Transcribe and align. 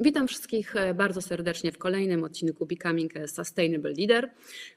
Witam 0.00 0.28
wszystkich 0.28 0.76
e, 0.76 0.94
bardzo 0.94 1.22
serdecznie 1.22 1.72
w 1.72 1.78
kolejnym 1.78 2.24
odcinku 2.24 2.66
Becoming 2.66 3.16
a 3.16 3.26
Sustainable 3.26 3.92
Leader. 3.98 4.30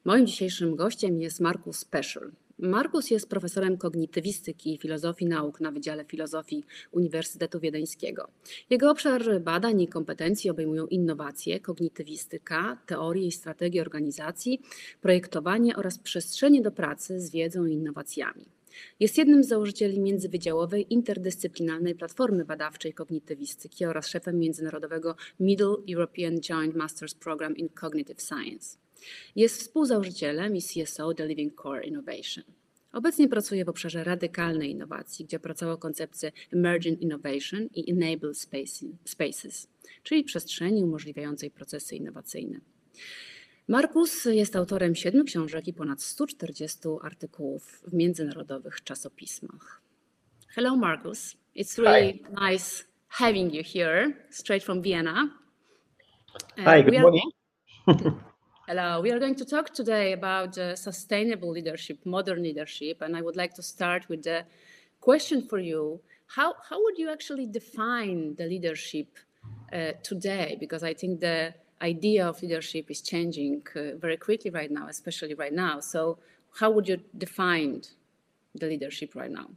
Moim 0.05 0.27
dzisiejszym 0.27 0.75
gościem 0.75 1.21
jest 1.21 1.39
Markus 1.39 1.77
Special. 1.77 2.31
Markus 2.59 3.11
jest 3.11 3.29
profesorem 3.29 3.77
kognitywistyki 3.77 4.73
i 4.73 4.77
filozofii 4.77 5.25
nauk 5.25 5.61
na 5.61 5.71
Wydziale 5.71 6.05
Filozofii 6.05 6.63
Uniwersytetu 6.91 7.59
Wiedeńskiego. 7.59 8.27
Jego 8.69 8.91
obszar 8.91 9.41
badań 9.41 9.81
i 9.81 9.87
kompetencji 9.87 10.49
obejmują 10.49 10.87
innowacje, 10.87 11.59
kognitywistyka, 11.59 12.77
teorie 12.85 13.27
i 13.27 13.31
strategie 13.31 13.81
organizacji, 13.81 14.61
projektowanie 15.01 15.75
oraz 15.75 15.97
przestrzenie 15.97 16.61
do 16.61 16.71
pracy 16.71 17.19
z 17.19 17.31
wiedzą 17.31 17.65
i 17.65 17.73
innowacjami. 17.73 18.45
Jest 18.99 19.17
jednym 19.17 19.43
z 19.43 19.47
założycieli 19.47 19.99
międzywydziałowej 19.99 20.93
interdyscyplinarnej 20.93 21.95
platformy 21.95 22.45
badawczej 22.45 22.93
kognitywistyki 22.93 23.85
oraz 23.85 24.07
szefem 24.07 24.39
międzynarodowego 24.39 25.15
Middle 25.39 25.75
European 25.89 26.39
Joint 26.39 26.75
Masters 26.75 27.13
Program 27.13 27.57
in 27.57 27.69
Cognitive 27.69 28.21
Science. 28.21 28.77
Jest 29.35 29.59
współzałożycielem 29.59 30.55
i 30.55 30.61
CSO 30.61 31.13
The 31.13 31.27
Living 31.27 31.61
Core 31.61 31.85
Innovation. 31.85 32.43
Obecnie 32.93 33.27
pracuje 33.27 33.65
w 33.65 33.69
obszarze 33.69 34.03
radykalnej 34.03 34.71
innowacji, 34.71 35.25
gdzie 35.25 35.37
opracował 35.37 35.77
koncepcję 35.77 36.31
Emergent 36.53 37.01
Innovation 37.01 37.69
i 37.75 37.91
Enable 37.91 38.33
Spaces, 39.05 39.67
czyli 40.03 40.23
przestrzeni 40.23 40.83
umożliwiającej 40.83 41.51
procesy 41.51 41.95
innowacyjne. 41.95 42.59
Markus 43.71 44.25
jest 44.25 44.55
autorem 44.55 44.95
siedmiu 44.95 45.23
książek 45.23 45.67
i 45.67 45.73
ponad 45.73 46.01
140 46.01 46.79
artykułów 47.01 47.81
w 47.87 47.93
międzynarodowych 47.93 48.83
czasopismach. 48.83 49.81
Hello 50.47 50.75
Markus, 50.75 51.35
it's 51.55 51.81
really 51.81 52.13
Hi. 52.13 52.51
nice 52.51 52.83
having 53.07 53.53
you 53.53 53.63
here, 53.73 54.13
straight 54.29 54.63
from 54.63 54.81
Vienna. 54.81 55.29
Hi, 56.57 56.83
good 56.83 57.01
morning. 57.01 57.23
Hello, 58.67 59.01
we 59.01 59.11
are 59.11 59.19
going 59.19 59.37
to 59.37 59.45
talk 59.45 59.69
today 59.69 60.13
about 60.13 60.57
uh, 60.57 60.75
sustainable 60.75 61.51
leadership, 61.51 62.05
modern 62.05 62.43
leadership, 62.43 63.01
and 63.01 63.15
I 63.17 63.21
would 63.21 63.37
like 63.37 63.53
to 63.53 63.63
start 63.63 64.09
with 64.09 64.23
the 64.23 64.43
question 64.99 65.47
for 65.49 65.59
you. 65.59 66.01
How, 66.35 66.55
how 66.69 66.77
would 66.83 66.97
you 66.97 67.09
actually 67.09 67.47
define 67.47 68.35
the 68.35 68.45
leadership 68.45 69.07
uh, 69.71 69.93
today? 70.03 70.57
Because 70.59 70.83
I 70.83 70.93
think 70.93 71.21
the 71.21 71.53
idea 71.81 72.27
of 72.27 72.41
leadership 72.41 72.89
is 72.89 73.01
changing 73.01 73.63
uh, 73.75 73.97
very 73.97 74.17
quickly 74.17 74.51
right 74.51 74.71
now, 74.71 74.87
especially 74.87 75.33
right 75.33 75.53
now. 75.53 75.79
So, 75.79 76.17
how 76.59 76.69
would 76.71 76.87
you 76.87 76.99
define 77.17 77.81
the 78.55 78.67
leadership 78.67 79.15
right 79.15 79.31
now? 79.31 79.49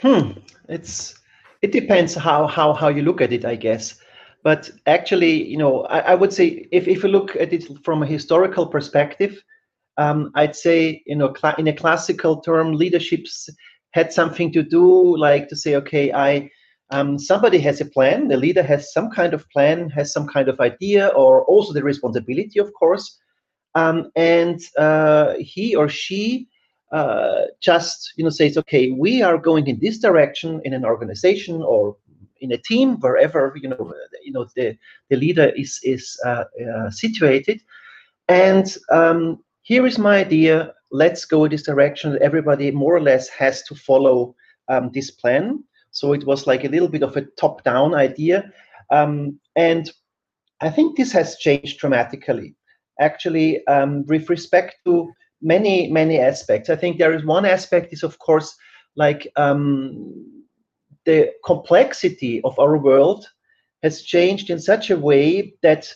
Hmm, 0.00 0.32
it's 0.68 1.14
it 1.62 1.72
depends 1.72 2.14
how 2.14 2.46
how 2.46 2.72
how 2.72 2.88
you 2.88 3.02
look 3.02 3.20
at 3.20 3.32
it, 3.32 3.44
I 3.44 3.56
guess. 3.56 3.98
But 4.42 4.70
actually, 4.86 5.44
you 5.44 5.56
know, 5.56 5.82
I, 5.84 5.98
I 6.12 6.14
would 6.14 6.32
say 6.32 6.68
if 6.70 6.86
if 6.86 7.02
you 7.02 7.08
look 7.08 7.34
at 7.36 7.52
it 7.52 7.64
from 7.84 8.02
a 8.02 8.06
historical 8.06 8.66
perspective, 8.66 9.42
um, 9.96 10.30
I'd 10.34 10.54
say 10.54 11.02
you 11.06 11.16
know 11.16 11.34
in 11.58 11.68
a 11.68 11.72
classical 11.72 12.40
term, 12.40 12.72
leaderships 12.72 13.48
had 13.92 14.12
something 14.12 14.52
to 14.52 14.62
do 14.62 15.16
like 15.16 15.48
to 15.48 15.56
say, 15.56 15.74
okay, 15.76 16.12
I 16.12 16.50
um, 16.90 17.18
somebody 17.18 17.58
has 17.58 17.80
a 17.80 17.86
plan, 17.86 18.28
the 18.28 18.36
leader 18.36 18.62
has 18.62 18.92
some 18.92 19.10
kind 19.10 19.34
of 19.34 19.48
plan, 19.50 19.90
has 19.90 20.12
some 20.12 20.28
kind 20.28 20.48
of 20.48 20.60
idea, 20.60 21.08
or 21.08 21.44
also 21.44 21.72
the 21.72 21.82
responsibility, 21.82 22.60
of 22.60 22.72
course. 22.74 23.18
Um, 23.74 24.10
and 24.14 24.60
uh, 24.78 25.34
he 25.38 25.74
or 25.74 25.88
she 25.88 26.48
uh, 26.92 27.42
just 27.60 28.12
you 28.16 28.24
know 28.24 28.30
says, 28.30 28.56
okay, 28.56 28.92
we 28.92 29.22
are 29.22 29.36
going 29.36 29.66
in 29.66 29.80
this 29.80 29.98
direction 29.98 30.60
in 30.64 30.72
an 30.72 30.84
organization 30.84 31.60
or 31.62 31.96
in 32.40 32.52
a 32.52 32.58
team, 32.58 32.96
wherever 33.00 33.52
you 33.60 33.68
know 33.68 33.92
you 34.22 34.32
know 34.32 34.46
the 34.54 34.76
the 35.10 35.16
leader 35.16 35.52
is 35.56 35.80
is 35.82 36.18
uh, 36.24 36.44
uh 36.70 36.90
situated, 36.90 37.60
and 38.28 38.78
um, 38.92 39.42
here 39.62 39.86
is 39.86 39.98
my 39.98 40.18
idea. 40.18 40.72
Let's 40.92 41.24
go 41.24 41.48
this 41.48 41.64
direction. 41.64 42.16
Everybody 42.22 42.70
more 42.70 42.94
or 42.94 43.00
less 43.00 43.28
has 43.30 43.64
to 43.64 43.74
follow 43.74 44.36
um, 44.68 44.92
this 44.94 45.10
plan 45.10 45.64
so 45.96 46.12
it 46.12 46.26
was 46.26 46.46
like 46.46 46.64
a 46.64 46.68
little 46.68 46.88
bit 46.88 47.02
of 47.02 47.16
a 47.16 47.24
top 47.40 47.64
down 47.64 47.94
idea. 47.94 48.52
Um, 48.90 49.40
and 49.56 49.90
I 50.60 50.68
think 50.68 50.94
this 50.94 51.10
has 51.12 51.38
changed 51.38 51.78
dramatically, 51.78 52.54
actually, 53.00 53.66
um, 53.66 54.04
with 54.04 54.28
respect 54.28 54.74
to 54.84 55.10
many, 55.40 55.90
many 55.90 56.18
aspects. 56.18 56.68
I 56.68 56.76
think 56.76 56.98
there 56.98 57.14
is 57.14 57.24
one 57.24 57.46
aspect 57.46 57.94
is, 57.94 58.02
of 58.02 58.18
course, 58.18 58.54
like 58.94 59.26
um, 59.36 60.44
the 61.06 61.32
complexity 61.46 62.42
of 62.44 62.58
our 62.58 62.76
world 62.76 63.26
has 63.82 64.02
changed 64.02 64.50
in 64.50 64.60
such 64.60 64.90
a 64.90 64.98
way 64.98 65.54
that 65.62 65.90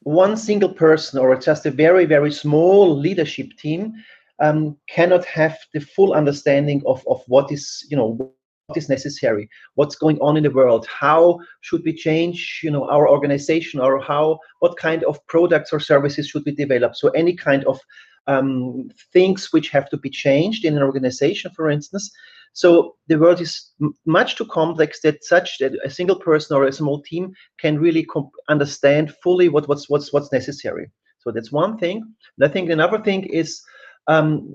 one 0.00 0.36
single 0.36 0.74
person 0.74 1.18
or 1.18 1.34
just 1.34 1.64
a 1.64 1.70
very, 1.70 2.04
very 2.04 2.30
small 2.30 2.94
leadership 2.94 3.48
team 3.56 3.94
um, 4.38 4.76
cannot 4.86 5.24
have 5.24 5.56
the 5.72 5.80
full 5.80 6.12
understanding 6.12 6.82
of, 6.84 7.02
of 7.06 7.22
what 7.26 7.50
is, 7.50 7.86
you 7.88 7.96
know, 7.96 8.34
is 8.76 8.88
necessary 8.88 9.48
what's 9.76 9.96
going 9.96 10.18
on 10.18 10.36
in 10.36 10.42
the 10.42 10.50
world 10.50 10.86
how 10.88 11.38
should 11.60 11.82
we 11.84 11.92
change 11.92 12.60
you 12.62 12.70
know 12.70 12.88
our 12.90 13.08
organization 13.08 13.80
or 13.80 14.00
how 14.00 14.38
what 14.60 14.76
kind 14.76 15.04
of 15.04 15.24
products 15.26 15.72
or 15.72 15.80
services 15.80 16.28
should 16.28 16.44
we 16.44 16.52
develop? 16.52 16.94
So 16.94 17.08
any 17.10 17.34
kind 17.34 17.64
of 17.64 17.80
um, 18.26 18.90
things 19.12 19.52
which 19.52 19.70
have 19.70 19.88
to 19.90 19.96
be 19.96 20.10
changed 20.10 20.64
in 20.64 20.76
an 20.76 20.82
organization 20.82 21.50
for 21.54 21.70
instance. 21.70 22.10
So 22.52 22.96
the 23.06 23.18
world 23.18 23.40
is 23.40 23.70
much 24.04 24.36
too 24.36 24.46
complex 24.46 25.00
that 25.02 25.24
such 25.24 25.58
that 25.58 25.72
a 25.84 25.90
single 25.90 26.16
person 26.16 26.56
or 26.56 26.64
a 26.64 26.72
small 26.72 27.02
team 27.02 27.32
can 27.58 27.78
really 27.78 28.06
understand 28.48 29.14
fully 29.22 29.48
what, 29.48 29.68
what's 29.68 29.88
what's 29.88 30.12
what's 30.12 30.32
necessary. 30.32 30.90
So 31.18 31.30
that's 31.30 31.52
one 31.52 31.78
thing. 31.78 31.96
And 32.38 32.48
i 32.48 32.52
think 32.52 32.70
another 32.70 32.98
thing 32.98 33.24
is 33.24 33.62
um, 34.06 34.54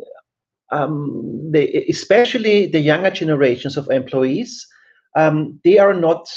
um, 0.73 1.51
especially 1.89 2.65
the 2.65 2.79
younger 2.79 3.11
generations 3.11 3.77
of 3.77 3.89
employees, 3.89 4.67
um, 5.15 5.59
they 5.63 5.77
are 5.77 5.93
not 5.93 6.27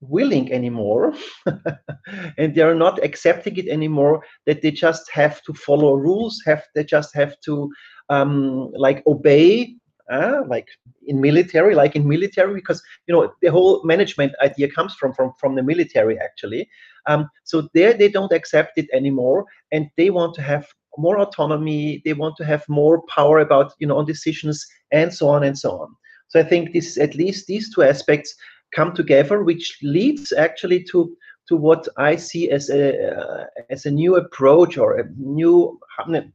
willing 0.00 0.52
anymore 0.52 1.14
and 2.38 2.54
they 2.54 2.60
are 2.60 2.74
not 2.74 3.02
accepting 3.02 3.56
it 3.56 3.66
anymore 3.66 4.22
that 4.44 4.60
they 4.60 4.70
just 4.70 5.10
have 5.10 5.42
to 5.42 5.54
follow 5.54 5.94
rules 5.94 6.42
have 6.44 6.62
they 6.74 6.84
just 6.84 7.14
have 7.14 7.34
to 7.40 7.70
um, 8.10 8.70
like 8.76 9.02
obey 9.06 9.74
uh, 10.10 10.42
like 10.46 10.68
in 11.06 11.20
military 11.20 11.74
like 11.74 11.96
in 11.96 12.06
military 12.06 12.54
because 12.54 12.82
you 13.06 13.14
know 13.14 13.32
the 13.42 13.50
whole 13.50 13.82
management 13.84 14.32
idea 14.42 14.70
comes 14.70 14.94
from 14.94 15.12
from 15.12 15.32
from 15.40 15.54
the 15.54 15.62
military 15.62 16.18
actually. 16.20 16.68
Um, 17.08 17.28
so 17.44 17.68
there 17.74 17.92
they 17.92 18.08
don't 18.08 18.32
accept 18.32 18.72
it 18.76 18.86
anymore 18.92 19.46
and 19.72 19.88
they 19.96 20.10
want 20.10 20.34
to 20.34 20.42
have 20.42 20.66
more 20.98 21.18
autonomy 21.18 22.02
they 22.04 22.12
want 22.12 22.36
to 22.36 22.44
have 22.44 22.64
more 22.68 23.02
power 23.08 23.38
about 23.38 23.72
you 23.78 23.86
know 23.86 23.96
on 23.98 24.06
decisions 24.06 24.66
and 24.92 25.12
so 25.12 25.28
on 25.28 25.44
and 25.44 25.58
so 25.58 25.78
on. 25.78 25.94
So 26.28 26.40
i 26.40 26.42
think 26.42 26.72
this 26.72 26.98
at 26.98 27.14
least 27.14 27.46
these 27.46 27.74
two 27.74 27.82
aspects 27.82 28.34
come 28.74 28.94
together 28.94 29.42
which 29.42 29.78
leads 29.82 30.32
actually 30.32 30.82
to 30.84 31.16
to 31.48 31.56
what 31.56 31.86
i 31.96 32.16
see 32.16 32.50
as 32.50 32.68
a 32.70 32.82
uh, 33.16 33.44
as 33.70 33.86
a 33.86 33.90
new 33.90 34.16
approach 34.16 34.76
or 34.76 34.98
a 34.98 35.04
new 35.16 35.78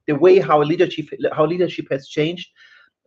the 0.07 0.16
way 0.16 0.39
how 0.39 0.63
leadership 0.63 1.05
how 1.33 1.45
leadership 1.45 1.85
has 1.91 2.07
changed 2.07 2.49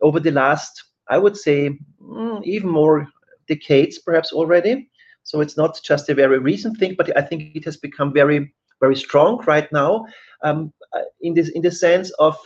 over 0.01 0.19
the 0.19 0.31
last 0.31 0.83
i 1.09 1.17
would 1.17 1.35
say 1.35 1.77
mm, 2.01 2.43
even 2.43 2.69
more 2.69 3.07
decades 3.47 3.99
perhaps 3.99 4.31
already. 4.31 4.89
So 5.23 5.41
it's 5.41 5.57
not 5.57 5.79
just 5.83 6.09
a 6.09 6.13
very 6.13 6.37
recent 6.37 6.77
thing 6.77 6.93
but 6.97 7.15
i 7.17 7.21
think 7.21 7.55
it 7.55 7.65
has 7.65 7.77
become 7.77 8.13
very 8.13 8.53
very 8.79 8.95
strong 8.95 9.43
right 9.45 9.71
now 9.71 10.05
um, 10.43 10.71
uh, 10.95 11.01
in 11.21 11.33
this 11.33 11.49
in 11.49 11.61
the 11.61 11.71
sense 11.71 12.11
of 12.19 12.37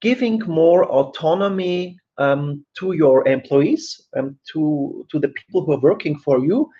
giving 0.00 0.38
more 0.46 0.84
autonomy 0.86 1.96
um, 2.18 2.64
to 2.78 2.92
your 2.92 3.26
employees 3.26 4.00
um, 4.16 4.36
to 4.52 5.06
to 5.10 5.18
the 5.18 5.28
people 5.28 5.64
who 5.64 5.72
are 5.72 5.80
working 5.80 6.18
for 6.18 6.44
you 6.44 6.70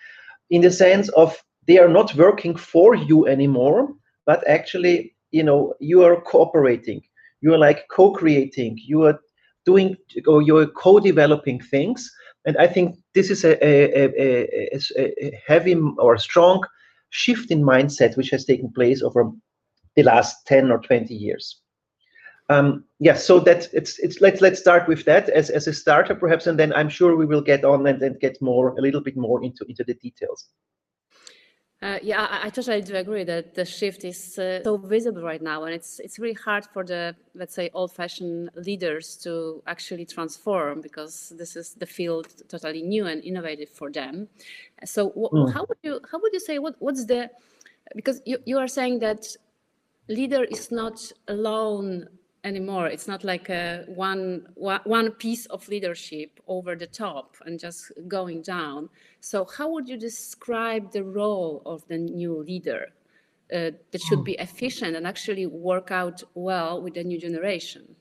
in 0.50 0.60
the 0.62 0.70
sense 0.70 1.08
of 1.10 1.36
they 1.66 1.78
are 1.78 1.88
not 1.88 2.14
working 2.14 2.54
for 2.56 2.94
you 2.94 3.26
anymore 3.26 3.94
but 4.26 4.46
actually 4.46 5.14
you 5.30 5.42
know 5.42 5.74
you 5.80 6.04
are 6.04 6.20
cooperating 6.20 7.00
you 7.40 7.52
are 7.52 7.58
like 7.58 7.86
co-creating 7.88 8.78
you 8.86 9.02
are 9.02 9.18
doing 9.64 9.96
or 10.26 10.42
you're 10.42 10.66
co-developing 10.66 11.60
things. 11.60 12.10
And 12.46 12.56
i 12.58 12.66
think 12.66 12.96
this 13.14 13.30
is 13.30 13.44
a, 13.44 13.54
a, 13.64 14.04
a, 14.26 14.78
a, 14.98 15.42
heavy 15.46 15.74
or 15.98 16.18
strong 16.18 16.62
shift 17.14 17.52
in 17.52 17.62
mindset 17.62 18.16
which 18.16 18.30
has 18.30 18.44
taken 18.44 18.72
place 18.72 19.00
over 19.00 19.30
the 19.94 20.02
last 20.02 20.44
10 20.46 20.72
or 20.72 20.80
20 20.80 21.14
years. 21.14 21.60
Um, 22.50 22.84
yeah, 22.98 23.14
so 23.14 23.38
that 23.40 23.68
it's 23.72 23.98
it's 24.00 24.20
let's 24.20 24.42
let's 24.42 24.60
start 24.60 24.86
with 24.86 25.04
that 25.06 25.30
as, 25.30 25.48
as 25.48 25.66
a 25.66 25.72
starter 25.72 26.14
perhaps, 26.14 26.46
and 26.46 26.58
then 26.58 26.74
I'm 26.74 26.90
sure 26.90 27.16
we 27.16 27.24
will 27.24 27.40
get 27.40 27.64
on 27.64 27.86
and 27.86 28.02
then 28.02 28.18
get 28.20 28.36
more 28.42 28.76
a 28.76 28.82
little 28.82 29.00
bit 29.00 29.16
more 29.16 29.42
into 29.42 29.64
into 29.66 29.82
the 29.84 29.94
details. 29.94 30.48
Uh, 31.84 31.98
yeah, 32.02 32.26
I, 32.30 32.46
I, 32.46 32.48
totally 32.48 32.80
do 32.80 32.96
agree 32.96 33.24
that 33.24 33.54
the 33.54 33.66
shift 33.66 34.04
is 34.04 34.38
uh, 34.38 34.62
so 34.64 34.78
visible 34.78 35.20
right 35.20 35.42
now, 35.42 35.64
and 35.64 35.74
it's 35.74 36.00
it's 36.00 36.18
really 36.18 36.32
hard 36.32 36.64
for 36.72 36.82
the 36.82 37.14
let's 37.34 37.54
say 37.54 37.68
old-fashioned 37.74 38.48
leaders 38.54 39.16
to 39.16 39.62
actually 39.66 40.06
transform 40.06 40.80
because 40.80 41.34
this 41.36 41.56
is 41.56 41.74
the 41.74 41.84
field 41.84 42.26
totally 42.48 42.80
new 42.80 43.04
and 43.04 43.22
innovative 43.22 43.68
for 43.68 43.90
them. 43.90 44.28
So, 44.86 45.10
mm. 45.10 45.52
how 45.52 45.66
would 45.68 45.76
you 45.82 46.00
how 46.10 46.18
would 46.22 46.32
you 46.32 46.40
say 46.40 46.58
what 46.58 46.74
what's 46.78 47.04
the 47.04 47.30
because 47.94 48.22
you, 48.24 48.38
you 48.46 48.56
are 48.58 48.68
saying 48.68 49.00
that 49.00 49.26
leader 50.08 50.44
is 50.44 50.72
not 50.72 51.12
alone 51.28 52.08
anymore. 52.44 52.86
It's 52.86 53.08
not 53.08 53.24
like 53.24 53.48
a 53.48 53.84
one 53.88 54.46
one 54.56 55.10
piece 55.12 55.46
of 55.46 55.66
leadership 55.68 56.40
over 56.46 56.76
the 56.76 56.86
top 56.86 57.36
and 57.46 57.58
just 57.58 57.90
going 58.06 58.42
down. 58.42 58.88
So 59.20 59.44
how 59.44 59.70
would 59.72 59.88
you 59.88 59.96
describe 59.96 60.92
the 60.92 61.02
role 61.02 61.62
of 61.66 61.86
the 61.88 61.98
new 61.98 62.42
leader 62.42 62.88
uh, 63.52 63.70
that 63.90 64.00
should 64.06 64.24
be 64.24 64.34
efficient 64.34 64.96
and 64.96 65.06
actually 65.06 65.46
work 65.46 65.90
out 65.90 66.22
well 66.34 66.82
with 66.82 66.94
the 66.94 67.04
new 67.04 67.18
generation? 67.18 67.96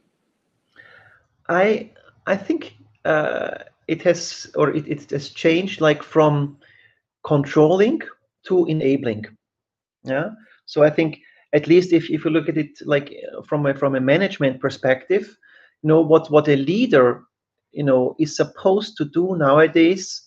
I 1.49 1.91
I 2.27 2.37
think 2.37 2.75
uh, 3.05 3.55
it 3.87 4.01
has 4.03 4.51
or 4.55 4.75
it, 4.75 4.87
it 4.87 5.09
has 5.11 5.29
changed 5.29 5.81
like 5.81 6.03
from 6.03 6.57
controlling 7.23 8.01
to 8.43 8.65
enabling. 8.65 9.25
Yeah. 10.03 10.31
So 10.65 10.83
I 10.83 10.89
think 10.89 11.19
at 11.53 11.67
least 11.67 11.93
if, 11.93 12.09
if 12.09 12.25
you 12.25 12.31
look 12.31 12.49
at 12.49 12.57
it 12.57 12.79
like 12.85 13.13
from 13.47 13.65
a 13.65 13.73
from 13.73 13.95
a 13.95 14.01
management 14.01 14.59
perspective, 14.59 15.37
you 15.81 15.87
know 15.87 16.01
what 16.01 16.29
what 16.31 16.47
a 16.47 16.55
leader 16.55 17.23
you 17.71 17.83
know 17.83 18.15
is 18.19 18.35
supposed 18.35 18.97
to 18.97 19.05
do 19.05 19.35
nowadays 19.37 20.21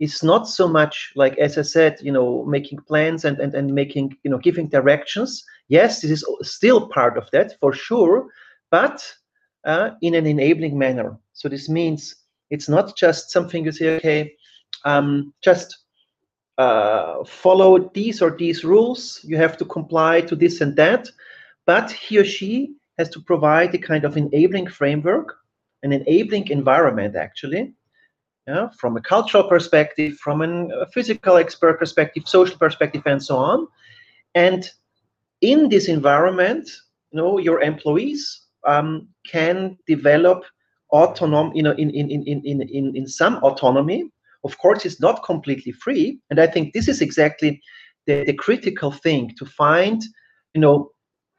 is 0.00 0.22
not 0.22 0.48
so 0.48 0.66
much 0.66 1.12
like 1.14 1.38
as 1.38 1.56
I 1.56 1.62
said, 1.62 1.98
you 2.02 2.10
know, 2.10 2.44
making 2.44 2.80
plans 2.88 3.24
and 3.24 3.38
and, 3.38 3.54
and 3.54 3.72
making, 3.72 4.16
you 4.24 4.30
know, 4.30 4.38
giving 4.38 4.68
directions. 4.68 5.44
Yes, 5.68 6.00
this 6.00 6.10
is 6.10 6.24
still 6.42 6.88
part 6.88 7.16
of 7.16 7.30
that 7.30 7.54
for 7.60 7.72
sure, 7.72 8.28
but 8.70 9.00
uh, 9.64 9.90
in 10.02 10.14
an 10.14 10.26
enabling 10.26 10.76
manner. 10.76 11.16
So 11.34 11.48
this 11.48 11.68
means 11.68 12.16
it's 12.50 12.68
not 12.68 12.96
just 12.96 13.30
something 13.30 13.64
you 13.64 13.72
say, 13.72 13.96
okay, 13.96 14.34
um, 14.84 15.32
just 15.42 15.81
uh, 16.62 17.24
follow 17.24 17.70
these 17.94 18.22
or 18.24 18.30
these 18.36 18.64
rules. 18.64 19.20
You 19.24 19.36
have 19.36 19.56
to 19.58 19.64
comply 19.64 20.20
to 20.22 20.36
this 20.36 20.60
and 20.60 20.74
that. 20.76 21.08
But 21.66 21.90
he 21.90 22.18
or 22.18 22.24
she 22.24 22.74
has 22.98 23.08
to 23.10 23.20
provide 23.20 23.74
a 23.74 23.78
kind 23.78 24.04
of 24.04 24.16
enabling 24.16 24.68
framework, 24.68 25.28
an 25.82 25.92
enabling 25.92 26.48
environment, 26.48 27.16
actually, 27.16 27.74
yeah, 28.46 28.68
from 28.80 28.96
a 28.96 29.00
cultural 29.00 29.44
perspective, 29.44 30.12
from 30.24 30.42
a 30.42 30.86
physical 30.94 31.36
expert 31.36 31.78
perspective, 31.78 32.24
social 32.26 32.58
perspective, 32.58 33.02
and 33.06 33.22
so 33.22 33.36
on. 33.36 33.68
And 34.34 34.62
in 35.40 35.68
this 35.68 35.86
environment, 35.88 36.68
you 37.10 37.16
know, 37.18 37.38
your 37.38 37.60
employees 37.62 38.22
um, 38.66 39.08
can 39.34 39.78
develop 39.86 40.44
autonomy, 40.90 41.52
you 41.56 41.62
know, 41.62 41.72
in, 41.82 41.90
in, 41.90 42.10
in, 42.10 42.22
in, 42.26 42.62
in, 42.62 42.96
in 42.96 43.06
some 43.06 43.36
autonomy 43.42 44.10
of 44.44 44.58
course, 44.58 44.84
it's 44.84 45.00
not 45.00 45.24
completely 45.24 45.72
free. 45.72 46.18
And 46.30 46.40
I 46.40 46.46
think 46.46 46.72
this 46.72 46.88
is 46.88 47.00
exactly 47.00 47.60
the, 48.06 48.24
the 48.24 48.34
critical 48.34 48.90
thing 48.90 49.32
to 49.38 49.46
find, 49.46 50.02
you 50.54 50.60
know, 50.60 50.90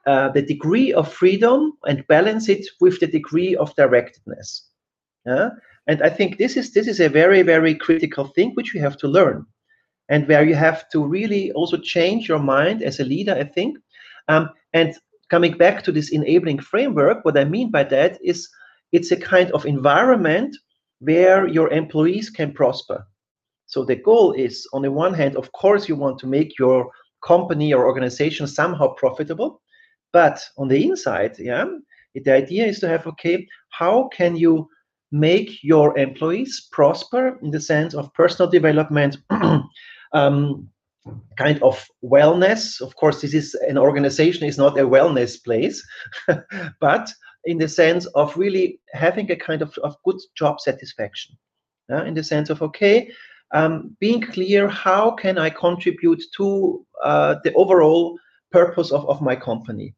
uh, 0.05 0.29
the 0.29 0.41
degree 0.41 0.91
of 0.93 1.11
freedom 1.11 1.73
and 1.85 2.07
balance 2.07 2.49
it 2.49 2.65
with 2.81 2.99
the 2.99 3.07
degree 3.07 3.55
of 3.55 3.75
directedness. 3.75 4.61
Yeah? 5.25 5.49
And 5.87 6.01
I 6.01 6.09
think 6.09 6.37
this 6.37 6.57
is 6.57 6.73
this 6.73 6.87
is 6.87 6.99
a 6.99 7.09
very 7.09 7.41
very 7.41 7.75
critical 7.75 8.27
thing 8.27 8.51
which 8.53 8.73
you 8.73 8.81
have 8.81 8.97
to 8.97 9.07
learn, 9.07 9.45
and 10.09 10.27
where 10.27 10.43
you 10.43 10.55
have 10.55 10.89
to 10.91 11.05
really 11.05 11.51
also 11.51 11.77
change 11.77 12.27
your 12.29 12.39
mind 12.39 12.83
as 12.83 12.99
a 12.99 13.05
leader. 13.05 13.33
I 13.33 13.43
think, 13.43 13.77
um, 14.27 14.49
and 14.73 14.93
coming 15.29 15.57
back 15.57 15.83
to 15.83 15.91
this 15.91 16.11
enabling 16.11 16.59
framework, 16.59 17.25
what 17.25 17.37
I 17.37 17.43
mean 17.43 17.71
by 17.71 17.83
that 17.85 18.17
is 18.23 18.47
it's 18.91 19.11
a 19.11 19.17
kind 19.17 19.51
of 19.51 19.65
environment 19.65 20.55
where 21.03 21.47
your 21.47 21.69
employees 21.71 22.29
can 22.29 22.53
prosper. 22.53 23.05
So 23.65 23.83
the 23.83 23.95
goal 23.95 24.33
is, 24.33 24.67
on 24.73 24.81
the 24.83 24.91
one 24.91 25.13
hand, 25.13 25.35
of 25.35 25.51
course, 25.51 25.89
you 25.89 25.95
want 25.95 26.19
to 26.19 26.27
make 26.27 26.59
your 26.59 26.89
company 27.25 27.73
or 27.73 27.85
organization 27.85 28.47
somehow 28.47 28.93
profitable, 28.93 29.61
but 30.11 30.39
on 30.57 30.67
the 30.67 30.83
inside, 30.83 31.35
yeah, 31.39 31.65
the 32.13 32.33
idea 32.33 32.65
is 32.65 32.79
to 32.79 32.87
have 32.87 33.07
okay, 33.07 33.47
how 33.69 34.09
can 34.09 34.35
you 34.35 34.69
make 35.13 35.63
your 35.63 35.97
employees 35.97 36.67
prosper 36.71 37.39
in 37.43 37.51
the 37.51 37.61
sense 37.61 37.93
of 37.93 38.13
personal 38.13 38.49
development, 38.49 39.17
um, 40.13 40.67
kind 41.37 41.61
of 41.61 41.85
wellness. 42.03 42.81
Of 42.81 42.95
course, 42.95 43.21
this 43.21 43.33
is 43.33 43.53
an 43.67 43.77
organization 43.77 44.47
is 44.47 44.57
not 44.57 44.77
a 44.77 44.87
wellness 44.87 45.41
place, 45.43 45.85
but 46.79 47.13
in 47.45 47.57
the 47.57 47.67
sense 47.67 48.05
of 48.07 48.35
really 48.37 48.79
having 48.93 49.29
a 49.31 49.35
kind 49.35 49.61
of, 49.61 49.77
of 49.83 49.95
good 50.03 50.19
job 50.35 50.59
satisfaction. 50.59 51.35
Uh, 51.91 52.03
in 52.05 52.13
the 52.13 52.23
sense 52.23 52.49
of, 52.49 52.61
okay, 52.61 53.11
um, 53.53 53.95
being 53.99 54.21
clear, 54.21 54.67
how 54.67 55.11
can 55.11 55.37
I 55.37 55.49
contribute 55.49 56.23
to 56.37 56.85
uh, 57.03 57.35
the 57.43 57.53
overall 57.53 58.17
purpose 58.51 58.91
of, 58.91 59.05
of 59.07 59.21
my 59.21 59.35
company? 59.35 59.93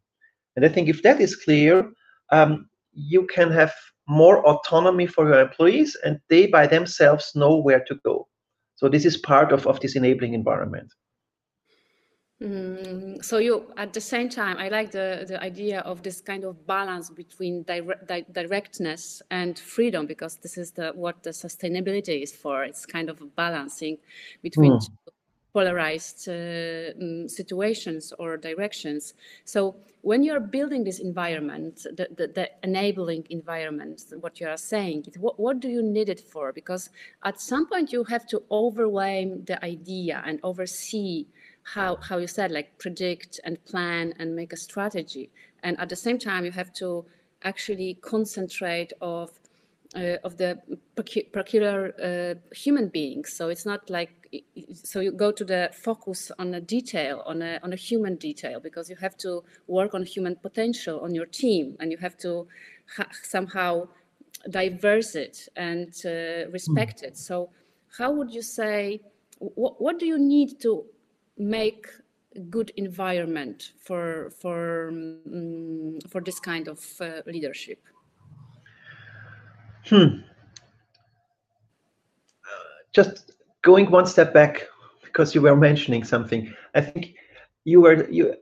And 0.56 0.66
I 0.66 0.70
think 0.70 0.90
if 0.90 1.04
that 1.04 1.22
is 1.22 1.36
clear, 1.36 1.92
um, 2.32 2.70
you 2.94 3.28
can 3.28 3.52
have 3.52 3.74
more 4.08 4.46
autonomy 4.48 5.08
for 5.08 5.28
your 5.28 5.40
employees 5.40 5.96
and 6.04 6.20
they 6.30 6.48
by 6.48 6.68
themselves 6.68 7.32
know 7.36 7.56
where 7.56 7.84
to 7.88 7.96
go. 8.04 8.28
So 8.76 8.90
this 8.90 9.06
is 9.06 9.18
part 9.18 9.52
of, 9.52 9.66
of 9.68 9.80
this 9.80 9.96
enabling 9.96 10.34
environment. 10.34 10.92
Mm, 12.46 13.26
so 13.26 13.40
you, 13.40 13.66
at 13.76 13.92
the 13.92 14.02
same 14.02 14.30
time, 14.30 14.58
I 14.58 14.70
like 14.70 14.92
the, 14.92 15.26
the 15.28 15.42
idea 15.42 15.80
of 15.80 16.04
this 16.04 16.22
kind 16.22 16.44
of 16.44 16.68
balance 16.68 17.10
between 17.10 17.64
dire, 17.64 17.96
di 18.08 18.24
directness 18.32 19.24
and 19.32 19.58
freedom, 19.58 20.06
because 20.06 20.36
this 20.36 20.56
is 20.56 20.72
the 20.72 20.92
what 20.94 21.24
the 21.24 21.32
sustainability 21.32 22.22
is 22.22 22.36
for. 22.36 22.64
It's 22.64 22.86
kind 22.86 23.10
of 23.10 23.36
balancing 23.36 23.98
between 24.44 24.74
mm. 24.74 24.90
polarized 25.54 26.30
uh, 26.30 26.94
um, 27.02 27.28
situations 27.28 28.14
or 28.20 28.38
directions. 28.38 29.16
So 29.46 29.78
when 30.02 30.22
you're 30.22 30.40
building 30.40 30.84
this 30.84 31.00
environment, 31.00 31.82
the, 31.98 32.08
the, 32.16 32.28
the 32.28 32.52
enabling 32.62 33.26
environment, 33.32 34.04
what 34.20 34.40
you 34.40 34.48
are 34.48 34.58
saying, 34.58 35.06
what, 35.18 35.40
what 35.40 35.60
do 35.60 35.68
you 35.68 35.82
need 35.82 36.10
it 36.10 36.20
for? 36.20 36.54
Because 36.54 36.92
at 37.24 37.42
some 37.42 37.66
point 37.68 37.92
you 37.92 38.04
have 38.04 38.28
to 38.28 38.44
overwhelm 38.52 39.46
the 39.46 39.58
idea 39.66 40.22
and 40.28 40.40
oversee 40.44 41.26
how 41.66 41.98
how 41.98 42.18
you 42.20 42.28
said 42.28 42.52
like 42.52 42.78
predict 42.78 43.40
and 43.44 43.64
plan 43.66 44.14
and 44.20 44.36
make 44.36 44.54
a 44.54 44.58
strategy. 44.58 45.32
And 45.64 45.80
at 45.80 45.90
the 45.90 45.96
same 45.96 46.20
time 46.20 46.46
you 46.46 46.52
have 46.52 46.72
to 46.74 47.06
actually 47.44 47.96
concentrate 48.02 48.94
of 49.02 49.32
uh, 49.96 50.18
of 50.24 50.38
the 50.38 50.60
peculiar 51.32 51.94
uh, 52.04 52.56
human 52.56 52.90
beings. 52.90 53.34
So 53.34 53.50
it's 53.50 53.66
not 53.66 53.90
like 53.90 54.12
so 54.74 55.00
you 55.00 55.12
go 55.12 55.32
to 55.32 55.44
the 55.44 55.72
focus 55.74 56.32
on 56.38 56.54
a 56.54 56.62
detail 56.62 57.24
on 57.26 57.42
a 57.42 57.60
on 57.64 57.74
a 57.74 57.76
human 57.76 58.16
detail 58.16 58.60
because 58.60 58.90
you 58.90 58.96
have 58.98 59.18
to 59.18 59.44
work 59.68 59.96
on 59.96 60.04
human 60.04 60.36
potential 60.36 61.00
on 61.00 61.16
your 61.16 61.26
team 61.26 61.78
and 61.80 61.92
you 61.92 61.98
have 61.98 62.18
to 62.18 62.48
somehow 63.24 63.88
diverse 64.50 65.16
it 65.16 65.48
and 65.56 65.90
uh, 66.06 66.48
respect 66.52 67.02
mm. 67.02 67.08
it. 67.08 67.18
So 67.18 67.50
how 67.98 68.12
would 68.12 68.32
you 68.32 68.44
say 68.44 69.02
what, 69.40 69.82
what 69.82 70.00
do 70.00 70.06
you 70.06 70.20
need 70.20 70.60
to 70.62 70.86
make 71.38 71.88
good 72.50 72.72
environment 72.76 73.72
for 73.80 74.32
for 74.42 74.90
um, 74.90 76.00
for 76.10 76.22
this 76.22 76.40
kind 76.40 76.68
of 76.68 76.80
uh, 77.02 77.22
leadership? 77.26 77.80
Hmm. 79.86 80.22
Just 82.94 83.32
going 83.62 83.92
one 83.92 84.06
step 84.06 84.34
back 84.34 84.68
because 85.04 85.36
you 85.36 85.42
were 85.42 85.56
mentioning 85.56 86.04
something. 86.04 86.54
I 86.74 86.82
think 86.82 87.16
you 87.64 87.82
were 87.82 88.10
you 88.10 88.36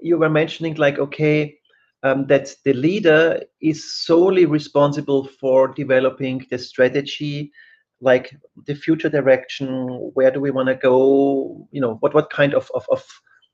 you 0.00 0.18
were 0.18 0.30
mentioning 0.30 0.74
like 0.74 0.98
okay 0.98 1.58
um, 2.02 2.26
that 2.26 2.54
the 2.64 2.72
leader 2.72 3.42
is 3.60 3.92
solely 3.92 4.46
responsible 4.46 5.26
for 5.26 5.68
developing 5.68 6.46
the 6.50 6.58
strategy 6.58 7.52
like 8.00 8.34
the 8.66 8.74
future 8.74 9.08
direction 9.08 9.68
where 10.14 10.30
do 10.30 10.40
we 10.40 10.50
want 10.50 10.68
to 10.68 10.74
go 10.74 11.68
you 11.70 11.80
know 11.80 11.94
what 12.00 12.14
what 12.14 12.30
kind 12.30 12.54
of, 12.54 12.70
of, 12.74 12.86
of 12.90 13.04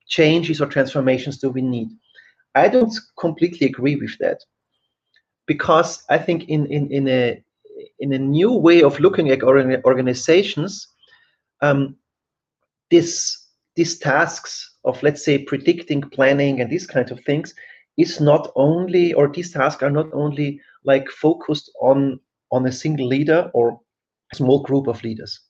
changes 0.08 0.60
or 0.60 0.66
transformations 0.66 1.38
do 1.38 1.50
we 1.50 1.62
need? 1.62 1.88
I 2.54 2.68
don't 2.68 2.94
completely 3.18 3.66
agree 3.66 3.96
with 3.96 4.16
that 4.18 4.40
because 5.46 6.02
i 6.10 6.18
think 6.18 6.48
in 6.48 6.66
in, 6.66 6.90
in 6.90 7.08
a 7.08 7.42
in 8.00 8.12
a 8.12 8.18
new 8.18 8.52
way 8.52 8.82
of 8.82 8.98
looking 9.00 9.30
at 9.30 9.42
organizations 9.42 10.88
um, 11.62 11.96
this 12.90 13.46
these 13.74 13.98
tasks 13.98 14.76
of 14.84 15.02
let's 15.02 15.24
say 15.24 15.38
predicting 15.38 16.00
planning 16.00 16.60
and 16.60 16.70
these 16.70 16.86
kinds 16.86 17.10
of 17.10 17.20
things 17.24 17.54
is 17.96 18.20
not 18.20 18.52
only 18.56 19.12
or 19.14 19.28
these 19.28 19.52
tasks 19.52 19.82
are 19.82 19.90
not 19.90 20.12
only 20.12 20.60
like 20.84 21.08
focused 21.08 21.70
on 21.80 22.20
on 22.52 22.66
a 22.66 22.72
single 22.72 23.06
leader 23.06 23.50
or 23.54 23.80
small 24.34 24.62
group 24.62 24.86
of 24.88 25.02
leaders. 25.02 25.40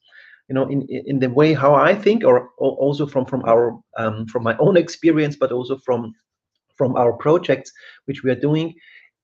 you 0.49 0.55
know, 0.55 0.69
in 0.69 0.83
in 0.89 1.19
the 1.19 1.31
way 1.31 1.55
how 1.55 1.75
I 1.75 1.95
think, 1.95 2.25
or 2.25 2.51
also 2.59 3.07
from 3.07 3.27
from 3.27 3.45
our 3.45 3.79
um, 3.99 4.27
from 4.27 4.43
my 4.45 4.57
own 4.59 4.77
experience, 4.77 5.37
but 5.37 5.53
also 5.53 5.79
from 5.79 6.15
from 6.77 6.95
our 6.97 7.13
projects 7.15 7.73
which 8.05 8.23
we 8.23 8.31
are 8.31 8.41
doing, 8.41 8.75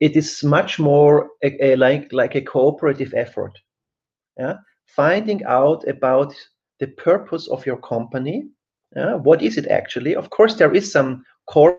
it 0.01 0.17
is 0.17 0.43
much 0.43 0.79
more 0.79 1.31
a, 1.45 1.65
a, 1.65 1.77
like 1.77 2.13
like 2.13 2.35
a 2.35 2.41
cooperative 2.41 3.15
effort. 3.15 3.57
Yeah, 4.39 4.57
finding 4.87 5.45
out 5.45 5.87
about 5.87 6.35
the 6.81 6.89
purpose 6.89 7.49
of 7.49 7.65
your 7.67 7.79
company. 7.79 8.49
Yeah? 8.97 9.15
What 9.15 9.43
is 9.43 9.57
it 9.57 9.69
actually? 9.69 10.17
Of 10.17 10.31
course, 10.31 10.55
there 10.57 10.75
is 10.75 10.91
some 10.91 11.25
core. 11.47 11.79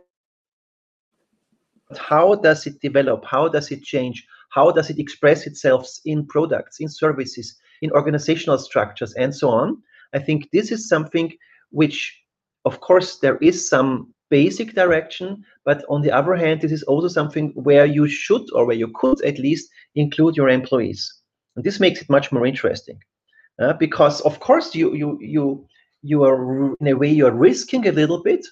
How 1.97 2.35
does 2.35 2.65
it 2.65 2.79
develop? 2.79 3.25
How 3.25 3.49
does 3.49 3.71
it 3.71 3.83
change? 3.83 4.25
How 4.51 4.71
does 4.71 4.89
it 4.89 4.99
express 4.99 5.47
itself 5.47 5.85
in 6.05 6.25
products, 6.27 6.79
in 6.79 6.87
services, 6.87 7.55
in 7.83 7.91
organizational 7.91 8.57
structures, 8.57 9.13
and 9.13 9.35
so 9.35 9.49
on? 9.49 9.77
I 10.13 10.19
think 10.19 10.49
this 10.51 10.71
is 10.71 10.87
something 10.87 11.27
which, 11.69 11.97
of 12.65 12.79
course, 12.79 13.19
there 13.19 13.37
is 13.37 13.69
some 13.69 14.13
basic 14.29 14.73
direction, 14.73 15.43
but 15.65 15.85
on 15.89 16.01
the 16.01 16.11
other 16.11 16.35
hand, 16.35 16.61
this 16.61 16.71
is 16.71 16.83
also 16.83 17.07
something 17.07 17.51
where 17.55 17.85
you 17.85 18.07
should 18.07 18.45
or 18.55 18.65
where 18.65 18.75
you 18.83 18.91
could 18.95 19.23
at 19.23 19.37
least 19.37 19.69
include 19.93 20.35
your 20.35 20.49
employees. 20.49 21.01
And 21.55 21.63
this 21.63 21.79
makes 21.79 22.01
it 22.01 22.09
much 22.09 22.31
more 22.31 22.45
interesting. 22.45 22.97
Uh, 23.61 23.73
because 23.73 24.19
of 24.21 24.39
course 24.39 24.73
you 24.73 24.95
you 24.95 25.19
you 25.21 25.67
you 26.01 26.23
are 26.23 26.75
in 26.81 26.87
a 26.87 26.93
way 26.93 27.11
you're 27.11 27.39
risking 27.49 27.87
a 27.87 27.91
little 27.91 28.23
bit, 28.23 28.43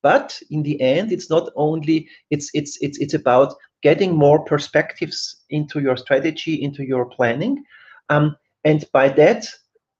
but 0.00 0.38
in 0.50 0.62
the 0.62 0.80
end 0.80 1.10
it's 1.10 1.28
not 1.28 1.50
only 1.56 2.08
it's 2.30 2.50
it's 2.54 2.78
it's 2.80 2.96
it's 2.98 3.14
about 3.14 3.54
getting 3.82 4.14
more 4.16 4.44
perspectives 4.44 5.42
into 5.50 5.80
your 5.80 5.96
strategy, 5.96 6.54
into 6.62 6.84
your 6.84 7.06
planning. 7.06 7.64
Um, 8.10 8.36
and 8.64 8.84
by 8.92 9.08
that, 9.10 9.46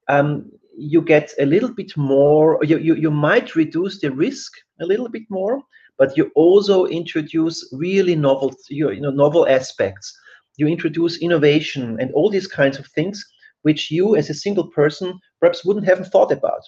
um, 0.09 0.51
you 0.77 1.03
get 1.03 1.33
a 1.39 1.47
little 1.47 1.73
bit 1.73 1.97
more, 1.97 2.59
you, 2.63 2.79
you, 2.79 2.95
you 2.95 3.11
might 3.11 3.55
reduce 3.55 4.01
the 4.01 4.11
risk 4.11 4.53
a 4.81 4.87
little 4.87 5.09
bit 5.09 5.23
more, 5.29 5.63
but 5.99 6.17
you 6.17 6.31
also 6.35 6.87
introduce 6.87 7.69
really 7.73 8.17
novel, 8.17 8.55
you 8.69 9.01
know, 9.01 9.11
novel 9.11 9.47
aspects. 9.49 10.17
You 10.57 10.67
introduce 10.67 11.19
innovation 11.19 11.99
and 12.01 12.11
all 12.13 12.31
these 12.31 12.47
kinds 12.47 12.79
of 12.79 12.87
things, 12.89 13.25
which 13.63 13.91
you 13.91 14.17
as 14.17 14.31
a 14.31 14.35
single 14.35 14.69
person 14.69 15.19
perhaps 15.41 15.65
wouldn't 15.65 15.87
have 15.87 16.09
thought 16.09 16.33
about. 16.33 16.63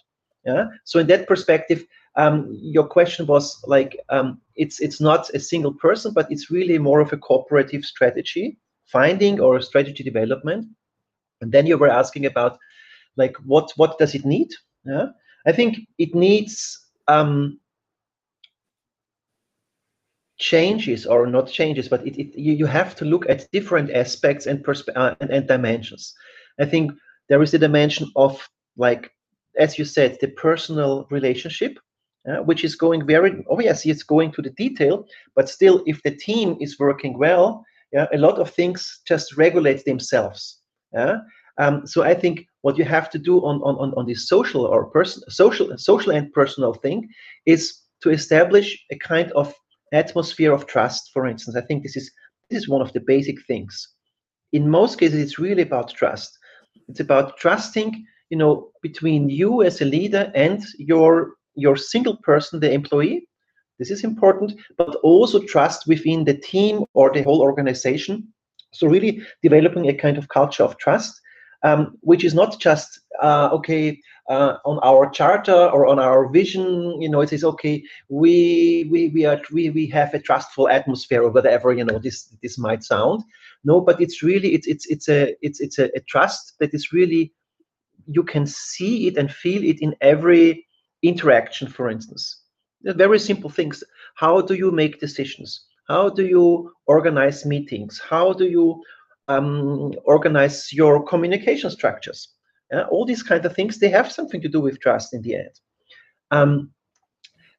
Yeah. 0.45 0.67
So 0.85 1.01
in 1.01 1.09
that 1.09 1.27
perspective, 1.27 1.85
um, 2.15 2.49
your 2.53 2.87
question 2.87 3.27
was 3.27 3.61
like 3.67 3.99
um, 4.09 4.41
it's 4.55 4.81
it's 4.81 5.01
not 5.01 5.29
a 5.35 5.41
single 5.41 5.75
person, 5.75 6.13
but 6.15 6.31
it's 6.31 6.51
really 6.51 6.79
more 6.79 7.01
of 7.01 7.13
a 7.13 7.17
cooperative 7.17 7.85
strategy 7.85 8.59
finding 8.87 9.41
or 9.41 9.61
strategy 9.61 10.05
development. 10.05 10.67
And 11.41 11.53
then 11.53 11.67
you 11.67 11.79
were 11.79 11.91
asking 11.91 12.27
about 12.27 12.59
like 13.17 13.37
what 13.45 13.73
what 13.77 13.99
does 13.99 14.15
it 14.15 14.25
need? 14.25 14.49
Yeah, 14.85 15.07
I 15.47 15.53
think 15.53 15.79
it 15.99 16.15
needs 16.15 16.79
um, 17.09 17.61
changes 20.39 21.07
or 21.07 21.27
not 21.27 21.49
changes, 21.49 21.89
but 21.89 22.07
it, 22.07 22.19
it 22.19 22.39
you, 22.39 22.53
you 22.53 22.67
have 22.67 22.95
to 22.97 23.05
look 23.05 23.29
at 23.29 23.51
different 23.53 23.91
aspects 23.91 24.47
and, 24.47 24.65
persp- 24.65 24.97
uh, 24.97 25.15
and 25.21 25.31
and 25.31 25.49
dimensions. 25.49 26.15
I 26.61 26.67
think 26.67 26.93
there 27.29 27.43
is 27.43 27.55
a 27.55 27.59
dimension 27.59 28.11
of 28.17 28.49
like 28.77 29.11
as 29.59 29.79
you 29.79 29.85
said 29.85 30.19
the 30.21 30.29
personal 30.29 31.07
relationship 31.11 31.79
uh, 32.29 32.37
which 32.43 32.65
is 32.65 32.75
going 32.75 33.07
very 33.07 33.45
yes 33.59 33.87
it's 33.87 34.03
going 34.03 34.33
to 34.33 34.43
the 34.43 34.51
detail 34.51 35.05
but 35.35 35.49
still 35.49 35.83
if 35.87 36.03
the 36.03 36.11
team 36.11 36.57
is 36.61 36.79
working 36.79 37.19
well 37.19 37.65
yeah 37.93 38.07
a 38.13 38.19
lot 38.19 38.39
of 38.39 38.51
things 38.51 39.01
just 39.07 39.37
regulate 39.37 39.85
themselves 39.85 40.61
yeah? 40.97 41.17
Um, 41.59 41.87
so 41.87 42.03
i 42.03 42.15
think 42.15 42.47
what 42.63 42.77
you 42.77 42.85
have 42.85 43.09
to 43.11 43.19
do 43.19 43.39
on 43.45 43.57
on 43.63 43.95
on 43.99 44.07
this 44.07 44.29
social 44.29 44.65
or 44.65 44.87
person 44.87 45.23
social 45.29 45.67
social 45.79 46.13
and 46.13 46.33
personal 46.33 46.75
thing 46.75 47.09
is 47.47 47.63
to 48.03 48.11
establish 48.11 48.69
a 48.91 48.99
kind 48.99 49.33
of 49.33 49.55
atmosphere 49.93 50.53
of 50.53 50.67
trust 50.67 51.11
for 51.13 51.27
instance. 51.27 51.57
I 51.57 51.61
think 51.63 51.83
this 51.83 51.97
is 51.97 52.11
this 52.51 52.63
is 52.63 52.69
one 52.69 52.83
of 52.83 52.93
the 52.93 53.01
basic 53.01 53.37
things. 53.47 53.89
In 54.53 54.71
most 54.71 54.99
cases 54.99 55.21
it's 55.21 55.39
really 55.39 55.63
about 55.63 55.95
trust. 55.95 56.37
It's 56.89 57.01
about 57.01 57.37
trusting 57.37 58.05
you 58.31 58.39
know 58.39 58.71
between 58.83 59.29
you 59.31 59.63
as 59.63 59.81
a 59.81 59.85
leader 59.85 60.31
and 60.35 60.65
your 60.79 61.35
your 61.55 61.77
single 61.77 62.17
person 62.19 62.61
the 62.61 62.73
employee. 62.73 63.29
This 63.79 63.91
is 63.91 64.05
important 64.05 64.55
but 64.79 64.97
also 65.03 65.41
trust 65.41 65.87
within 65.87 66.25
the 66.25 66.35
team 66.35 66.85
or 66.95 67.13
the 67.13 67.23
whole 67.23 67.43
organization 67.43 68.33
so 68.73 68.87
really 68.87 69.23
developing 69.43 69.89
a 69.89 69.95
kind 69.95 70.19
of 70.19 70.29
culture 70.29 70.63
of 70.63 70.77
trust 70.79 71.21
um, 71.63 71.97
which 72.01 72.25
is 72.25 72.35
not 72.35 72.61
just 72.61 73.01
uh, 73.23 73.49
okay 73.53 74.01
uh, 74.29 74.57
on 74.65 74.79
our 74.83 75.09
charter 75.11 75.71
or 75.71 75.87
on 75.87 75.99
our 75.99 76.29
vision. 76.29 77.01
You 77.01 77.09
know, 77.09 77.21
it 77.21 77.31
says 77.31 77.45
okay, 77.45 77.83
we 78.09 78.89
we 78.91 79.09
we 79.09 79.25
are 79.25 79.41
we 79.53 79.71
we 79.71 79.87
have 79.89 80.15
a 80.15 80.21
trustful 80.21 80.69
atmosphere 80.69 81.23
or 81.23 81.31
whatever. 81.31 81.73
You 81.73 81.85
know, 81.85 81.99
this 81.99 82.35
this 82.43 82.59
might 82.59 82.85
sound. 82.85 83.23
No, 83.65 83.81
but 83.81 84.01
it's 84.01 84.23
really 84.23 84.55
it's 84.55 84.67
it's 84.67 84.87
it's 84.87 85.09
a 85.09 85.35
it's 85.43 85.61
it's 85.61 85.79
a, 85.79 85.91
a 85.97 86.01
trust 86.01 86.55
that 86.61 86.75
is 86.75 86.93
really 86.93 87.33
you 88.07 88.23
can 88.23 88.47
see 88.47 89.09
it 89.09 89.17
and 89.17 89.31
feel 89.33 89.65
it 89.65 89.81
in 89.81 89.95
every 90.01 90.67
interaction. 91.03 91.69
For 91.69 91.91
instance, 91.91 92.43
very 92.83 93.19
simple 93.19 93.51
things. 93.51 93.83
How 94.15 94.41
do 94.41 94.55
you 94.55 94.71
make 94.71 95.01
decisions? 95.01 95.65
How 95.89 96.09
do 96.09 96.27
you 96.27 96.73
organize 96.87 97.47
meetings? 97.47 98.01
How 98.01 98.33
do 98.33 98.47
you 98.47 98.83
um, 99.29 99.95
organize 100.05 100.73
your 100.73 101.03
communication 101.05 101.71
structures. 101.71 102.29
Uh, 102.73 102.83
all 102.91 103.05
these 103.05 103.23
kind 103.23 103.45
of 103.45 103.55
things, 103.55 103.79
they 103.79 103.89
have 103.89 104.11
something 104.11 104.41
to 104.41 104.49
do 104.49 104.61
with 104.61 104.81
trust 104.81 105.15
in 105.15 105.23
the 105.23 105.37
end. 105.37 105.61
Um, 106.31 106.71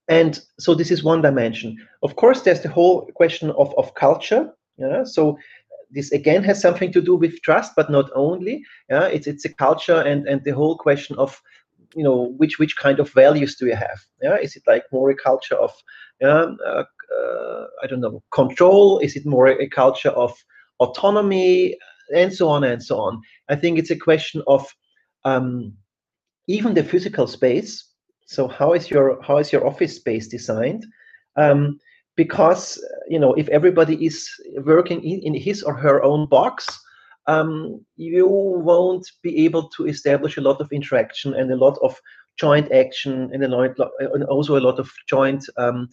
and 0.09 0.39
so 0.59 0.73
this 0.73 0.91
is 0.91 1.03
one 1.03 1.21
dimension. 1.21 1.77
Of 2.03 2.15
course, 2.15 2.41
there's 2.41 2.61
the 2.61 2.69
whole 2.69 3.09
question 3.15 3.51
of, 3.51 3.73
of 3.77 3.93
culture. 3.95 4.53
Yeah? 4.77 5.03
So 5.03 5.37
this 5.91 6.11
again 6.11 6.43
has 6.43 6.61
something 6.61 6.91
to 6.93 7.01
do 7.01 7.15
with 7.15 7.41
trust, 7.41 7.73
but 7.75 7.89
not 7.89 8.09
only. 8.15 8.63
Yeah? 8.89 9.05
It's, 9.05 9.27
it's 9.27 9.45
a 9.45 9.53
culture 9.53 10.01
and, 10.01 10.27
and 10.27 10.43
the 10.43 10.51
whole 10.51 10.77
question 10.77 11.17
of 11.17 11.41
you 11.95 12.03
know 12.03 12.33
which 12.35 12.59
which 12.59 12.75
kind 12.75 12.99
of 12.99 13.09
values 13.13 13.55
do 13.55 13.65
you 13.65 13.73
have 13.73 13.97
yeah 14.21 14.35
is 14.35 14.57
it 14.57 14.63
like 14.67 14.83
more 14.91 15.09
a 15.09 15.15
culture 15.15 15.55
of 15.55 15.73
yeah, 16.19 16.47
uh, 16.65 16.83
i 17.83 17.87
don't 17.87 18.01
know 18.01 18.21
control 18.31 18.99
is 18.99 19.15
it 19.15 19.25
more 19.25 19.47
a 19.47 19.67
culture 19.67 20.09
of 20.09 20.33
autonomy, 20.79 21.75
and 22.13 22.33
so 22.33 22.49
on 22.49 22.63
and 22.63 22.83
so 22.83 22.99
on. 22.99 23.21
I 23.49 23.55
think 23.55 23.77
it's 23.77 23.91
a 23.91 23.95
question 23.95 24.41
of 24.47 24.65
um, 25.25 25.73
even 26.47 26.73
the 26.73 26.83
physical 26.83 27.27
space. 27.27 27.83
So 28.25 28.47
how 28.47 28.73
is 28.73 28.89
your 28.89 29.21
how 29.23 29.37
is 29.37 29.51
your 29.51 29.65
office 29.65 29.95
space 29.95 30.27
designed? 30.27 30.85
Um, 31.35 31.79
because 32.15 32.83
you 33.07 33.19
know 33.19 33.33
if 33.33 33.47
everybody 33.49 34.05
is 34.05 34.29
working 34.65 35.03
in, 35.03 35.21
in 35.21 35.33
his 35.33 35.63
or 35.63 35.73
her 35.73 36.03
own 36.03 36.27
box, 36.27 36.67
um, 37.27 37.85
you 37.95 38.27
won't 38.27 39.09
be 39.21 39.45
able 39.45 39.69
to 39.69 39.87
establish 39.87 40.37
a 40.37 40.41
lot 40.41 40.59
of 40.59 40.71
interaction 40.71 41.33
and 41.33 41.51
a 41.51 41.55
lot 41.55 41.77
of 41.81 41.99
joint 42.37 42.71
action 42.71 43.29
and 43.33 43.49
lot, 43.51 43.91
and 43.99 44.23
also 44.25 44.57
a 44.57 44.65
lot 44.67 44.79
of 44.79 44.91
joint 45.07 45.43
um, 45.57 45.87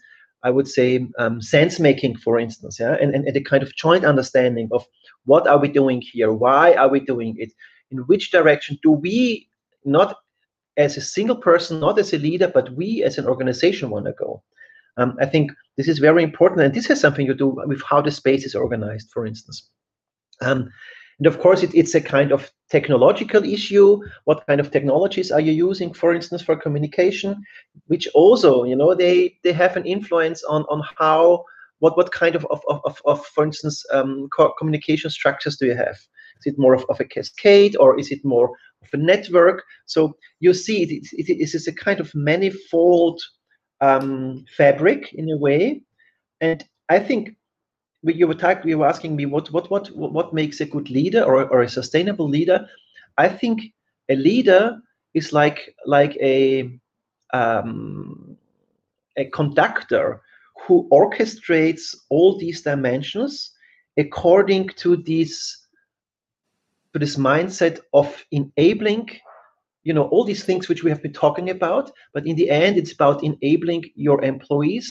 I 0.45 0.51
would 0.51 0.69
say, 0.69 1.07
um, 1.19 1.41
sense 1.41 1.81
making, 1.81 2.19
for 2.19 2.39
instance, 2.39 2.79
yeah, 2.79 2.97
and, 3.01 3.15
and, 3.15 3.27
and 3.27 3.37
a 3.37 3.41
kind 3.41 3.63
of 3.63 3.75
joint 3.75 4.05
understanding 4.05 4.69
of 4.73 4.87
what 5.25 5.47
are 5.47 5.59
we 5.59 5.69
doing 5.69 6.03
here, 6.03 6.33
why 6.33 6.75
are 6.75 6.89
we 6.89 7.01
doing 7.01 7.35
it, 7.39 7.51
in 7.91 7.99
which 8.01 8.31
direction 8.31 8.79
do 8.83 8.91
we 8.91 9.49
not 9.85 10.17
as 10.77 10.97
a 10.97 11.01
single 11.01 11.37
person, 11.37 11.81
not 11.81 11.99
as 11.99 12.13
a 12.13 12.19
leader, 12.19 12.49
but 12.49 12.75
we 12.75 13.03
as 13.03 13.19
an 13.19 13.27
organization 13.27 13.91
want 13.91 14.07
to 14.07 14.13
go. 14.13 14.43
Um, 14.97 15.17
I 15.21 15.27
think 15.27 15.51
this 15.77 15.89
is 15.89 15.99
very 15.99 16.23
important, 16.23 16.61
and 16.61 16.75
this 16.75 16.87
has 16.87 17.01
something 17.01 17.27
to 17.27 17.35
do 17.35 17.49
with 17.67 17.83
how 17.83 18.01
the 18.01 18.11
space 18.11 18.45
is 18.45 18.55
organized, 18.55 19.11
for 19.13 19.27
instance. 19.27 19.71
Um, 20.41 20.71
and 21.19 21.27
of 21.27 21.39
course, 21.39 21.63
it, 21.63 21.75
it's 21.75 21.95
a 21.95 22.01
kind 22.01 22.33
of 22.33 22.51
technological 22.71 23.45
issue. 23.45 24.01
What 24.25 24.47
kind 24.47 24.61
of 24.61 24.71
technologies 24.71 25.31
are 25.31 25.41
you 25.41 25.53
using, 25.53 25.93
for 25.95 26.15
instance, 26.15 26.43
for 26.43 26.57
communication? 26.57 27.43
Which 27.87 28.09
also, 28.15 28.65
you 28.65 28.77
know, 28.77 28.95
they 28.95 29.39
they 29.45 29.53
have 29.53 29.77
an 29.77 29.87
influence 29.87 30.43
on 30.45 30.63
on 30.65 30.83
how 30.99 31.45
what 31.79 31.97
what 31.97 32.13
kind 32.13 32.35
of 32.35 32.47
of 32.51 32.61
of, 32.69 33.01
of 33.05 33.25
for 33.27 33.45
instance, 33.45 33.85
um, 33.93 34.29
co 34.37 34.53
communication 34.59 35.11
structures 35.11 35.57
do 35.57 35.67
you 35.67 35.77
have? 35.77 35.97
Is 36.41 36.53
it 36.53 36.59
more 36.59 36.75
of, 36.75 36.85
of 36.89 36.99
a 36.99 37.05
cascade 37.05 37.77
or 37.77 37.99
is 37.99 38.11
it 38.11 38.25
more 38.25 38.51
of 38.83 38.89
a 38.93 38.97
network? 38.97 39.63
So 39.87 40.17
you 40.41 40.53
see, 40.53 40.83
it, 40.83 41.09
it, 41.13 41.29
it 41.31 41.55
is 41.55 41.69
a 41.69 41.73
kind 41.73 42.01
of 42.01 42.13
manifold 42.15 43.21
um, 43.81 44.45
fabric 44.57 45.13
in 45.15 45.31
a 45.31 45.37
way, 45.37 45.83
and 46.41 46.65
I 46.89 46.99
think 46.99 47.37
you 48.13 48.27
were 48.27 48.35
talking, 48.35 48.69
you 48.69 48.79
were 48.79 48.87
asking 48.87 49.17
me 49.17 49.27
what 49.27 49.51
what 49.53 49.71
what 49.71 49.91
what 49.97 50.35
makes 50.35 50.61
a 50.61 50.67
good 50.67 50.91
leader 50.91 51.23
or, 51.23 51.47
or 51.49 51.63
a 51.63 51.69
sustainable 51.69 52.29
leader. 52.29 52.69
I 53.17 53.29
think 53.29 53.73
a 54.09 54.17
leader 54.17 54.79
is 55.15 55.33
like 55.33 55.75
like 55.87 56.17
a 56.21 56.71
um, 57.33 58.37
a 59.17 59.25
conductor 59.27 60.21
who 60.67 60.89
orchestrates 60.93 61.95
all 62.11 62.39
these 62.39 62.63
dimensions 62.63 63.51
according 63.97 64.69
to 64.77 64.97
this 64.97 65.67
to 66.93 66.99
this 66.99 67.17
mindset 67.17 67.81
of 67.93 68.25
enabling 68.31 69.09
you 69.83 69.93
know 69.93 70.05
all 70.09 70.25
these 70.25 70.45
things 70.45 70.69
which 70.69 70.83
we 70.83 70.91
have 70.91 71.03
been 71.03 71.13
talking 71.13 71.51
about 71.51 71.91
but 72.13 72.27
in 72.27 72.37
the 72.37 72.51
end 72.51 72.77
it's 72.77 72.93
about 72.93 73.23
enabling 73.23 73.85
your 73.95 74.23
employees 74.25 74.91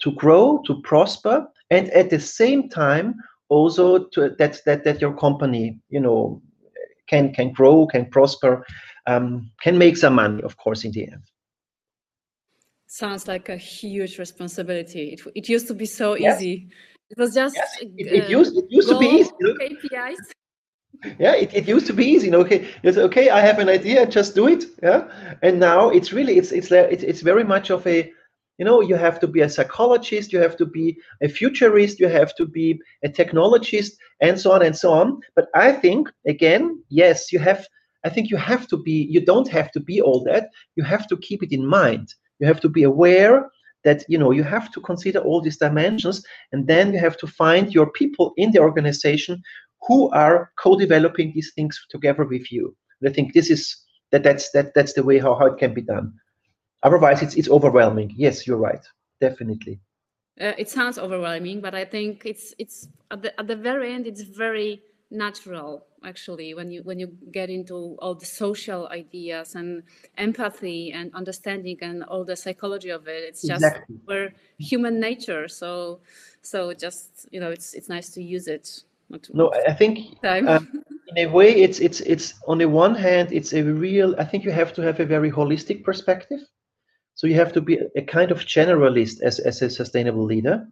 to 0.00 0.12
grow 0.12 0.62
to 0.66 0.80
prosper 0.82 1.46
and 1.70 1.88
at 1.90 2.10
the 2.10 2.20
same 2.20 2.68
time 2.68 3.14
also 3.48 4.04
to 4.06 4.30
that 4.38 4.60
that 4.64 4.84
that 4.84 5.00
your 5.00 5.14
company 5.16 5.78
you 5.88 6.00
know 6.00 6.42
can 7.08 7.32
can 7.32 7.52
grow 7.52 7.86
can 7.86 8.06
prosper 8.06 8.64
um, 9.06 9.50
can 9.62 9.76
make 9.78 9.96
some 9.96 10.14
money 10.14 10.42
of 10.42 10.56
course 10.56 10.84
in 10.84 10.92
the 10.92 11.02
end. 11.02 11.22
Sounds 12.86 13.28
like 13.28 13.48
a 13.48 13.56
huge 13.56 14.18
responsibility. 14.18 15.12
It, 15.12 15.20
it 15.36 15.48
used 15.48 15.68
to 15.68 15.74
be 15.74 15.86
so 15.86 16.16
Yes. 16.16 16.36
easy. 16.36 16.68
It 17.08 17.18
was 17.18 17.34
just 17.34 17.56
yes 17.56 17.78
it, 17.80 18.06
it, 18.12 18.24
uh, 18.24 18.28
used 18.28 18.56
it 18.56 18.64
used 18.68 18.88
to 18.88 18.98
be 18.98 19.06
easy 19.06 19.30
you 19.40 19.46
know? 19.48 19.54
KPIs. 19.60 20.22
Yeah 21.18 21.34
it, 21.34 21.54
it 21.54 21.68
used 21.68 21.86
to 21.86 21.92
be 21.92 22.04
easy 22.04 22.26
you 22.26 22.32
know 22.32 22.40
okay 22.40 22.68
it's 22.82 22.98
okay 22.98 23.30
i 23.30 23.40
have 23.40 23.58
an 23.58 23.68
idea 23.68 24.06
just 24.06 24.34
do 24.34 24.48
it 24.48 24.64
yeah? 24.82 25.08
And 25.42 25.58
now 25.58 25.90
it's 25.90 26.12
really 26.12 26.36
it's 26.36 26.52
it's 26.52 26.70
it's, 26.70 27.02
it's 27.02 27.22
very 27.22 27.44
much 27.44 27.70
of 27.70 27.86
a 27.86 28.12
you 28.60 28.64
know 28.64 28.80
you 28.80 28.94
have 28.94 29.18
to 29.18 29.26
be 29.26 29.40
a 29.40 29.48
psychologist 29.48 30.32
you 30.32 30.38
have 30.38 30.56
to 30.56 30.66
be 30.66 30.96
a 31.22 31.28
futurist 31.28 31.98
you 31.98 32.08
have 32.08 32.32
to 32.36 32.46
be 32.46 32.78
a 33.02 33.08
technologist 33.08 33.92
and 34.20 34.38
so 34.38 34.52
on 34.52 34.62
and 34.62 34.76
so 34.76 34.92
on 34.92 35.18
but 35.34 35.46
i 35.54 35.72
think 35.72 36.08
again 36.26 36.80
yes 36.90 37.32
you 37.32 37.38
have 37.38 37.66
i 38.04 38.08
think 38.08 38.30
you 38.30 38.36
have 38.36 38.68
to 38.68 38.76
be 38.76 38.98
you 39.14 39.20
don't 39.32 39.48
have 39.48 39.72
to 39.72 39.80
be 39.80 40.00
all 40.00 40.22
that 40.22 40.50
you 40.76 40.84
have 40.84 41.06
to 41.08 41.16
keep 41.16 41.42
it 41.42 41.52
in 41.52 41.66
mind 41.66 42.14
you 42.38 42.46
have 42.46 42.60
to 42.60 42.68
be 42.68 42.84
aware 42.84 43.50
that 43.84 44.04
you 44.08 44.18
know 44.18 44.30
you 44.30 44.42
have 44.42 44.70
to 44.70 44.80
consider 44.80 45.20
all 45.20 45.40
these 45.40 45.56
dimensions 45.56 46.22
and 46.52 46.66
then 46.66 46.92
you 46.92 46.98
have 46.98 47.16
to 47.16 47.26
find 47.26 47.74
your 47.74 47.90
people 47.90 48.34
in 48.36 48.50
the 48.52 48.58
organization 48.58 49.42
who 49.86 50.10
are 50.10 50.50
co-developing 50.58 51.32
these 51.34 51.52
things 51.54 51.80
together 51.90 52.24
with 52.24 52.52
you. 52.52 52.76
And 53.00 53.10
I 53.10 53.12
think 53.12 53.32
this 53.32 53.50
is 53.50 53.76
that 54.12 54.22
that's 54.22 54.50
that 54.50 54.74
that's 54.74 54.92
the 54.92 55.02
way 55.02 55.18
how, 55.18 55.34
how 55.34 55.46
it 55.46 55.58
can 55.58 55.72
be 55.72 55.82
done. 55.82 56.12
Otherwise, 56.82 57.22
it's 57.22 57.34
it's 57.34 57.48
overwhelming. 57.48 58.12
Yes, 58.16 58.46
you're 58.46 58.56
right. 58.56 58.84
Definitely. 59.20 59.80
uh, 60.40 60.52
it 60.56 60.68
sounds 60.68 60.98
overwhelming 60.98 61.60
but 61.60 61.74
i 61.74 61.84
think 61.84 62.22
it's 62.24 62.54
it's 62.58 62.88
at 63.10 63.22
the, 63.22 63.38
at 63.38 63.46
the 63.46 63.56
very 63.56 63.92
end 63.92 64.06
it's 64.06 64.22
very 64.22 64.82
natural 65.10 65.84
actually 66.04 66.54
when 66.54 66.70
you 66.70 66.82
when 66.84 66.98
you 66.98 67.08
get 67.32 67.50
into 67.50 67.96
all 67.98 68.14
the 68.14 68.24
social 68.24 68.88
ideas 68.88 69.54
and 69.54 69.82
empathy 70.16 70.92
and 70.92 71.12
understanding 71.14 71.76
and 71.82 72.04
all 72.04 72.24
the 72.24 72.36
psychology 72.36 72.90
of 72.90 73.06
it 73.08 73.24
it's 73.24 73.42
just 73.42 73.64
Exactly. 73.64 73.96
we're 74.06 74.32
human 74.58 74.98
nature 74.98 75.48
so 75.48 76.00
so 76.42 76.72
just 76.72 77.28
you 77.32 77.40
know 77.40 77.50
it's 77.50 77.74
it's 77.74 77.88
nice 77.88 78.08
to 78.10 78.22
use 78.22 78.46
it 78.46 78.84
not 79.10 79.28
No, 79.34 79.52
I 79.68 79.74
think 79.74 80.16
um, 80.24 80.68
in 81.08 81.18
a 81.18 81.26
way 81.26 81.50
it's 81.50 81.80
it's 81.80 82.00
it's 82.00 82.34
on 82.46 82.58
the 82.58 82.68
one 82.68 82.94
hand 82.94 83.32
it's 83.32 83.52
a 83.52 83.62
real. 83.62 84.14
I 84.18 84.24
think 84.24 84.44
you 84.44 84.52
have 84.52 84.72
to 84.74 84.82
have 84.82 85.00
a 85.00 85.04
very 85.04 85.30
holistic 85.30 85.82
perspective. 85.82 86.40
So 87.20 87.26
you 87.26 87.34
have 87.34 87.52
to 87.52 87.60
be 87.60 87.78
a 87.96 88.00
kind 88.00 88.30
of 88.30 88.46
generalist 88.46 89.20
as 89.20 89.40
as 89.40 89.60
a 89.60 89.68
sustainable 89.68 90.24
leader. 90.24 90.66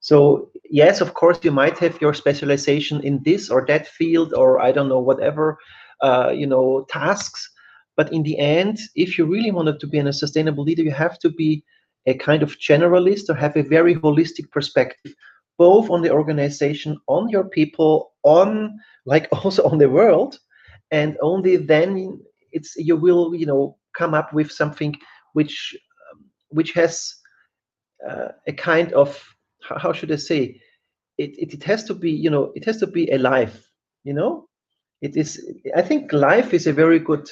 So 0.00 0.50
yes, 0.68 1.00
of 1.00 1.14
course, 1.14 1.38
you 1.44 1.52
might 1.52 1.78
have 1.78 2.00
your 2.00 2.12
specialization 2.12 3.00
in 3.04 3.22
this 3.22 3.50
or 3.50 3.64
that 3.68 3.86
field, 3.86 4.34
or 4.34 4.60
I 4.60 4.72
don't 4.72 4.88
know, 4.88 4.98
whatever, 4.98 5.58
uh, 6.02 6.32
you 6.34 6.48
know, 6.48 6.86
tasks. 6.88 7.48
But 7.96 8.12
in 8.12 8.24
the 8.24 8.36
end, 8.36 8.80
if 8.96 9.16
you 9.16 9.26
really 9.26 9.52
wanted 9.52 9.78
to 9.78 9.86
be 9.86 9.98
a 10.00 10.12
sustainable 10.12 10.64
leader, 10.64 10.82
you 10.82 10.90
have 10.90 11.20
to 11.20 11.30
be 11.30 11.62
a 12.06 12.14
kind 12.14 12.42
of 12.42 12.58
generalist 12.58 13.28
or 13.28 13.34
have 13.34 13.56
a 13.56 13.62
very 13.76 13.94
holistic 13.94 14.50
perspective, 14.50 15.14
both 15.56 15.88
on 15.88 16.02
the 16.02 16.10
organization, 16.10 16.98
on 17.06 17.28
your 17.28 17.44
people, 17.44 18.10
on 18.24 18.76
like 19.04 19.28
also 19.44 19.62
on 19.70 19.78
the 19.78 19.88
world, 19.88 20.40
and 20.90 21.16
only 21.22 21.54
then 21.56 22.18
it's 22.50 22.74
you 22.74 22.96
will 22.96 23.36
you 23.36 23.46
know 23.46 23.76
come 23.96 24.14
up 24.14 24.32
with 24.32 24.50
something 24.50 24.92
which 25.36 25.76
um, 26.10 26.24
which 26.48 26.72
has 26.72 26.94
uh, 28.08 28.28
a 28.46 28.52
kind 28.52 28.92
of 28.94 29.08
how, 29.62 29.92
should 29.92 30.12
I 30.12 30.16
say? 30.16 30.60
It, 31.18 31.30
it 31.42 31.54
it 31.56 31.64
has 31.64 31.84
to 31.84 31.94
be 31.94 32.10
you 32.10 32.30
know 32.30 32.52
it 32.54 32.64
has 32.64 32.78
to 32.78 32.86
be 32.86 33.10
alive 33.10 33.54
you 34.04 34.14
know? 34.14 34.48
It 35.02 35.16
is 35.16 35.30
I 35.74 35.82
think 35.82 36.12
life 36.12 36.54
is 36.54 36.66
a 36.66 36.72
very 36.72 36.98
good 36.98 37.26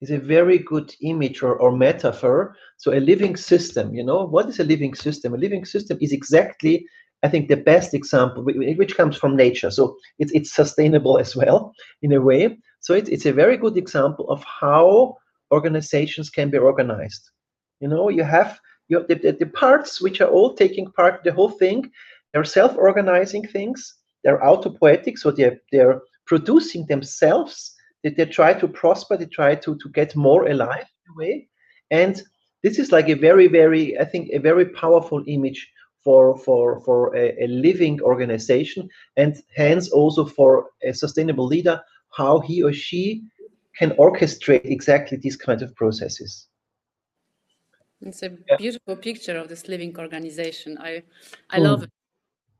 is 0.00 0.10
a 0.10 0.18
very 0.18 0.58
good 0.58 0.94
image 1.02 1.42
or, 1.42 1.54
or 1.62 1.70
metaphor. 1.76 2.56
So 2.78 2.92
a 2.92 3.00
living 3.12 3.36
system 3.36 3.94
you 3.94 4.04
know? 4.04 4.24
What 4.24 4.48
is 4.48 4.60
a 4.60 4.70
living 4.72 4.94
system? 4.94 5.34
A 5.34 5.42
living 5.46 5.64
system 5.64 5.98
is 6.00 6.12
exactly 6.12 6.86
I 7.22 7.28
think 7.28 7.48
the 7.48 7.64
best 7.72 7.94
example 7.94 8.42
which 8.80 8.96
comes 8.96 9.16
from 9.16 9.36
nature. 9.36 9.70
So 9.70 9.96
it's 10.18 10.32
it's 10.32 10.52
sustainable 10.60 11.18
as 11.18 11.34
well 11.34 11.72
in 12.02 12.12
a 12.12 12.20
way. 12.20 12.42
So 12.84 12.94
it's 12.94 13.10
it's 13.14 13.26
a 13.26 13.38
very 13.42 13.56
good 13.64 13.76
example 13.76 14.26
of 14.34 14.44
how 14.60 15.16
organizations 15.50 16.30
can 16.30 16.50
be 16.50 16.58
organized 16.58 17.24
you 17.80 17.88
know 17.88 18.08
you 18.08 18.22
have 18.22 18.58
you 18.88 18.98
have 18.98 19.08
the, 19.08 19.14
the, 19.14 19.32
the 19.32 19.46
parts 19.46 20.00
which 20.00 20.20
are 20.20 20.30
all 20.30 20.54
taking 20.54 20.90
part 20.92 21.22
the 21.24 21.32
whole 21.32 21.50
thing 21.50 21.90
they're 22.32 22.44
self-organizing 22.44 23.46
things 23.46 23.94
they're 24.22 24.40
autopoietic 24.40 25.18
so 25.18 25.30
they're 25.30 25.58
they're 25.72 26.00
producing 26.26 26.86
themselves 26.86 27.74
they, 28.02 28.10
they 28.10 28.26
try 28.26 28.52
to 28.54 28.68
prosper 28.68 29.16
they 29.16 29.26
try 29.26 29.54
to 29.54 29.76
to 29.76 29.88
get 29.90 30.14
more 30.16 30.48
alive 30.48 30.86
in 31.06 31.12
a 31.12 31.16
way. 31.16 31.48
And 31.90 32.22
this 32.62 32.78
is 32.78 32.92
like 32.92 33.08
a 33.08 33.14
very 33.14 33.46
very 33.48 33.98
i 33.98 34.04
think 34.04 34.30
a 34.32 34.38
very 34.38 34.66
powerful 34.66 35.22
image 35.26 35.68
for 36.04 36.36
for 36.38 36.80
for 36.80 37.14
a, 37.16 37.44
a 37.44 37.46
living 37.46 38.00
organization 38.02 38.88
and 39.16 39.42
hence 39.54 39.90
also 39.90 40.24
for 40.24 40.66
a 40.84 40.92
sustainable 40.92 41.46
leader 41.46 41.80
how 42.10 42.40
he 42.40 42.62
or 42.62 42.72
she 42.72 43.22
can 43.78 43.90
orchestrate 43.92 44.64
exactly 44.64 45.16
these 45.16 45.36
kinds 45.36 45.62
of 45.62 45.74
processes 45.74 46.48
it's 48.02 48.22
a 48.22 48.30
Yeah. 48.30 48.56
beautiful 48.56 48.96
picture 48.96 49.36
of 49.38 49.48
this 49.48 49.68
living 49.68 49.96
organization. 49.98 50.78
I 50.78 51.02
i 51.50 51.58
Mm. 51.58 51.64
love 51.64 51.82
it. 51.84 51.90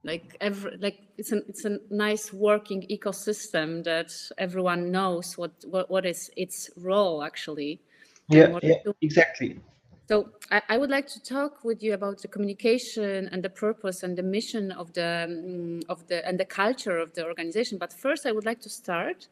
Like 0.02 0.36
every 0.40 0.76
like 0.78 0.98
it's 1.18 1.32
a 1.32 1.38
it's 1.48 1.64
a 1.66 1.78
nice 1.90 2.32
working 2.32 2.86
ecosystem 2.90 3.84
that 3.84 4.12
everyone 4.38 4.90
knows 4.90 5.36
what 5.36 5.52
what, 5.64 5.90
what 5.90 6.06
is 6.06 6.30
its 6.36 6.70
role 6.76 7.22
actually 7.22 7.80
yeah 8.28 8.58
yeah 8.62 8.92
exactly. 9.02 9.60
So 10.08 10.30
I, 10.50 10.62
I 10.70 10.78
would 10.78 10.90
like 10.90 11.06
to 11.08 11.20
talk 11.22 11.62
with 11.64 11.82
you 11.82 11.94
about 11.94 12.20
the 12.22 12.28
communication 12.28 13.28
and 13.30 13.42
the 13.42 13.50
purpose 13.50 14.02
and 14.02 14.16
the 14.16 14.22
mission 14.22 14.72
of 14.72 14.92
the 14.94 15.26
mm, 15.28 15.84
of 15.88 16.06
the 16.08 16.26
and 16.26 16.38
the 16.40 16.46
culture 16.46 16.98
of 16.98 17.12
the 17.14 17.24
organization. 17.26 17.78
But 17.78 17.92
first 17.92 18.26
i 18.26 18.32
would 18.32 18.46
like 18.46 18.60
to 18.62 18.68
start 18.70 19.28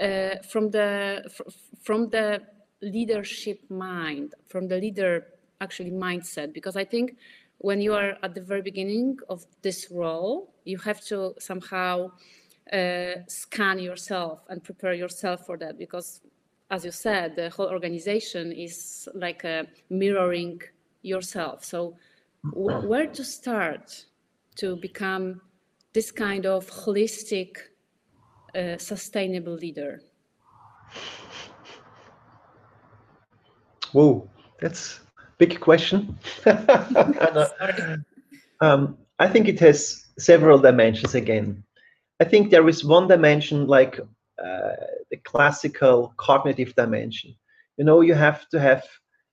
uh, 0.00 0.36
from 0.50 0.70
the 0.70 1.30
fr- 1.34 1.50
from 1.82 2.08
the 2.10 2.42
leadership 2.82 3.58
mind 3.70 4.34
from 4.48 4.68
the 4.68 4.76
leader 4.76 5.26
actually 5.60 5.90
mindset. 5.90 6.52
Because 6.52 6.76
i 6.76 6.84
think 6.84 7.16
when 7.58 7.80
you 7.80 7.92
are 7.92 8.16
at 8.22 8.34
the 8.34 8.40
very 8.40 8.62
beginning 8.62 9.18
of 9.28 9.44
this 9.62 9.88
role 9.90 10.54
you 10.64 10.78
have 10.78 11.00
to 11.04 11.34
somehow 11.38 12.10
uh, 12.72 13.14
scan 13.26 13.78
yourself 13.78 14.46
and 14.48 14.62
prepare 14.62 14.94
yourself 14.94 15.44
for 15.44 15.58
that. 15.58 15.76
Because 15.76 16.20
as 16.70 16.84
you 16.84 16.90
said 16.90 17.36
the 17.36 17.50
whole 17.50 17.68
organization 17.68 18.52
is 18.52 19.08
like 19.14 19.44
uh, 19.44 19.64
mirroring 19.90 20.60
yourself. 21.02 21.64
So 21.64 21.96
w- 22.54 22.88
where 22.88 23.06
to 23.06 23.24
start 23.24 24.06
to 24.56 24.76
become 24.76 25.40
this 25.92 26.10
kind 26.10 26.46
of 26.46 26.70
holistic 26.70 27.56
uh, 28.54 28.78
sustainable 28.78 29.54
leader 29.54 30.00
Whoa, 33.92 34.28
that's 34.60 35.00
big 35.38 35.60
question. 35.60 36.18
Um, 38.62 38.98
I 39.18 39.26
think 39.26 39.48
it 39.48 39.58
has 39.60 40.06
several 40.18 40.58
dimensions 40.58 41.14
again. 41.14 41.64
I 42.20 42.24
think 42.24 42.50
there 42.50 42.68
is 42.68 42.84
one 42.84 43.08
dimension 43.08 43.66
like 43.66 43.98
uh, 43.98 44.76
the 45.10 45.16
classical 45.24 46.12
cognitive 46.18 46.74
dimension. 46.74 47.34
You 47.78 47.84
know, 47.84 48.02
you 48.02 48.14
have 48.14 48.48
to 48.50 48.60
have 48.60 48.84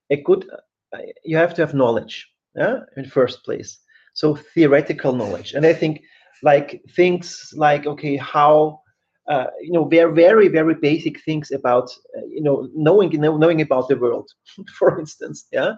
a 0.10 0.22
good, 0.22 0.50
uh, 0.93 1.00
you 1.26 1.36
have 1.36 1.54
to 1.56 1.62
have 1.62 1.74
knowledge, 1.74 2.26
yeah, 2.56 2.80
in 2.96 3.06
first 3.06 3.43
place. 3.43 3.80
So 4.13 4.36
theoretical 4.36 5.13
knowledge, 5.13 5.54
and 5.54 5.65
I 5.65 5.74
think 5.74 6.02
like 6.43 6.82
things 6.96 7.54
like 7.56 7.86
okay, 7.86 8.15
how 8.15 8.82
uh, 9.28 9.48
you 9.62 9.72
know, 9.72 9.86
very 9.86 10.13
very 10.13 10.48
very 10.48 10.76
basic 10.76 11.22
things 11.24 11.52
about 11.52 11.90
uh, 12.18 12.26
you 12.30 12.42
know 12.42 12.70
knowing 12.74 13.12
you 13.12 13.20
know, 13.20 13.38
knowing 13.38 13.62
about 13.62 13.88
the 13.88 13.98
world, 13.98 14.30
for 14.78 15.00
instance, 15.00 15.48
yeah. 15.52 15.74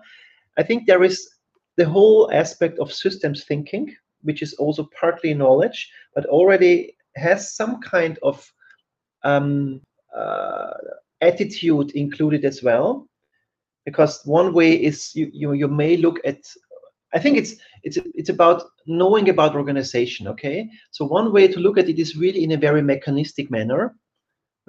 I 0.57 0.63
think 0.63 0.85
there 0.85 1.03
is 1.03 1.29
the 1.77 1.85
whole 1.87 2.29
aspect 2.33 2.79
of 2.79 2.91
systems 2.91 3.45
thinking, 3.45 3.95
which 4.23 4.41
is 4.41 4.53
also 4.55 4.89
partly 4.99 5.33
knowledge, 5.33 5.89
but 6.13 6.25
already 6.25 6.97
has 7.15 7.55
some 7.55 7.79
kind 7.79 8.19
of 8.21 8.45
um, 9.23 9.81
uh, 10.15 10.73
attitude 11.21 11.91
included 11.91 12.45
as 12.45 12.61
well. 12.61 13.07
Because 13.85 14.21
one 14.25 14.53
way 14.53 14.73
is 14.73 15.15
you, 15.15 15.31
you 15.33 15.53
you 15.53 15.67
may 15.67 15.97
look 15.97 16.19
at 16.25 16.41
I 17.13 17.19
think 17.19 17.37
it's 17.37 17.55
it's 17.83 17.97
it's 18.13 18.29
about 18.29 18.63
knowing 18.85 19.29
about 19.29 19.55
organization. 19.55 20.27
Okay, 20.27 20.69
so 20.91 21.05
one 21.05 21.31
way 21.31 21.47
to 21.47 21.59
look 21.59 21.77
at 21.77 21.89
it 21.89 21.99
is 21.99 22.15
really 22.15 22.43
in 22.43 22.51
a 22.51 22.57
very 22.57 22.81
mechanistic 22.81 23.49
manner. 23.49 23.95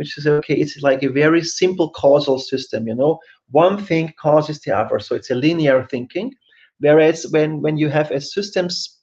which 0.01 0.17
is 0.17 0.27
okay, 0.27 0.55
it's 0.55 0.81
like 0.81 1.03
a 1.03 1.11
very 1.11 1.45
simple 1.45 1.91
causal 1.91 2.39
system, 2.39 2.89
you 2.89 2.95
know, 2.95 3.19
one 3.51 3.77
thing 3.77 4.11
causes 4.19 4.59
the 4.61 4.75
other. 4.75 4.99
So 4.99 5.15
it's 5.15 5.31
a 5.31 5.35
linear 5.35 5.87
thinking. 5.91 6.33
Whereas 6.79 7.27
when, 7.33 7.61
when 7.61 7.77
you 7.77 7.91
have 7.91 8.11
a 8.11 8.19
systems 8.19 8.99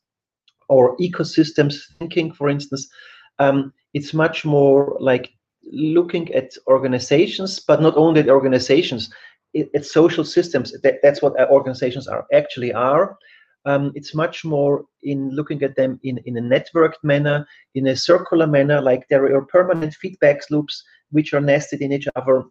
or 0.69 0.97
ecosystems 0.97 1.75
thinking, 1.99 2.33
for 2.33 2.49
instance, 2.49 2.89
um, 3.37 3.71
it's 3.93 4.11
much 4.11 4.43
more 4.43 4.97
like 4.99 5.29
looking 5.71 6.33
at 6.33 6.57
organizations, 6.65 7.59
but 7.59 7.79
not 7.79 7.95
only 7.95 8.21
at 8.21 8.29
organizations, 8.29 9.13
it, 9.53 9.69
it's 9.73 9.93
social 9.93 10.23
systems. 10.23 10.73
That, 10.83 10.95
that's 11.03 11.21
what 11.21 11.39
organizations 11.49 12.07
are 12.07 12.25
actually 12.33 12.73
are. 12.73 13.17
Um, 13.65 13.91
it's 13.95 14.15
much 14.15 14.45
more 14.45 14.85
in 15.03 15.29
looking 15.31 15.61
at 15.61 15.75
them 15.75 15.99
in, 16.03 16.19
in 16.25 16.37
a 16.37 16.41
networked 16.41 17.03
manner, 17.03 17.45
in 17.75 17.87
a 17.87 17.95
circular 17.95 18.47
manner, 18.47 18.81
like 18.81 19.03
there 19.09 19.25
are 19.35 19.45
permanent 19.45 19.93
feedback 19.93 20.39
loops 20.49 20.83
which 21.11 21.33
are 21.33 21.41
nested 21.41 21.81
in 21.81 21.91
each 21.91 22.07
other 22.15 22.45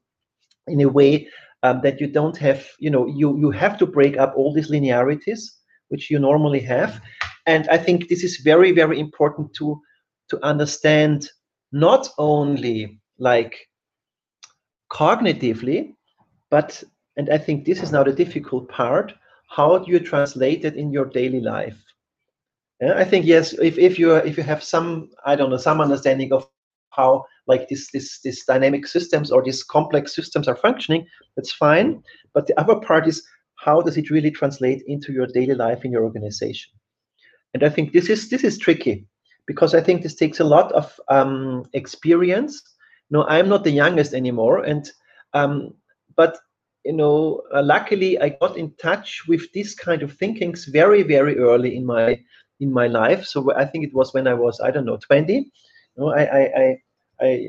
in 0.67 0.83
a 0.83 0.89
way 0.89 1.29
um, 1.63 1.81
that 1.83 2.01
you 2.01 2.07
don't 2.07 2.37
have, 2.37 2.67
you 2.79 2.91
know, 2.91 3.07
you, 3.07 3.39
you 3.39 3.51
have 3.51 3.79
to 3.79 3.87
break 3.87 4.19
up 4.19 4.35
all 4.37 4.53
these 4.53 4.69
linearities, 4.69 5.59
which 5.89 6.11
you 6.11 6.19
normally 6.19 6.61
have. 6.61 7.01
And 7.47 7.67
I 7.69 7.79
think 7.79 8.09
this 8.09 8.23
is 8.23 8.39
very, 8.39 8.73
very 8.73 9.01
important 9.01 9.55
to, 9.55 9.81
to 10.29 10.45
understand 10.45 11.31
not 11.73 12.09
only 12.19 13.01
like 13.19 13.57
cognitively, 14.93 15.96
but, 16.51 16.83
and 17.17 17.31
I 17.31 17.39
think 17.39 17.65
this 17.65 17.83
is 17.83 17.93
now 17.93 18.03
the 18.03 18.13
difficult 18.13 18.69
part, 18.69 19.13
how 19.49 19.79
do 19.79 19.91
you 19.91 20.01
translate 20.01 20.65
it 20.65 20.77
in 20.77 20.93
your 20.93 21.07
daily 21.07 21.41
life? 21.41 21.77
I 22.83 23.05
think 23.05 23.25
yes, 23.25 23.55
if, 23.55 23.79
if 23.79 23.99
you 23.99 24.15
if 24.17 24.37
you 24.37 24.43
have 24.43 24.63
some 24.63 25.09
I 25.25 25.35
don't 25.35 25.49
know 25.49 25.57
some 25.57 25.81
understanding 25.81 26.31
of 26.33 26.47
how 26.91 27.25
like 27.47 27.69
this 27.69 27.91
this 27.91 28.21
this 28.21 28.45
dynamic 28.45 28.87
systems 28.87 29.31
or 29.31 29.43
these 29.43 29.63
complex 29.63 30.15
systems 30.15 30.47
are 30.47 30.57
functioning, 30.57 31.07
that's 31.37 31.53
fine. 31.53 32.03
But 32.35 32.47
the 32.47 32.59
other 32.61 32.77
part 32.77 33.07
is 33.09 33.27
how 33.57 33.81
does 33.81 33.97
it 33.97 34.11
really 34.11 34.31
translate 34.31 34.83
into 34.87 35.13
your 35.13 35.27
daily 35.27 35.55
life 35.55 35.85
in 35.85 35.91
your 35.91 36.05
organization? 36.05 36.73
And 37.55 37.65
I 37.65 37.71
think 37.71 37.93
this 37.93 38.11
is 38.11 38.29
this 38.29 38.45
is 38.45 38.59
tricky 38.59 39.07
because 39.47 39.75
I 39.75 39.81
think 39.81 40.03
this 40.03 40.15
takes 40.15 40.41
a 40.41 40.45
lot 40.45 40.71
of 40.73 41.01
um, 41.09 41.65
experience. 41.73 42.61
No, 43.11 43.25
I'm 43.25 43.49
not 43.49 43.65
the 43.65 43.71
youngest 43.71 44.13
anymore, 44.13 44.65
and 44.65 44.91
um, 45.33 45.73
but 46.17 46.39
you 46.87 46.93
know, 46.93 47.43
uh, 47.53 47.63
luckily 47.63 48.19
I 48.21 48.29
got 48.29 48.57
in 48.57 48.73
touch 48.77 49.27
with 49.27 49.53
this 49.53 49.75
kind 49.75 50.03
of 50.03 50.13
thinkings 50.13 50.67
very, 50.67 51.03
very 51.03 51.37
early 51.37 51.77
in 51.77 51.85
my 51.85 52.21
in 52.61 52.73
my 52.73 52.87
life. 52.87 53.27
So 53.27 53.53
I 53.55 53.65
think 53.65 53.85
it 53.85 53.93
was 53.93 54.15
when 54.15 54.29
I 54.29 54.35
was 54.35 54.61
I 54.61 54.71
don't 54.71 54.87
know 54.87 54.97
20. 54.99 55.33
You 55.35 55.51
know, 55.97 56.11
I 56.11 56.23
I 56.23 56.77
I, 57.21 57.49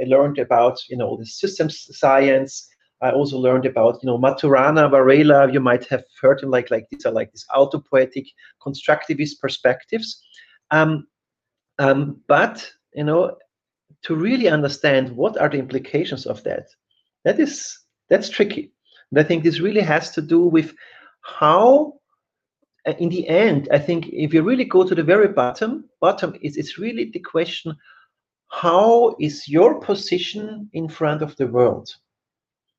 I 0.00 0.04
learned 0.06 0.38
about 0.38 0.78
you 0.88 0.96
know 0.96 1.16
the 1.18 1.26
systems 1.26 1.86
science. 1.98 2.66
I 3.00 3.10
also 3.10 3.38
learned 3.38 3.66
about 3.66 3.98
you 4.02 4.06
know 4.06 4.18
Maturana, 4.18 4.90
Varela. 4.90 5.52
You 5.52 5.60
might 5.60 5.86
have 5.88 6.04
heard 6.20 6.42
him 6.42 6.50
like 6.50 6.70
like 6.70 6.86
these 6.90 7.04
are 7.04 7.12
like 7.12 7.30
these 7.32 7.46
autopoietic 7.54 8.26
constructivist 8.66 9.38
perspectives. 9.40 10.22
Um, 10.70 11.06
um, 11.78 12.20
but 12.26 12.70
you 12.94 13.04
know, 13.04 13.36
to 14.04 14.16
really 14.16 14.48
understand 14.48 15.14
what 15.14 15.38
are 15.38 15.50
the 15.50 15.58
implications 15.58 16.26
of 16.26 16.42
that, 16.44 16.68
that 17.24 17.38
is 17.38 17.78
that's 18.08 18.28
tricky. 18.28 18.72
And 19.10 19.20
I 19.20 19.22
think 19.22 19.42
this 19.42 19.60
really 19.60 19.80
has 19.80 20.10
to 20.12 20.22
do 20.22 20.40
with 20.40 20.74
how, 21.22 21.94
uh, 22.86 22.94
in 22.98 23.08
the 23.08 23.26
end, 23.28 23.68
I 23.72 23.78
think 23.78 24.08
if 24.08 24.34
you 24.34 24.42
really 24.42 24.64
go 24.64 24.84
to 24.84 24.94
the 24.94 25.02
very 25.02 25.28
bottom, 25.28 25.84
bottom 26.00 26.34
is 26.42 26.56
it's 26.56 26.78
really 26.78 27.10
the 27.10 27.20
question, 27.20 27.76
how 28.50 29.14
is 29.20 29.48
your 29.48 29.80
position 29.80 30.68
in 30.72 30.88
front 30.88 31.22
of 31.22 31.36
the 31.36 31.46
world? 31.46 31.88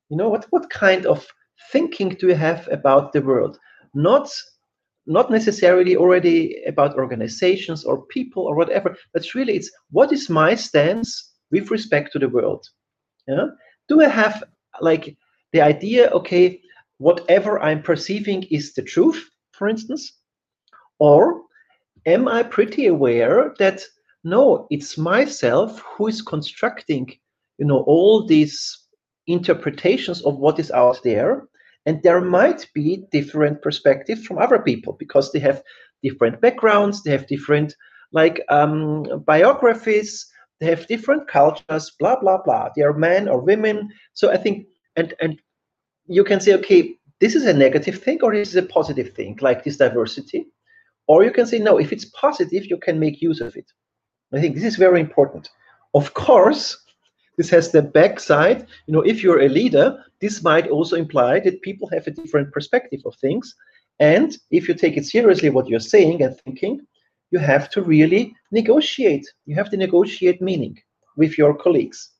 You 0.08 0.16
know, 0.16 0.28
what, 0.28 0.46
what 0.50 0.70
kind 0.70 1.06
of 1.06 1.26
thinking 1.70 2.10
do 2.10 2.28
you 2.28 2.34
have 2.34 2.68
about 2.70 3.12
the 3.12 3.22
world? 3.22 3.58
Not 3.94 4.30
not 5.06 5.30
necessarily 5.30 5.96
already 5.96 6.62
about 6.68 6.94
organizations 6.94 7.84
or 7.84 8.06
people 8.06 8.44
or 8.44 8.54
whatever, 8.54 8.96
but 9.12 9.34
really 9.34 9.56
it's 9.56 9.70
what 9.90 10.12
is 10.12 10.28
my 10.28 10.54
stance 10.54 11.32
with 11.50 11.70
respect 11.70 12.12
to 12.12 12.18
the 12.18 12.28
world? 12.28 12.64
Yeah? 13.26 13.46
Do 13.88 14.02
I 14.02 14.08
have 14.08 14.44
like 14.80 15.16
the 15.52 15.60
idea, 15.60 16.10
okay, 16.10 16.60
whatever 16.98 17.60
I'm 17.60 17.82
perceiving 17.82 18.44
is 18.44 18.74
the 18.74 18.82
truth, 18.82 19.28
for 19.52 19.68
instance? 19.68 20.12
Or 20.98 21.42
am 22.06 22.28
I 22.28 22.42
pretty 22.42 22.86
aware 22.86 23.54
that 23.58 23.82
no, 24.22 24.66
it's 24.70 24.98
myself 24.98 25.80
who 25.80 26.08
is 26.08 26.20
constructing, 26.22 27.10
you 27.58 27.64
know, 27.64 27.80
all 27.86 28.26
these 28.26 28.78
interpretations 29.26 30.22
of 30.22 30.36
what 30.36 30.58
is 30.58 30.70
out 30.70 31.00
there, 31.02 31.48
and 31.86 32.02
there 32.02 32.20
might 32.20 32.68
be 32.74 33.04
different 33.10 33.62
perspectives 33.62 34.26
from 34.26 34.38
other 34.38 34.58
people 34.58 34.94
because 34.98 35.32
they 35.32 35.38
have 35.38 35.62
different 36.02 36.40
backgrounds, 36.40 37.02
they 37.02 37.10
have 37.10 37.26
different 37.26 37.74
like 38.12 38.42
um, 38.48 39.04
biographies, 39.24 40.26
they 40.58 40.66
have 40.66 40.86
different 40.86 41.26
cultures, 41.28 41.92
blah 41.98 42.20
blah 42.20 42.42
blah. 42.42 42.68
They 42.76 42.82
are 42.82 42.92
men 42.92 43.28
or 43.28 43.40
women. 43.40 43.88
So 44.12 44.30
I 44.30 44.36
think 44.36 44.66
and 44.96 45.14
and 45.20 45.40
you 46.06 46.24
can 46.24 46.40
say 46.40 46.54
okay 46.54 46.94
this 47.20 47.34
is 47.34 47.44
a 47.44 47.52
negative 47.52 48.02
thing 48.02 48.18
or 48.22 48.32
this 48.32 48.48
is 48.48 48.56
a 48.56 48.62
positive 48.62 49.12
thing 49.12 49.38
like 49.42 49.62
this 49.62 49.76
diversity. 49.76 50.46
Or 51.06 51.22
you 51.22 51.32
can 51.32 51.46
say 51.46 51.58
no 51.58 51.78
if 51.78 51.92
it's 51.92 52.06
positive 52.06 52.66
you 52.66 52.78
can 52.78 52.98
make 52.98 53.20
use 53.20 53.40
of 53.40 53.56
it. 53.56 53.70
I 54.32 54.40
think 54.40 54.54
this 54.54 54.64
is 54.64 54.76
very 54.76 55.00
important. 55.00 55.50
Of 55.94 56.14
course 56.14 56.84
this 57.36 57.50
has 57.50 57.70
the 57.70 57.82
backside. 57.82 58.66
You 58.86 58.94
know 58.94 59.02
if 59.02 59.22
you're 59.22 59.42
a 59.42 59.48
leader 59.48 60.02
this 60.20 60.42
might 60.42 60.68
also 60.68 60.96
imply 60.96 61.40
that 61.40 61.62
people 61.62 61.88
have 61.88 62.06
a 62.06 62.10
different 62.10 62.52
perspective 62.52 63.00
of 63.04 63.14
things. 63.16 63.54
And 63.98 64.36
if 64.50 64.66
you 64.68 64.74
take 64.74 64.96
it 64.96 65.06
seriously 65.06 65.50
what 65.50 65.68
you're 65.68 65.80
saying 65.94 66.22
and 66.22 66.38
thinking 66.40 66.80
you 67.30 67.38
have 67.38 67.70
to 67.70 67.82
really 67.82 68.34
negotiate. 68.50 69.26
You 69.46 69.54
have 69.54 69.70
to 69.70 69.76
negotiate 69.76 70.42
meaning 70.42 70.78
with 71.16 71.38
your 71.38 71.54
colleagues 71.54 72.10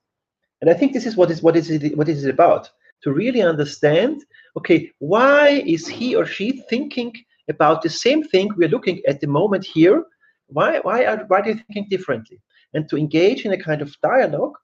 and 0.61 0.71
I 0.71 0.75
think 0.75 0.93
this 0.93 1.07
is 1.07 1.17
what 1.17 1.31
is 1.31 1.43
what 1.43 1.57
is 1.57 1.71
it 1.71 1.97
what 1.97 2.09
is 2.09 2.25
it 2.25 2.31
about 2.31 2.71
to 3.03 3.13
really 3.13 3.43
understand. 3.43 4.25
Okay, 4.57 4.91
why 4.99 5.63
is 5.67 5.87
he 5.89 6.15
or 6.15 6.27
she 6.27 6.63
thinking 6.69 7.13
about 7.49 7.83
the 7.83 7.89
same 7.89 8.23
thing 8.23 8.51
we're 8.57 8.69
looking 8.69 9.01
at 9.09 9.21
the 9.21 9.27
moment 9.27 9.65
here? 9.65 10.05
Why 10.49 10.81
why 10.81 11.05
are 11.05 11.25
why 11.29 11.41
are 11.41 11.45
they 11.45 11.55
thinking 11.55 11.87
differently? 11.89 12.41
And 12.75 12.89
to 12.89 12.97
engage 12.97 13.45
in 13.45 13.53
a 13.53 13.63
kind 13.63 13.83
of 13.83 13.95
dialogue 14.03 14.57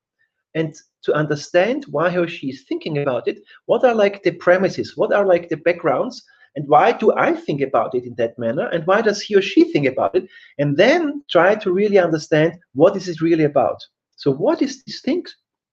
and 0.54 0.74
to 1.02 1.12
understand 1.12 1.85
why 1.90 2.11
he 2.11 2.18
or 2.18 2.28
she 2.28 2.48
is 2.48 2.64
thinking 2.68 2.98
about 2.98 3.28
it. 3.28 3.40
What 3.66 3.85
are 3.85 3.94
like 3.94 4.22
the 4.22 4.32
premises? 4.32 4.96
What 4.96 5.12
are 5.12 5.26
like 5.26 5.48
the 5.48 5.56
backgrounds? 5.56 6.22
And 6.56 6.66
why 6.68 6.92
do 6.92 7.12
I 7.14 7.35
think 7.35 7.61
about 7.61 7.94
it 7.94 8.04
in 8.04 8.14
that 8.14 8.38
manner? 8.38 8.66
And 8.68 8.87
why 8.87 9.02
does 9.02 9.20
he 9.20 9.37
or 9.37 9.42
she 9.42 9.64
think 9.64 9.87
about 9.87 10.14
it? 10.14 10.26
And 10.59 10.76
then 10.76 11.22
try 11.30 11.54
to 11.56 11.70
really 11.70 11.98
understand 11.98 12.59
what 12.74 12.96
is 12.96 13.09
it 13.09 13.20
really 13.20 13.44
about. 13.44 13.78
So 14.16 14.30
what 14.30 14.62
is 14.62 14.82
this 14.85 15.02
thing 15.02 15.24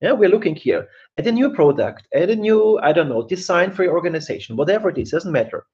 yeah, 0.04 0.12
we're 0.12 0.30
looking 0.30 0.54
here 0.54 0.90
at 1.18 1.28
a 1.28 1.32
new 1.32 1.50
product, 1.54 2.10
at 2.14 2.30
a 2.30 2.36
new, 2.36 2.78
I 2.80 2.92
don't 2.92 3.08
know, 3.08 3.26
design 3.26 3.72
for 3.72 3.84
your 3.84 3.94
organization, 3.94 4.58
whatever 4.58 4.90
it 4.90 4.98
is, 4.98 5.12
doesn't 5.12 5.32
matter. 5.32 5.66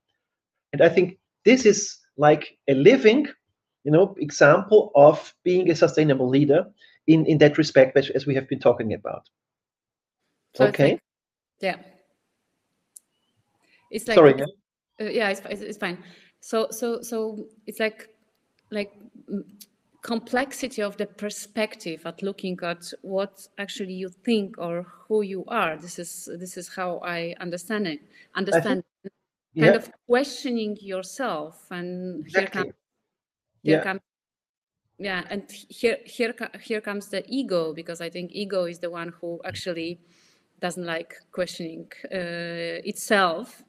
And 0.71 0.83
I 0.83 0.89
think 0.89 1.17
this 1.45 1.65
is 1.65 1.97
like 2.15 2.55
a 2.67 2.75
living, 2.75 3.27
you 3.83 3.91
know, 3.91 4.15
example 4.19 4.91
of 4.93 5.33
being 5.43 5.71
a 5.71 5.75
sustainable 5.75 6.29
leader 6.29 6.63
in, 7.07 7.25
in 7.25 7.39
that 7.39 7.57
respect, 7.57 7.97
as, 7.97 8.11
as 8.11 8.27
we 8.27 8.35
have 8.35 8.47
been 8.47 8.59
talking 8.59 8.93
about. 8.93 9.23
So 10.55 10.67
okay. 10.67 10.91
Like, 10.91 11.01
yeah. 11.61 11.75
It's 13.89 14.07
like 14.07 14.15
Sorry. 14.15 14.39
Uh, 14.43 15.05
yeah, 15.05 15.29
it's, 15.29 15.41
it's, 15.49 15.61
it's 15.61 15.77
fine. 15.79 15.97
So 16.41 16.67
so 16.69 17.01
so 17.01 17.47
it's 17.65 17.79
like 17.79 18.09
like 18.69 18.93
complexity 20.01 20.81
of 20.81 20.95
the 20.97 21.05
perspective 21.05 22.01
at 22.05 22.21
looking 22.23 22.57
at 22.63 22.91
what 23.01 23.47
actually 23.57 23.93
you 23.93 24.09
think 24.23 24.57
or 24.57 24.85
who 25.07 25.21
you 25.21 25.43
are 25.47 25.75
this 25.75 25.99
is 25.99 26.29
this 26.39 26.55
is 26.55 26.69
how 26.69 26.99
i 27.03 27.35
understand 27.41 27.85
it 27.85 27.99
understand 28.35 28.83
think, 29.03 29.13
kind 29.63 29.73
yeah. 29.73 29.79
of 29.81 29.91
questioning 30.07 30.77
yourself 30.79 31.65
and 31.71 32.25
exactly. 32.25 32.41
here 32.41 32.47
comes 32.47 32.73
here 33.63 33.77
yeah. 33.77 33.83
comes 33.83 34.01
yeah 34.99 35.23
and 35.29 35.43
here 35.51 35.97
here 36.05 36.33
here 36.61 36.81
comes 36.81 37.09
the 37.09 37.23
ego 37.27 37.73
because 37.73 37.99
i 37.99 38.09
think 38.09 38.31
ego 38.33 38.65
is 38.65 38.79
the 38.79 38.89
one 38.89 39.13
who 39.19 39.39
actually 39.43 39.99
doesn't 40.61 40.85
like 40.85 41.15
questioning 41.31 41.87
uh, 42.13 42.79
itself 42.85 43.63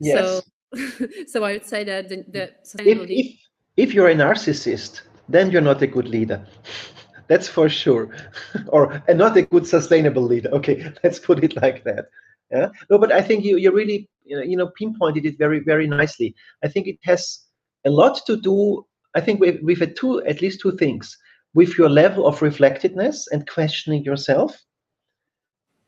yes. 0.00 0.14
so 0.18 0.42
so 1.26 1.44
i 1.44 1.52
would 1.52 1.66
say 1.66 1.84
that 1.84 2.08
the, 2.08 2.24
the 2.28 2.44
if, 2.78 3.10
if, 3.10 3.36
if 3.76 3.94
you're 3.94 4.08
a 4.08 4.14
narcissist 4.14 5.02
then 5.28 5.50
you're 5.50 5.60
not 5.60 5.82
a 5.82 5.86
good 5.86 6.08
leader. 6.08 6.44
That's 7.28 7.48
for 7.48 7.68
sure. 7.68 8.14
or 8.68 9.02
and 9.08 9.18
not 9.18 9.36
a 9.36 9.42
good 9.42 9.66
sustainable 9.66 10.22
leader. 10.22 10.50
Okay, 10.52 10.92
let's 11.02 11.18
put 11.18 11.42
it 11.42 11.56
like 11.56 11.84
that. 11.84 12.06
Yeah. 12.50 12.68
No, 12.90 12.98
but 12.98 13.12
I 13.12 13.22
think 13.22 13.44
you 13.44 13.56
you 13.56 13.72
really 13.72 14.08
you 14.24 14.56
know, 14.56 14.70
pinpointed 14.78 15.26
it 15.26 15.38
very 15.38 15.60
very 15.60 15.86
nicely. 15.86 16.34
I 16.62 16.68
think 16.68 16.86
it 16.86 16.98
has 17.04 17.40
a 17.84 17.90
lot 17.90 18.20
to 18.26 18.36
do. 18.36 18.86
I 19.14 19.20
think 19.20 19.40
with 19.40 19.60
with 19.62 19.80
a 19.80 19.86
two 19.86 20.22
at 20.24 20.42
least 20.42 20.60
two 20.60 20.76
things 20.76 21.16
with 21.54 21.78
your 21.78 21.88
level 21.88 22.26
of 22.26 22.40
reflectedness 22.40 23.24
and 23.30 23.48
questioning 23.48 24.04
yourself. 24.04 24.60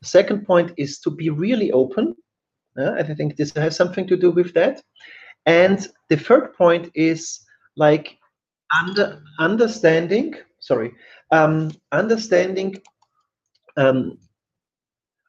second 0.03 0.45
point 0.45 0.71
is 0.77 0.99
to 0.99 1.11
be 1.11 1.29
really 1.29 1.71
open. 1.71 2.15
Uh, 2.79 2.91
I 2.91 3.03
think 3.03 3.35
this 3.35 3.53
has 3.55 3.75
something 3.75 4.07
to 4.07 4.15
do 4.15 4.31
with 4.31 4.53
that. 4.53 4.81
And 5.45 5.87
the 6.09 6.17
third 6.17 6.53
point 6.53 6.91
is 6.93 7.39
like 7.75 8.16
under 8.81 9.21
understanding. 9.39 10.35
Sorry, 10.59 10.93
um, 11.31 11.71
understanding 11.91 12.81
um, 13.77 14.17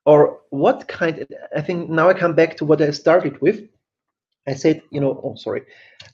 or 0.07 0.40
what 0.51 0.88
kind 0.88 1.27
i 1.55 1.61
think 1.61 1.90
now 1.90 2.09
i 2.09 2.14
come 2.14 2.35
back 2.35 2.57
to 2.57 2.64
what 2.64 2.81
i 2.81 2.90
started 2.90 3.40
with. 3.40 3.68
I 4.46 4.55
said 4.55 4.83
you 4.90 5.01
know 5.01 5.20
oh 5.22 5.35
sorry. 5.37 5.62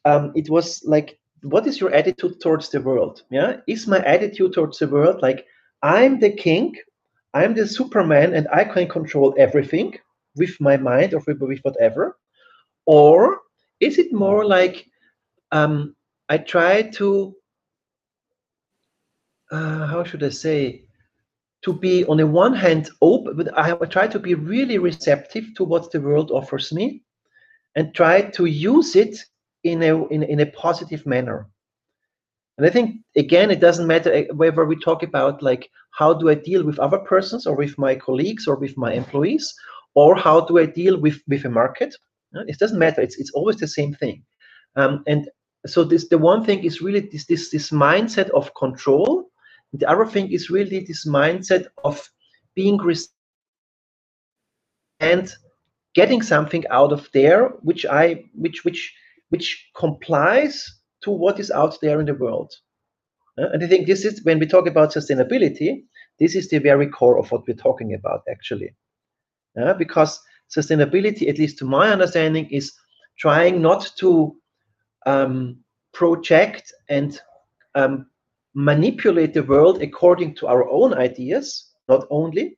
Um, 0.05 0.33
it 0.35 0.51
was 0.51 0.83
like 0.85 1.19
what 1.43 1.67
is 1.67 1.81
your 1.81 1.93
attitude 1.93 2.41
towards 2.41 2.71
the 2.71 2.81
world? 2.81 3.23
Yeah? 3.31 3.59
Is 3.67 3.87
my 3.87 4.01
attitude 4.01 4.55
towards 4.55 4.79
the 4.79 4.89
world 4.89 5.23
like 5.23 5.47
i'm 5.83 6.19
the 6.19 6.31
king 6.31 6.75
i'm 7.35 7.53
the 7.55 7.67
superman 7.69 8.35
and 8.35 8.49
i 8.51 8.65
can 8.65 8.89
control 8.89 9.35
everything 9.39 9.95
with 10.37 10.61
my 10.61 10.77
mind 10.77 11.15
or 11.15 11.23
with, 11.27 11.61
whatever? 11.63 12.19
Or 12.87 13.41
is 13.81 13.99
it 13.99 14.13
more 14.13 14.45
like 14.45 14.87
um, 15.53 15.95
i 16.29 16.39
try 16.39 16.83
to 16.83 17.35
uh, 19.51 19.87
how 19.87 20.05
should 20.05 20.23
i 20.23 20.29
say 20.29 20.85
to 21.63 21.73
be 21.73 22.05
on 22.07 22.17
the 22.19 22.27
one 22.27 22.55
hand 22.55 22.91
open 23.01 23.37
but 23.37 23.57
i 23.59 23.73
try 23.87 24.07
to 24.07 24.19
be 24.19 24.35
really 24.35 24.79
receptive 24.79 25.45
to 25.55 25.65
what 25.65 25.91
the 25.93 26.01
world 26.01 26.31
offers 26.31 26.73
me 26.73 27.03
and 27.77 27.95
try 27.95 28.21
to 28.21 28.47
use 28.47 28.97
it 28.97 29.19
in 29.65 29.83
a 29.83 30.07
in, 30.09 30.23
in 30.23 30.41
a 30.41 30.47
positive 30.47 31.07
manner. 31.07 31.49
And 32.59 32.67
i 32.67 32.71
think 32.71 33.01
again 33.17 33.51
it 33.51 33.61
doesn't 33.61 33.87
matter 33.87 34.13
eh, 34.13 34.27
whether 34.33 34.65
we 34.65 34.77
talk 34.77 35.03
about 35.03 35.43
like 35.43 35.69
how 35.91 36.15
do 36.15 36.29
i 36.31 36.35
deal 36.35 36.63
with 36.65 36.79
other 36.79 36.99
persons 36.99 37.47
or 37.47 37.57
with 37.57 37.77
my 37.79 37.95
colleagues 37.97 38.47
or 38.47 38.57
with 38.57 38.77
my 38.77 38.93
employees 38.93 39.53
or 39.95 40.15
how 40.15 40.41
do 40.41 40.59
i 40.59 40.67
deal 40.67 40.97
with 41.01 41.21
with 41.27 41.45
a 41.45 41.51
market 41.51 41.95
it 42.35 42.59
doesn't 42.59 42.79
matter. 42.79 43.01
It's 43.01 43.17
it's 43.19 43.33
always 43.33 43.57
the 43.57 43.69
same 43.69 43.95
thing. 43.95 44.23
Um, 44.77 45.03
and 45.07 45.29
so 45.67 45.85
this 45.85 46.09
the 46.09 46.19
one 46.19 46.45
thing 46.45 46.63
is 46.65 46.81
really 46.81 47.01
this 47.01 47.27
this 47.27 47.51
this 47.51 47.71
mindset 47.71 48.31
of 48.31 48.55
control 48.55 49.31
the 49.73 49.91
other 49.91 50.07
thing 50.07 50.31
is 50.31 50.51
really 50.51 50.85
this 50.85 51.07
mindset 51.07 51.67
of 51.85 52.09
being 52.55 52.79
and 55.01 55.35
getting 55.95 56.23
something 56.23 56.65
out 56.71 56.93
of 56.93 57.09
there 57.13 57.49
which 57.63 57.85
I 57.87 58.25
which 58.35 58.65
which 58.65 58.95
which 59.31 59.69
complies 59.77 60.65
to 61.03 61.11
what 61.11 61.41
is 61.41 61.51
out 61.51 61.81
there 61.81 62.01
in 62.01 62.07
the 62.07 62.15
world. 62.15 62.53
Uh, 63.39 63.49
and 63.53 63.65
I 63.65 63.67
think 63.67 63.87
this 63.87 64.05
is 64.05 64.23
when 64.25 64.39
we 64.39 64.47
talk 64.47 64.67
about 64.67 64.93
sustainability, 64.93 65.85
this 66.21 66.35
is 66.35 66.49
the 66.49 66.59
very 66.59 66.89
core 66.89 67.19
of 67.19 67.31
what 67.33 67.47
we're 67.47 67.55
talking 67.55 67.95
about 67.95 68.23
actually. 68.31 68.75
Uh, 69.61 69.75
because 69.75 70.21
sustainability, 70.57 71.29
at 71.29 71.39
least 71.39 71.59
to 71.59 71.65
my 71.65 71.91
understanding, 71.91 72.49
is 72.51 72.73
trying 73.19 73.61
not 73.61 73.91
to 73.99 74.37
um, 75.07 75.59
project 75.93 76.73
and 76.89 77.21
um, 77.75 78.07
manipulate 78.55 79.35
the 79.35 79.43
world 79.43 79.83
according 79.83 80.35
to 80.37 80.47
our 80.47 80.69
own 80.69 80.95
ideas, 80.95 81.71
not 81.89 82.07
only, 82.11 82.57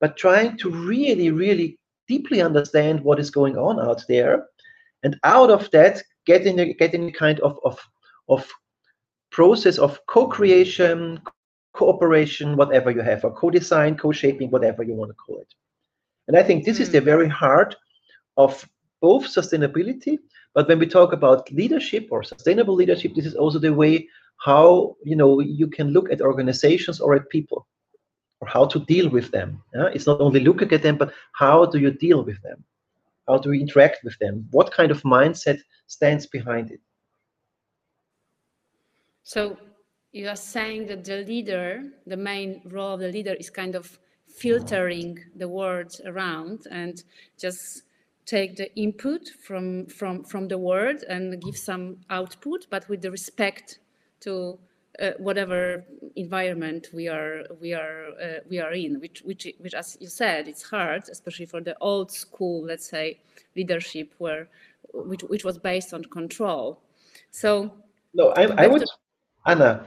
but 0.00 0.16
trying 0.16 0.56
to 0.58 0.70
really, 0.70 1.30
really 1.30 1.78
deeply 2.08 2.42
understand 2.42 3.00
what 3.00 3.18
is 3.18 3.30
going 3.30 3.56
on 3.56 3.80
out 3.80 4.02
there. 4.08 4.46
And 5.02 5.18
out 5.24 5.50
of 5.50 5.70
that, 5.70 6.02
getting 6.26 6.58
a, 6.60 6.74
getting 6.74 7.08
a 7.08 7.12
kind 7.12 7.40
of, 7.40 7.58
of, 7.64 7.78
of 8.28 8.50
process 9.30 9.78
of 9.78 9.98
co-creation, 10.06 11.20
cooperation, 11.72 12.56
whatever 12.56 12.90
you 12.90 13.00
have, 13.00 13.24
or 13.24 13.32
co-design, 13.32 13.96
co-shaping, 13.96 14.50
whatever 14.50 14.82
you 14.82 14.94
want 14.94 15.10
to 15.10 15.14
call 15.14 15.40
it. 15.40 15.54
And 16.28 16.36
I 16.36 16.42
think 16.42 16.64
this 16.64 16.78
mm. 16.78 16.82
is 16.82 16.90
the 16.90 17.00
very 17.00 17.28
heart 17.28 17.74
of 18.36 18.68
both 19.00 19.24
sustainability, 19.24 20.18
but 20.54 20.68
when 20.68 20.78
we 20.78 20.86
talk 20.86 21.12
about 21.12 21.50
leadership 21.52 22.08
or 22.10 22.22
sustainable 22.22 22.74
leadership, 22.74 23.14
this 23.14 23.26
is 23.26 23.34
also 23.34 23.58
the 23.58 23.72
way 23.72 24.08
how 24.44 24.96
you 25.04 25.16
know 25.16 25.40
you 25.40 25.66
can 25.66 25.90
look 25.90 26.10
at 26.10 26.20
organizations 26.20 27.00
or 27.00 27.14
at 27.14 27.28
people 27.28 27.66
or 28.40 28.48
how 28.48 28.64
to 28.64 28.80
deal 28.80 29.08
with 29.08 29.30
them. 29.30 29.62
Yeah? 29.74 29.90
it's 29.94 30.06
not 30.06 30.20
only 30.20 30.40
looking 30.40 30.72
at 30.72 30.82
them 30.82 30.96
but 30.96 31.12
how 31.32 31.66
do 31.66 31.78
you 31.78 31.90
deal 31.90 32.24
with 32.24 32.40
them? 32.42 32.64
How 33.28 33.38
do 33.38 33.52
you 33.52 33.60
interact 33.60 34.02
with 34.02 34.18
them? 34.18 34.48
What 34.50 34.72
kind 34.72 34.90
of 34.90 35.02
mindset 35.02 35.60
stands 35.86 36.26
behind 36.26 36.70
it? 36.70 36.80
So 39.22 39.56
you 40.12 40.28
are 40.28 40.36
saying 40.36 40.86
that 40.86 41.04
the 41.04 41.18
leader 41.18 41.84
the 42.06 42.16
main 42.16 42.62
role 42.64 42.94
of 42.94 43.00
the 43.00 43.12
leader 43.12 43.34
is 43.34 43.50
kind 43.50 43.76
of 43.76 43.98
filtering 44.26 45.18
the 45.36 45.48
words 45.48 46.00
around 46.04 46.66
and 46.70 47.04
just 47.38 47.82
take 48.30 48.54
the 48.54 48.72
input 48.76 49.28
from 49.46 49.86
from 49.86 50.22
from 50.22 50.46
the 50.46 50.56
word 50.56 51.02
and 51.08 51.42
give 51.42 51.56
some 51.56 51.96
output 52.10 52.66
but 52.70 52.88
with 52.88 53.02
the 53.02 53.10
respect 53.10 53.80
to 54.20 54.56
uh, 55.02 55.10
whatever 55.18 55.84
environment 56.14 56.88
we 56.92 57.08
are 57.08 57.42
we 57.60 57.74
are 57.74 58.10
uh, 58.22 58.38
we 58.48 58.60
are 58.60 58.72
in 58.72 59.00
which 59.00 59.22
which 59.22 59.48
which 59.58 59.74
as 59.74 59.96
you 60.00 60.08
said 60.08 60.46
it's 60.46 60.62
hard 60.62 61.02
especially 61.10 61.46
for 61.46 61.60
the 61.60 61.76
old 61.80 62.10
school 62.12 62.62
let's 62.64 62.88
say 62.88 63.18
leadership 63.56 64.14
where 64.18 64.48
which 64.92 65.22
which 65.22 65.44
was 65.44 65.58
based 65.58 65.92
on 65.92 66.04
control. 66.04 66.80
So 67.30 67.72
no 68.14 68.28
i, 68.36 68.42
I 68.64 68.66
would 68.66 68.82
to... 68.82 68.88
anna 69.46 69.84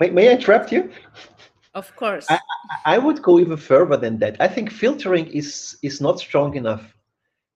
may, 0.00 0.10
may 0.10 0.28
i 0.28 0.32
interrupt 0.32 0.70
you? 0.72 0.90
Of 1.72 1.94
course. 1.94 2.26
I, 2.28 2.38
I 2.84 2.98
would 2.98 3.22
go 3.22 3.38
even 3.38 3.56
further 3.56 3.96
than 3.96 4.18
that. 4.18 4.36
I 4.40 4.48
think 4.48 4.72
filtering 4.72 5.26
is 5.28 5.78
is 5.82 6.00
not 6.00 6.18
strong 6.18 6.56
enough 6.56 6.84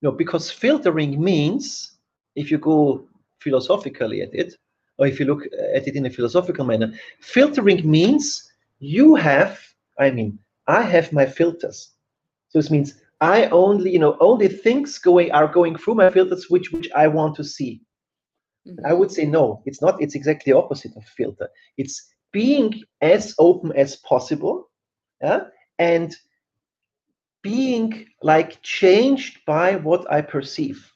no 0.04 0.12
because 0.12 0.50
filtering 0.50 1.12
means 1.20 1.96
if 2.36 2.50
you 2.50 2.58
go 2.58 3.08
philosophically 3.40 4.20
at 4.22 4.32
it 4.34 4.54
or 4.98 5.06
if 5.06 5.18
you 5.18 5.26
look 5.26 5.42
at 5.74 5.88
it 5.88 5.96
in 5.96 6.06
a 6.06 6.10
philosophical 6.10 6.64
manner, 6.64 6.92
filtering 7.20 7.90
means 7.90 8.52
you 8.78 9.16
have, 9.16 9.58
I 9.98 10.10
mean, 10.10 10.38
I 10.68 10.82
have 10.82 11.12
my 11.12 11.26
filters. 11.26 11.90
So 12.50 12.58
this 12.58 12.70
means 12.70 12.94
I 13.20 13.46
only, 13.46 13.90
you 13.92 13.98
know, 13.98 14.16
only 14.20 14.48
things 14.48 14.98
going 14.98 15.32
are 15.32 15.48
going 15.48 15.76
through 15.76 15.96
my 15.96 16.10
filters 16.10 16.50
which 16.50 16.70
which 16.70 16.88
I 16.94 17.08
want 17.08 17.34
to 17.36 17.44
see. 17.44 17.80
Mm-hmm. 18.68 18.86
I 18.86 18.92
would 18.92 19.10
say 19.10 19.24
no, 19.24 19.62
it's 19.66 19.82
not. 19.82 20.00
It's 20.00 20.14
exactly 20.14 20.52
the 20.52 20.58
opposite 20.58 20.96
of 20.96 21.04
filter. 21.04 21.48
It's 21.76 21.96
being 22.32 22.82
as 23.00 23.34
open 23.38 23.72
as 23.72 23.96
possible, 23.96 24.70
yeah, 25.22 25.40
and 25.78 26.14
being 27.44 28.06
like 28.22 28.60
changed 28.62 29.44
by 29.46 29.76
what 29.76 30.10
I 30.10 30.22
perceive. 30.22 30.90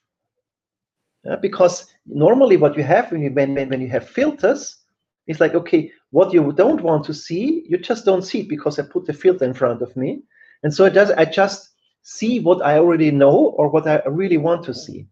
Because 1.43 1.87
normally 2.07 2.57
what 2.57 2.77
you 2.77 2.83
have 2.83 3.13
when 3.13 3.23
you 3.23 3.31
when, 3.31 3.55
when 3.55 3.81
you 3.81 3.89
have 3.89 4.09
filters 4.09 4.79
is 5.27 5.41
like 5.41 5.55
okay 5.55 5.93
what 6.11 6.33
you 6.33 6.53
don't 6.53 6.81
want 6.81 7.05
to 7.05 7.13
see 7.13 7.67
you 7.69 7.77
just 7.77 8.07
don't 8.07 8.23
see 8.23 8.41
it 8.41 8.49
because 8.49 8.79
i 8.79 8.83
put 8.83 9.05
the 9.05 9.13
filter 9.13 9.45
in 9.45 9.53
front 9.53 9.83
of 9.83 9.95
me 9.95 10.23
and 10.63 10.73
so 10.73 10.87
it 10.87 10.95
does 10.95 11.11
i 11.11 11.25
just 11.27 11.75
see 12.03 12.41
what 12.41 12.65
i 12.65 12.79
already 12.79 13.11
know 13.11 13.37
or 13.59 13.69
what 13.69 13.87
i 13.87 14.01
really 14.07 14.39
want 14.39 14.65
to 14.65 14.73
see 14.73 15.07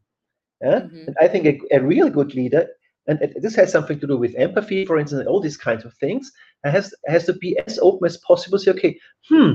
yeah? 0.62 0.81
Mm-hmm. 0.81 1.09
and 1.09 1.16
i 1.20 1.29
think 1.29 1.44
a, 1.44 1.77
a 1.77 1.83
real 1.83 2.09
good 2.09 2.35
leader 2.35 2.66
and 3.09 3.18
this 3.37 3.55
has 3.57 3.70
something 3.70 4.01
to 4.01 4.07
do 4.07 4.16
with 4.16 4.35
empathy 4.37 4.87
for 4.87 4.99
instance 4.99 5.27
all 5.29 5.40
these 5.40 5.59
kinds 5.59 5.85
of 5.85 5.92
things 5.94 6.33
has 6.64 6.94
has 7.07 7.27
to 7.27 7.35
be 7.35 7.59
as 7.66 7.79
open 7.81 8.07
as 8.07 8.16
possible 8.18 8.59
say 8.59 8.70
okay 8.70 8.99
hmm 9.29 9.53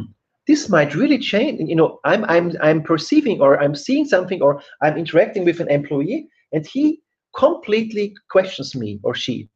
this 0.48 0.70
might 0.70 0.96
really 0.96 1.20
change 1.20 1.60
you 1.70 1.76
know 1.76 2.00
i'm 2.04 2.26
i'm 2.26 2.52
i'm 2.62 2.82
perceiving 2.82 3.40
or 3.42 3.62
i'm 3.62 3.76
seeing 3.76 4.06
something 4.06 4.42
or 4.42 4.62
i'm 4.82 4.98
interacting 4.98 5.46
with 5.46 5.60
an 5.60 5.70
employee 5.70 6.28
and 6.52 6.66
he 6.66 7.00
completely 7.36 8.14
questions 8.30 8.76
me 8.76 9.00
or 9.04 9.16
she 9.16 9.50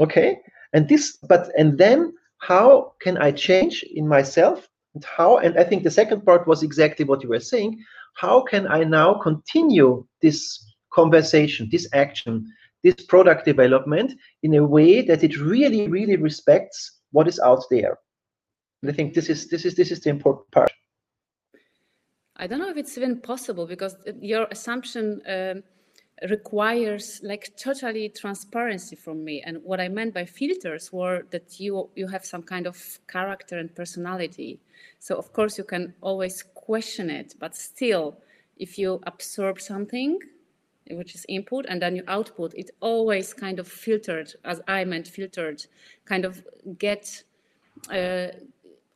okay? 0.00 0.38
And 0.72 0.88
this 0.88 1.16
but 1.28 1.50
and 1.56 1.78
then 1.78 2.12
how 2.38 2.94
can 3.00 3.18
i 3.18 3.30
change 3.30 3.84
in 3.94 4.06
myself? 4.08 4.68
And 4.94 5.04
how 5.04 5.38
and 5.38 5.58
i 5.58 5.64
think 5.64 5.82
the 5.82 5.90
second 5.90 6.24
part 6.24 6.46
was 6.46 6.62
exactly 6.62 7.04
what 7.04 7.22
you 7.22 7.28
were 7.28 7.40
saying. 7.40 7.82
How 8.14 8.42
can 8.42 8.66
i 8.66 8.84
now 8.84 9.14
continue 9.14 10.06
this 10.22 10.66
conversation 10.92 11.68
this 11.70 11.88
action 11.92 12.44
this 12.82 12.94
product 13.06 13.44
development 13.44 14.12
in 14.42 14.54
a 14.54 14.66
way 14.66 15.02
that 15.02 15.22
it 15.22 15.38
really 15.38 15.86
really 15.88 16.16
respects 16.16 16.98
what 17.12 17.28
is 17.28 17.38
out 17.38 17.62
there 17.70 17.96
i 18.88 18.92
think 18.92 19.14
this 19.14 19.28
is 19.28 19.48
this 19.48 19.64
is 19.64 19.74
this 19.74 19.90
is 19.90 20.00
the 20.00 20.10
important 20.10 20.50
part. 20.50 20.72
I 22.36 22.46
don't 22.46 22.58
know 22.58 22.70
if 22.70 22.78
it's 22.78 22.96
even 22.96 23.20
possible 23.20 23.66
because 23.66 23.96
your 24.18 24.46
assumption 24.50 25.20
um, 25.28 25.62
requires 26.30 27.20
like 27.22 27.54
totally 27.56 28.08
transparency 28.08 28.96
from 28.96 29.22
me. 29.24 29.42
And 29.46 29.58
what 29.62 29.80
i 29.80 29.88
meant 29.88 30.14
by 30.14 30.24
filters 30.24 30.92
were 30.92 31.26
that 31.30 31.60
you 31.60 31.90
you 31.94 32.06
have 32.08 32.24
some 32.24 32.42
kind 32.42 32.66
of 32.66 32.76
character 33.08 33.58
and 33.58 33.74
personality. 33.74 34.58
So 34.98 35.16
of 35.16 35.32
course 35.32 35.58
you 35.58 35.64
can 35.64 35.94
always 36.00 36.42
question 36.54 37.10
it 37.10 37.34
but 37.38 37.56
still 37.56 38.16
if 38.56 38.78
you 38.78 39.00
absorb 39.06 39.60
something 39.60 40.18
which 40.90 41.14
is 41.14 41.26
input 41.28 41.66
and 41.68 41.80
then 41.82 41.96
you 41.96 42.04
output 42.06 42.52
it 42.54 42.70
always 42.80 43.32
kind 43.32 43.58
of 43.58 43.66
filtered 43.66 44.32
as 44.44 44.60
i 44.68 44.84
meant 44.84 45.06
filtered 45.08 45.64
kind 46.04 46.24
of 46.24 46.42
get 46.78 47.22
uh, 47.90 48.28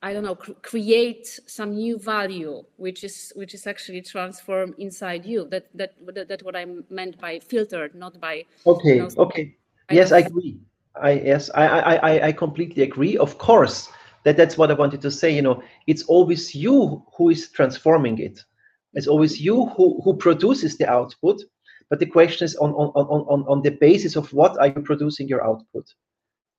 I 0.04 0.12
don't 0.12 0.22
know, 0.22 0.34
cr- 0.34 0.52
create 0.60 1.40
some 1.46 1.70
new 1.74 1.98
value, 1.98 2.62
which 2.76 3.04
is 3.04 3.32
which 3.36 3.54
is 3.54 3.66
actually 3.66 4.02
transformed 4.02 4.74
inside 4.76 5.24
you. 5.24 5.48
That 5.48 5.64
that 5.74 5.94
that, 6.14 6.28
that 6.28 6.42
what 6.42 6.54
I 6.54 6.66
meant 6.90 7.18
by 7.18 7.38
filtered, 7.38 7.94
not 7.94 8.20
by. 8.20 8.44
Okay. 8.66 8.96
you 8.96 9.02
know, 9.02 9.08
Okay. 9.16 9.44
kind 9.88 9.96
Yes, 9.98 10.12
I 10.12 10.18
agree. 10.18 10.58
I 10.94 11.12
yes, 11.12 11.50
I, 11.54 11.64
I 11.66 11.94
I 12.10 12.26
I 12.28 12.32
completely 12.32 12.82
agree. 12.82 13.16
Of 13.16 13.38
course, 13.38 13.88
that 14.24 14.36
that's 14.36 14.58
what 14.58 14.70
I 14.70 14.74
wanted 14.74 15.00
to 15.00 15.10
say. 15.10 15.30
You 15.30 15.40
know, 15.40 15.62
it's 15.86 16.02
always 16.02 16.54
you 16.54 17.02
who 17.16 17.30
is 17.30 17.48
transforming 17.48 18.18
it. 18.18 18.44
It's 18.92 19.08
always 19.08 19.40
you 19.40 19.56
who 19.74 20.02
who 20.04 20.12
produces 20.26 20.76
the 20.76 20.86
output. 20.86 21.40
But 21.88 21.98
the 21.98 22.10
question 22.16 22.44
is 22.44 22.56
on 22.56 22.72
on 22.74 22.88
on 22.94 23.20
on 23.32 23.40
on 23.48 23.62
the 23.62 23.70
basis 23.70 24.16
of 24.16 24.30
what 24.34 24.52
are 24.60 24.66
you 24.66 24.82
producing 24.82 25.28
your 25.28 25.42
output? 25.42 25.86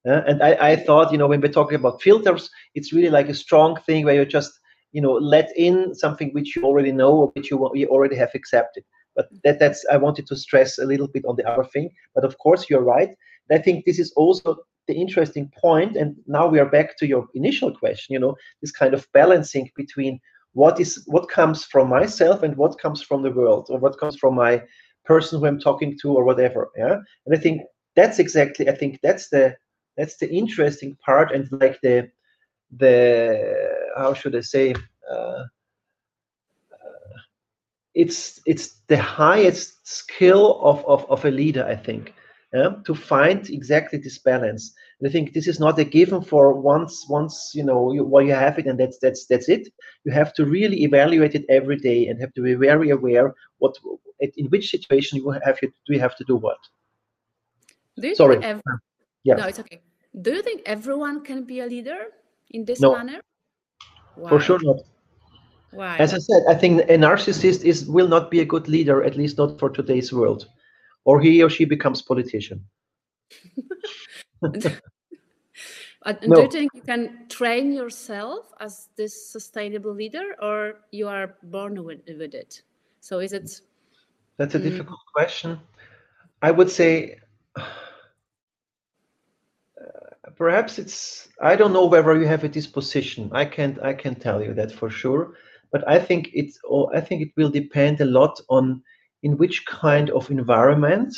Uh, 0.08 0.22
and 0.28 0.44
I, 0.44 0.72
I 0.72 0.76
thought, 0.76 1.12
you 1.12 1.18
know, 1.18 1.28
when 1.28 1.42
we're 1.42 1.52
talking 1.52 1.76
about 1.76 2.02
filters, 2.02 2.50
it's 2.76 2.94
really 2.94 3.10
like 3.10 3.30
a 3.30 3.34
strong 3.34 3.78
thing 3.86 4.06
where 4.06 4.16
you 4.16 4.26
just, 4.26 4.52
you 4.92 5.02
know, 5.02 5.14
let 5.14 5.50
in 5.58 5.96
something 5.96 6.30
which 6.32 6.56
you 6.56 6.64
already 6.64 6.92
know 6.92 7.12
or 7.12 7.28
which 7.36 7.50
you, 7.50 7.72
you 7.74 7.88
already 7.88 8.16
have 8.16 8.30
accepted. 8.36 8.84
But 9.16 9.30
that, 9.44 9.60
that's 9.60 9.86
I 9.92 9.98
wanted 9.98 10.28
to 10.28 10.36
stress 10.36 10.78
a 10.78 10.86
little 10.86 11.08
bit 11.08 11.26
on 11.26 11.36
the 11.38 11.50
other 11.50 11.64
thing. 11.64 11.90
But 12.14 12.26
of 12.26 12.38
course, 12.38 12.70
you're 12.70 12.84
right. 12.84 13.10
I 13.52 13.58
think 13.58 13.86
this 13.86 14.00
is 14.00 14.12
also 14.14 14.58
the 14.88 14.94
interesting 14.94 15.52
point. 15.60 15.96
And 15.96 16.16
now 16.28 16.48
we 16.48 16.60
are 16.60 16.70
back 16.70 16.98
to 16.98 17.08
your 17.08 17.26
initial 17.34 17.76
question. 17.76 18.14
You 18.14 18.20
know, 18.20 18.36
this 18.62 18.72
kind 18.72 18.94
of 18.94 19.08
balancing 19.14 19.72
between 19.76 20.20
what 20.54 20.80
is 20.80 21.04
what 21.08 21.30
comes 21.30 21.66
from 21.66 21.90
myself 21.90 22.44
and 22.44 22.56
what 22.56 22.80
comes 22.80 23.02
from 23.02 23.24
the 23.24 23.32
world, 23.32 23.68
or 23.70 23.80
what 23.80 24.00
comes 24.00 24.18
from 24.18 24.36
my 24.36 24.62
person 25.04 25.40
who 25.40 25.46
I'm 25.46 25.60
talking 25.60 25.98
to, 26.02 26.14
or 26.14 26.24
whatever. 26.24 26.70
Yeah. 26.78 26.98
And 27.26 27.36
I 27.36 27.38
think 27.38 27.62
that's 27.96 28.20
exactly. 28.20 28.70
I 28.70 28.76
think 28.76 29.00
that's 29.02 29.30
the 29.30 29.56
that's 29.98 30.18
the 30.18 30.30
interesting 30.30 30.98
part 31.06 31.32
and 31.32 31.48
like 31.52 31.80
the 31.82 32.10
the 32.78 33.92
how 33.98 34.14
should 34.14 34.36
I 34.36 34.42
say. 34.42 34.76
Uh, 35.10 35.44
it's 37.94 38.42
it's 38.46 38.82
the 38.88 38.98
highest 38.98 39.88
skill 39.88 40.60
of, 40.62 40.86
of, 40.86 41.10
of 41.10 41.24
a 41.24 41.32
leader 41.32 41.66
i 41.66 41.76
think 41.76 42.14
yeah, 42.56 42.70
to 42.86 42.96
find 42.96 43.50
exactly 43.50 44.00
this 44.00 44.20
balance. 44.20 44.74
And 45.00 45.10
i 45.10 45.12
think 45.12 45.34
this 45.34 45.48
is 45.48 45.60
not 45.60 45.78
a 45.80 45.84
given 45.84 46.22
for 46.22 46.54
once 46.54 47.06
once 47.10 47.52
you 47.54 47.64
know 47.64 47.92
you, 47.92 48.04
well 48.06 48.24
you 48.24 48.34
have 48.34 48.58
it 48.58 48.66
and 48.66 48.80
that's 48.80 48.98
that's 49.00 49.26
that's 49.26 49.50
it. 49.50 49.68
You 50.06 50.12
have 50.14 50.34
to 50.36 50.46
really 50.46 50.84
evaluate 50.84 51.36
it 51.36 51.46
every 51.50 51.78
day 51.78 52.08
and 52.08 52.20
have 52.22 52.34
to 52.36 52.42
be 52.42 52.54
very 52.54 52.92
aware 52.92 53.34
what 53.58 53.76
in 54.38 54.46
which 54.48 54.72
situation 54.72 55.18
you 55.18 55.30
have 55.32 55.60
to, 55.60 55.68
do 55.68 55.94
you 55.94 56.00
have 56.00 56.16
to 56.16 56.24
do 56.24 56.38
what. 56.38 56.58
Do 58.00 58.08
you 58.08 58.16
sorry 58.16 58.38
yeah 59.26 59.36
No, 59.36 59.48
it's 59.48 59.60
okay. 59.60 59.82
Do 60.22 60.32
you 60.32 60.42
think 60.42 60.62
everyone 60.66 61.24
can 61.24 61.44
be 61.44 61.60
a 61.60 61.66
leader 61.66 62.00
in 62.52 62.64
this 62.64 62.80
No. 62.80 62.94
manner? 62.94 63.20
for 64.30 64.40
sure 64.40 64.60
not 64.62 64.78
Why? 65.72 65.98
as 66.00 66.14
i 66.14 66.18
said 66.18 66.42
i 66.48 66.56
think 66.56 66.82
a 66.90 66.98
narcissist 66.98 67.66
is 67.66 67.86
will 67.86 68.08
not 68.08 68.32
be 68.32 68.40
a 68.40 68.46
good 68.46 68.68
leader 68.70 69.04
at 69.04 69.18
least 69.18 69.38
not 69.38 69.60
for 69.60 69.70
today's 69.70 70.14
world 70.14 70.48
or 71.04 71.20
he 71.20 71.44
or 71.44 71.50
she 71.50 71.66
becomes 71.66 72.02
politician 72.02 72.64
And 76.06 76.18
and 76.22 76.34
do 76.36 76.42
No. 76.42 76.46
you 76.46 76.52
think 76.52 76.72
you 76.76 76.82
can 76.82 77.26
train 77.30 77.72
yourself 77.74 78.54
as 78.60 78.90
this 78.96 79.32
sustainable 79.32 79.94
leader, 79.94 80.36
or 80.42 80.82
you 80.92 81.08
are 81.08 81.36
born 81.44 81.84
with, 81.84 82.02
with 82.08 82.34
it? 82.36 82.62
So 83.00 83.20
is 83.20 83.34
it? 83.34 83.62
That's 84.38 84.56
a 84.56 84.60
Mm. 84.60 84.64
difficult 84.70 85.00
question. 85.16 85.60
I 86.42 86.52
would 86.52 86.70
say 86.70 87.20
perhaps 90.38 90.80
it's 90.80 91.28
I 91.42 91.56
don't 91.56 91.74
know 91.74 91.86
whether 91.86 92.18
you 92.18 92.28
have 92.28 92.44
a 92.44 92.50
disposition. 92.50 93.30
I 93.34 93.46
can't 93.46 93.80
I 93.82 93.94
can 93.94 94.16
tell 94.16 94.42
you 94.42 94.54
that 94.54 94.72
for 94.72 94.90
sure. 94.90 95.34
But 95.72 95.88
I 95.88 96.00
think 96.00 96.30
it's 96.34 96.60
I 96.94 97.02
think 97.02 97.22
it 97.22 97.32
will 97.36 97.50
depend 97.50 98.02
a 98.02 98.06
lot 98.06 98.40
on 98.50 98.82
in 99.24 99.38
which 99.38 99.66
kind 99.66 100.10
of 100.12 100.30
environment, 100.30 101.16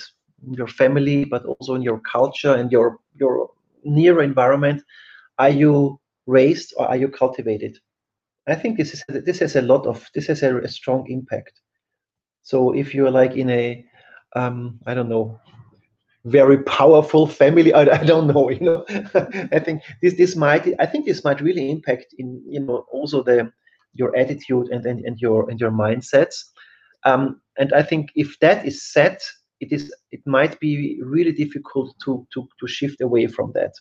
your 0.51 0.67
family, 0.67 1.25
but 1.25 1.45
also 1.45 1.75
in 1.75 1.81
your 1.81 1.99
culture 1.99 2.55
and 2.55 2.71
your 2.71 2.97
your 3.15 3.49
near 3.83 4.21
environment, 4.21 4.81
are 5.37 5.49
you 5.49 5.99
raised 6.25 6.73
or 6.77 6.87
are 6.87 6.97
you 6.97 7.09
cultivated? 7.09 7.77
I 8.47 8.55
think 8.55 8.77
this 8.77 8.93
is 8.93 9.03
this 9.07 9.39
has 9.39 9.55
a 9.55 9.61
lot 9.61 9.85
of 9.85 10.09
this 10.13 10.27
has 10.27 10.43
a, 10.43 10.57
a 10.57 10.67
strong 10.67 11.05
impact. 11.09 11.61
So 12.43 12.73
if 12.73 12.95
you're 12.95 13.11
like 13.11 13.35
in 13.35 13.49
a, 13.49 13.85
um, 14.35 14.79
I 14.85 14.93
don't 14.93 15.09
know, 15.09 15.39
very 16.27 16.61
powerful 16.63 17.27
family, 17.27 17.73
I, 17.79 17.81
I 17.81 18.03
don't 18.03 18.27
know, 18.27 18.49
you 18.49 18.59
know, 18.59 18.85
I 19.51 19.59
think 19.59 19.83
this 20.01 20.15
this 20.15 20.35
might 20.35 20.73
I 20.79 20.85
think 20.85 21.05
this 21.05 21.23
might 21.23 21.41
really 21.41 21.69
impact 21.69 22.13
in 22.17 22.41
you 22.47 22.59
know 22.59 22.85
also 22.91 23.23
the 23.23 23.51
your 23.93 24.15
attitude 24.15 24.67
and 24.69 24.85
and, 24.85 25.03
and 25.05 25.19
your 25.19 25.49
and 25.49 25.59
your 25.59 25.71
mindsets. 25.71 26.43
Um, 27.05 27.41
and 27.57 27.73
I 27.73 27.83
think 27.83 28.09
if 28.15 28.37
that 28.39 28.65
is 28.65 28.83
set, 28.83 29.21
it 29.59 29.71
is 29.71 29.93
it 30.11 30.21
might 30.25 30.59
be 30.59 30.99
really 31.01 31.31
difficult 31.31 31.95
to 32.05 32.27
to 32.33 32.47
to 32.59 32.67
shift 32.67 33.01
away 33.01 33.27
from 33.27 33.51
that, 33.53 33.73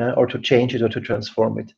uh, 0.00 0.12
or 0.16 0.26
to 0.26 0.38
change 0.38 0.74
it 0.74 0.82
or 0.82 0.88
to 0.88 1.00
transform 1.00 1.58
it. 1.58 1.72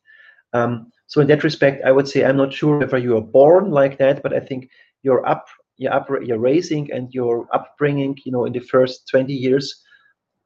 Um, 0.53 0.91
so 1.07 1.21
in 1.21 1.27
that 1.27 1.43
respect, 1.43 1.83
I 1.85 1.91
would 1.91 2.07
say 2.07 2.23
I'm 2.23 2.37
not 2.37 2.53
sure 2.53 2.79
whether 2.79 2.97
you 2.97 3.17
are 3.17 3.21
born 3.21 3.71
like 3.71 3.97
that, 3.97 4.23
but 4.23 4.33
I 4.33 4.39
think 4.39 4.69
your 5.03 5.27
up 5.27 5.45
your 5.77 5.93
up 5.93 6.07
your 6.23 6.39
raising 6.39 6.91
and 6.91 7.13
your 7.13 7.47
upbringing, 7.53 8.17
you 8.25 8.31
know, 8.31 8.45
in 8.45 8.53
the 8.53 8.59
first 8.59 9.07
20 9.11 9.33
years, 9.33 9.83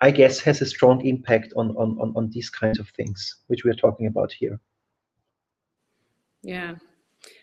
I 0.02 0.12
guess 0.12 0.40
has 0.40 0.62
a 0.62 0.66
strong 0.66 1.06
impact 1.06 1.54
on 1.56 1.70
on 1.78 1.98
on, 2.02 2.14
on 2.16 2.30
these 2.30 2.50
kinds 2.50 2.80
of 2.80 2.90
things 2.90 3.36
which 3.48 3.64
we're 3.64 3.76
talking 3.76 4.08
about 4.08 4.32
here. 4.32 4.60
Yeah, 6.44 6.76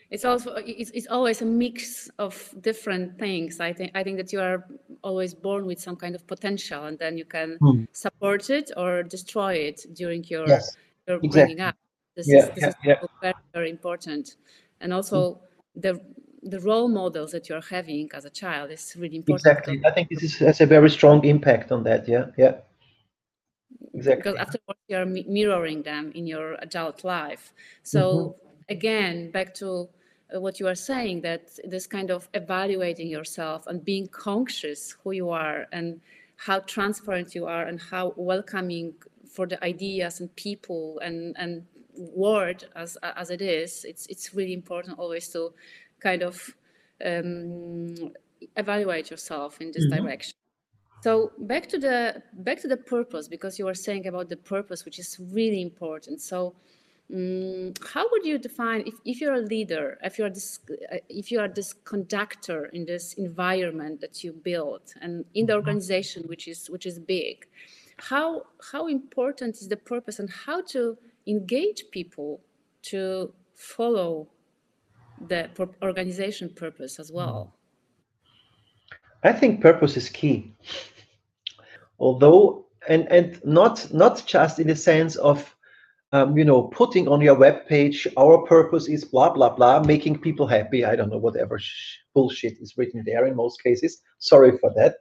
it's 0.09 0.25
also 0.25 0.55
it's, 0.55 0.91
it's 0.91 1.07
always 1.07 1.41
a 1.41 1.45
mix 1.45 2.09
of 2.19 2.53
different 2.61 3.17
things. 3.17 3.59
I 3.61 3.71
think 3.73 3.91
I 3.95 4.03
think 4.03 4.17
that 4.17 4.33
you 4.33 4.41
are 4.41 4.67
always 5.03 5.33
born 5.33 5.65
with 5.65 5.79
some 5.79 5.95
kind 5.95 6.15
of 6.15 6.27
potential, 6.27 6.83
and 6.85 6.99
then 6.99 7.17
you 7.17 7.25
can 7.25 7.57
Hmm. 7.59 7.85
support 7.93 8.49
it 8.49 8.71
or 8.75 9.03
destroy 9.03 9.53
it 9.53 9.85
during 9.93 10.23
your 10.25 10.47
Yes, 10.47 10.75
your 11.07 11.17
exactly. 11.17 11.55
bringing 11.55 11.61
up. 11.61 11.75
This 12.15 12.27
Yeah, 12.27 12.39
is 12.39 12.49
this 12.55 12.63
yeah, 12.63 12.67
is 12.67 12.75
yeah. 12.83 12.95
very 13.21 13.33
very 13.53 13.69
important, 13.69 14.35
and 14.81 14.93
also 14.93 15.39
the 15.75 16.01
the 16.43 16.59
role 16.59 16.87
models 16.87 17.31
that 17.31 17.49
you're 17.49 17.61
having 17.61 18.09
as 18.13 18.25
a 18.25 18.29
child 18.29 18.71
is 18.71 18.95
really 18.97 19.17
important. 19.17 19.45
Exactly. 19.45 19.81
I 19.85 19.91
think 19.91 20.09
this 20.09 20.23
is, 20.23 20.37
has 20.37 20.61
a 20.61 20.65
very 20.65 20.89
strong 20.89 21.23
impact 21.25 21.71
on 21.71 21.83
that. 21.83 22.07
Yeah, 22.07 22.27
yeah. 22.37 22.55
Exactly. 23.93 24.31
because 24.31 24.39
afterwards 24.39 24.79
you're 24.87 25.05
mi- 25.05 25.25
mirroring 25.27 25.83
them 25.83 26.11
in 26.15 26.25
your 26.27 26.55
adult 26.61 27.03
life 27.03 27.53
so 27.83 28.35
Mm-hmm. 28.39 28.73
again 28.73 29.31
back 29.31 29.53
to 29.53 29.89
uh, 30.35 30.39
what 30.39 30.59
you 30.59 30.67
are 30.67 30.75
saying 30.75 31.21
that 31.21 31.49
this 31.63 31.87
kind 31.87 32.11
of 32.11 32.27
evaluating 32.33 33.07
yourself 33.07 33.67
and 33.67 33.83
being 33.83 34.07
conscious 34.07 34.95
who 35.03 35.11
you 35.11 35.29
are 35.29 35.65
and 35.71 35.99
how 36.35 36.59
transparent 36.59 37.35
you 37.35 37.45
are 37.45 37.63
and 37.63 37.79
how 37.79 38.13
welcoming 38.15 38.93
for 39.29 39.45
the 39.47 39.63
ideas 39.63 40.19
and 40.19 40.35
people 40.35 40.99
and 41.03 41.35
and 41.37 41.65
word 41.95 42.65
as 42.75 42.97
as 43.03 43.29
it 43.29 43.41
is 43.41 43.85
it's 43.85 44.07
it's 44.07 44.33
really 44.33 44.53
important 44.53 44.97
always 44.97 45.27
to 45.29 45.51
kind 45.99 46.23
of 46.23 46.55
um, 47.05 48.13
evaluate 48.55 49.09
yourself 49.11 49.61
in 49.61 49.71
this 49.71 49.85
Mhm. 49.85 49.89
direction 49.89 50.33
so 51.01 51.31
back 51.39 51.67
to 51.69 51.79
the 51.79 52.21
back 52.33 52.59
to 52.61 52.67
the 52.67 52.77
purpose 52.77 53.27
because 53.27 53.57
you 53.57 53.65
were 53.65 53.73
saying 53.73 54.07
about 54.07 54.27
the 54.29 54.35
purpose, 54.37 54.83
which 54.85 54.99
is 54.99 55.17
really 55.31 55.61
important. 55.61 56.21
So 56.21 56.55
mm, 57.09 57.77
how 57.93 58.05
would 58.11 58.25
you 58.25 58.37
define 58.37 58.83
if, 58.85 58.95
if 59.05 59.21
you're 59.21 59.35
a 59.35 59.41
leader, 59.41 59.97
if 60.03 60.19
you're 60.19 60.29
this 60.29 60.59
if 61.07 61.31
you 61.31 61.39
are 61.39 61.47
this 61.47 61.73
conductor 61.73 62.65
in 62.65 62.85
this 62.85 63.13
environment 63.13 64.01
that 64.01 64.23
you 64.23 64.33
build 64.33 64.81
and 65.01 65.23
in 65.33 65.45
the 65.45 65.55
organization 65.55 66.23
which 66.27 66.47
is 66.47 66.69
which 66.69 66.85
is 66.85 66.99
big, 66.99 67.47
how 67.97 68.43
how 68.71 68.87
important 68.87 69.55
is 69.61 69.69
the 69.69 69.77
purpose 69.77 70.19
and 70.19 70.29
how 70.29 70.61
to 70.61 70.97
engage 71.27 71.85
people 71.91 72.41
to 72.81 73.33
follow 73.55 74.27
the 75.27 75.49
organization 75.81 76.49
purpose 76.49 76.99
as 76.99 77.11
well? 77.11 77.55
I 79.23 79.33
think 79.33 79.61
purpose 79.61 79.97
is 79.97 80.09
key. 80.09 80.55
Although, 81.99 82.65
and 82.87 83.07
and 83.11 83.39
not 83.43 83.93
not 83.93 84.25
just 84.25 84.59
in 84.59 84.67
the 84.67 84.75
sense 84.75 85.17
of, 85.17 85.55
um, 86.13 86.37
you 86.37 86.45
know, 86.45 86.63
putting 86.63 87.07
on 87.09 87.19
your 87.19 87.35
web 87.35 87.67
page, 87.67 88.07
our 88.17 88.45
purpose 88.45 88.87
is 88.87 89.03
blah 89.03 89.31
blah 89.31 89.49
blah, 89.49 89.81
making 89.83 90.19
people 90.19 90.47
happy. 90.47 90.85
I 90.85 90.95
don't 90.95 91.11
know 91.11 91.17
whatever 91.17 91.59
sh- 91.59 91.97
bullshit 92.13 92.57
is 92.61 92.77
written 92.77 93.03
there 93.05 93.27
in 93.27 93.35
most 93.35 93.61
cases. 93.61 94.01
Sorry 94.19 94.57
for 94.57 94.71
that. 94.75 94.95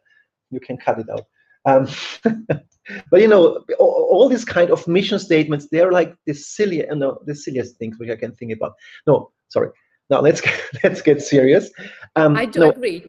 You 0.50 0.58
can 0.58 0.76
cut 0.76 0.98
it 0.98 1.08
out. 1.08 1.26
Um, 1.64 1.86
but 3.10 3.20
you 3.20 3.28
know, 3.28 3.64
all, 3.78 4.08
all 4.10 4.28
these 4.28 4.44
kind 4.44 4.70
of 4.70 4.88
mission 4.88 5.18
statements, 5.18 5.68
they're 5.70 5.92
like 5.92 6.14
the 6.26 6.34
silly, 6.34 6.88
uh, 6.88 6.94
no, 6.94 7.18
the 7.26 7.34
silliest 7.34 7.76
things 7.76 7.98
which 7.98 8.10
I 8.10 8.16
can 8.16 8.34
think 8.34 8.52
about. 8.52 8.72
No, 9.06 9.30
sorry. 9.48 9.68
Now 10.10 10.20
let's 10.20 10.40
get, 10.40 10.60
let's 10.84 11.02
get 11.02 11.22
serious. 11.22 11.70
Um, 12.16 12.36
I 12.36 12.46
do 12.46 12.60
no, 12.60 12.70
agree. 12.70 13.06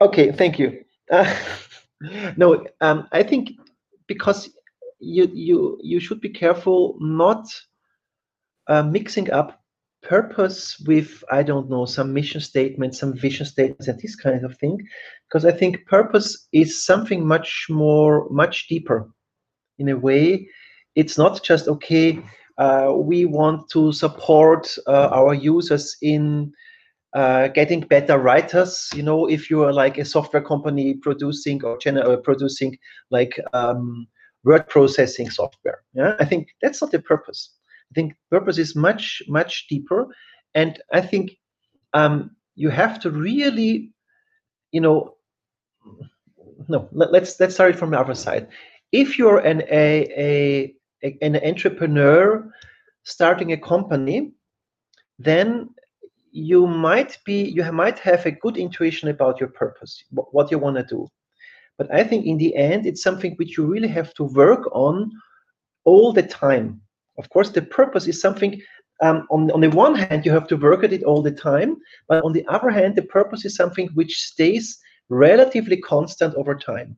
Okay, 0.00 0.32
thank 0.32 0.58
you. 0.58 0.84
Uh, 1.10 1.34
no, 2.36 2.66
um, 2.80 3.08
I 3.12 3.22
think 3.22 3.50
because 4.06 4.50
you 5.00 5.30
you 5.32 5.78
you 5.82 6.00
should 6.00 6.20
be 6.20 6.30
careful 6.30 6.96
not 7.00 7.46
uh, 8.68 8.82
mixing 8.82 9.30
up 9.30 9.60
purpose 10.02 10.78
with 10.86 11.24
I 11.30 11.42
don't 11.42 11.70
know 11.70 11.86
some 11.86 12.12
mission 12.12 12.40
statements, 12.40 12.98
some 12.98 13.14
vision 13.14 13.46
statements, 13.46 13.88
and 13.88 13.98
this 14.00 14.16
kind 14.16 14.44
of 14.44 14.56
thing, 14.58 14.78
because 15.28 15.44
I 15.44 15.52
think 15.52 15.86
purpose 15.86 16.46
is 16.52 16.84
something 16.84 17.26
much 17.26 17.66
more, 17.68 18.28
much 18.30 18.68
deeper. 18.68 19.10
In 19.78 19.88
a 19.88 19.96
way, 19.96 20.48
it's 20.94 21.18
not 21.18 21.42
just 21.42 21.68
okay. 21.68 22.22
Uh, 22.58 22.92
we 22.96 23.24
want 23.24 23.68
to 23.68 23.92
support 23.92 24.76
uh, 24.86 25.08
our 25.12 25.34
users 25.34 25.96
in 26.02 26.52
uh, 27.14 27.48
getting 27.48 27.80
better 27.80 28.18
writers. 28.18 28.88
You 28.94 29.02
know, 29.02 29.26
if 29.26 29.50
you 29.50 29.62
are 29.64 29.72
like 29.72 29.98
a 29.98 30.04
software 30.04 30.42
company 30.42 30.94
producing 30.94 31.64
or 31.64 31.78
gener- 31.78 32.22
producing 32.22 32.76
like 33.10 33.38
um, 33.52 34.06
word 34.44 34.68
processing 34.68 35.30
software, 35.30 35.82
yeah, 35.94 36.16
I 36.18 36.24
think 36.24 36.48
that's 36.60 36.80
not 36.80 36.90
the 36.90 37.00
purpose. 37.00 37.50
I 37.90 37.94
think 37.94 38.14
purpose 38.30 38.58
is 38.58 38.74
much 38.74 39.22
much 39.28 39.66
deeper, 39.68 40.06
and 40.54 40.80
I 40.92 41.00
think 41.00 41.36
um, 41.92 42.30
you 42.56 42.70
have 42.70 42.98
to 43.00 43.10
really, 43.10 43.92
you 44.72 44.80
know, 44.80 45.14
no. 46.68 46.88
Let, 46.92 47.12
let's 47.12 47.38
let's 47.40 47.54
start 47.54 47.74
it 47.74 47.78
from 47.78 47.90
the 47.90 48.00
other 48.00 48.14
side. 48.14 48.48
If 48.92 49.18
you're 49.18 49.38
an 49.38 49.62
a, 49.70 50.08
a, 50.16 50.74
a 51.04 51.16
an 51.22 51.36
entrepreneur 51.36 52.50
starting 53.04 53.52
a 53.52 53.56
company, 53.56 54.32
then 55.18 55.68
you 56.30 56.66
might 56.66 57.18
be 57.24 57.44
you 57.44 57.70
might 57.72 57.98
have 57.98 58.26
a 58.26 58.30
good 58.30 58.56
intuition 58.56 59.08
about 59.08 59.38
your 59.40 59.50
purpose, 59.50 60.02
what 60.10 60.50
you 60.50 60.58
want 60.58 60.76
to 60.76 60.84
do. 60.84 61.08
But 61.78 61.92
I 61.92 62.04
think 62.04 62.26
in 62.26 62.38
the 62.38 62.54
end, 62.56 62.86
it's 62.86 63.02
something 63.02 63.34
which 63.36 63.56
you 63.58 63.66
really 63.66 63.88
have 63.88 64.14
to 64.14 64.24
work 64.24 64.68
on 64.72 65.10
all 65.84 66.12
the 66.12 66.22
time 66.22 66.80
of 67.18 67.28
course, 67.30 67.50
the 67.50 67.62
purpose 67.62 68.06
is 68.06 68.20
something. 68.20 68.60
Um, 69.02 69.26
on 69.30 69.50
on 69.50 69.60
the 69.60 69.70
one 69.70 69.94
hand, 69.94 70.24
you 70.24 70.32
have 70.32 70.46
to 70.48 70.56
work 70.56 70.84
at 70.84 70.92
it 70.92 71.02
all 71.02 71.22
the 71.22 71.32
time, 71.32 71.76
but 72.08 72.24
on 72.24 72.32
the 72.32 72.46
other 72.46 72.70
hand, 72.70 72.94
the 72.94 73.02
purpose 73.02 73.44
is 73.44 73.56
something 73.56 73.88
which 73.94 74.22
stays 74.22 74.78
relatively 75.08 75.76
constant 75.76 76.34
over 76.34 76.54
time. 76.54 76.96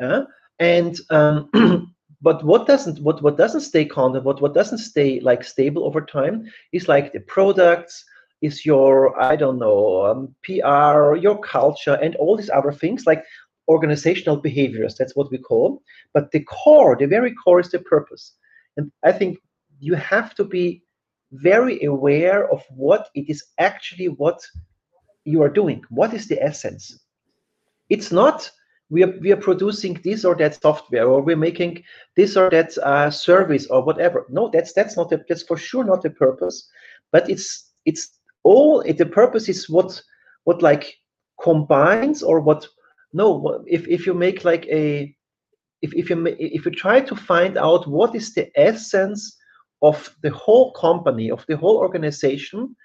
Yeah? 0.00 0.24
And 0.58 0.98
um, 1.10 1.48
but 2.22 2.44
what 2.44 2.66
doesn't 2.66 3.00
what 3.00 3.22
what 3.22 3.36
doesn't 3.36 3.62
stay 3.62 3.84
constant, 3.84 4.24
what 4.24 4.40
what 4.42 4.54
doesn't 4.54 4.78
stay 4.78 5.20
like 5.20 5.42
stable 5.42 5.84
over 5.84 6.00
time 6.00 6.44
is 6.72 6.88
like 6.88 7.12
the 7.12 7.20
products, 7.20 8.04
is 8.42 8.66
your 8.66 9.20
I 9.20 9.36
don't 9.36 9.58
know 9.58 10.06
um, 10.06 10.34
PR, 10.42 11.16
your 11.16 11.38
culture, 11.40 11.94
and 12.02 12.14
all 12.16 12.36
these 12.36 12.50
other 12.50 12.72
things 12.72 13.06
like 13.06 13.24
organizational 13.68 14.36
behaviors. 14.36 14.96
That's 14.96 15.16
what 15.16 15.30
we 15.30 15.38
call. 15.38 15.82
But 16.12 16.30
the 16.32 16.40
core, 16.40 16.96
the 16.96 17.06
very 17.06 17.34
core, 17.34 17.60
is 17.60 17.70
the 17.70 17.78
purpose. 17.78 18.34
And 18.76 18.90
I 19.04 19.12
think 19.12 19.38
you 19.78 19.94
have 19.94 20.34
to 20.34 20.44
be 20.44 20.82
very 21.32 21.84
aware 21.84 22.50
of 22.50 22.62
what 22.70 23.08
it 23.14 23.30
is 23.30 23.44
actually 23.58 24.08
what 24.08 24.40
you 25.24 25.42
are 25.42 25.48
doing. 25.48 25.82
What 25.88 26.12
is 26.12 26.26
the 26.26 26.42
essence? 26.42 26.98
It's 27.88 28.10
not 28.10 28.50
we 28.90 29.04
are, 29.04 29.14
we 29.20 29.32
are 29.32 29.36
producing 29.36 30.00
this 30.04 30.24
or 30.24 30.34
that 30.36 30.60
software 30.60 31.06
or 31.06 31.22
we're 31.22 31.36
making 31.36 31.84
this 32.16 32.36
or 32.36 32.50
that 32.50 32.76
uh, 32.78 33.10
service 33.10 33.66
or 33.68 33.82
whatever. 33.82 34.26
No, 34.28 34.50
that's 34.52 34.72
that's 34.72 34.96
not 34.96 35.10
the, 35.10 35.24
that's 35.28 35.44
for 35.44 35.56
sure 35.56 35.84
not 35.84 36.02
the 36.02 36.10
purpose. 36.10 36.68
But 37.12 37.30
it's 37.30 37.70
it's 37.86 38.18
all 38.42 38.82
the 38.82 39.06
purpose 39.06 39.48
is 39.48 39.70
what 39.70 40.02
what 40.44 40.60
like 40.60 40.94
combines 41.42 42.22
or 42.22 42.40
what 42.40 42.66
no 43.12 43.62
if 43.66 43.86
if 43.88 44.06
you 44.06 44.14
make 44.14 44.44
like 44.44 44.66
a 44.66 45.14
if, 45.82 45.94
if 45.94 46.10
you 46.10 46.26
if 46.38 46.64
you 46.64 46.70
try 46.72 47.00
to 47.00 47.16
find 47.16 47.56
out 47.56 47.88
what 47.88 48.14
is 48.14 48.34
the 48.34 48.50
essence 48.58 49.36
of 49.82 50.14
the 50.22 50.30
whole 50.30 50.72
company 50.72 51.30
of 51.30 51.44
the 51.46 51.56
whole 51.56 51.78
organization 51.78 52.76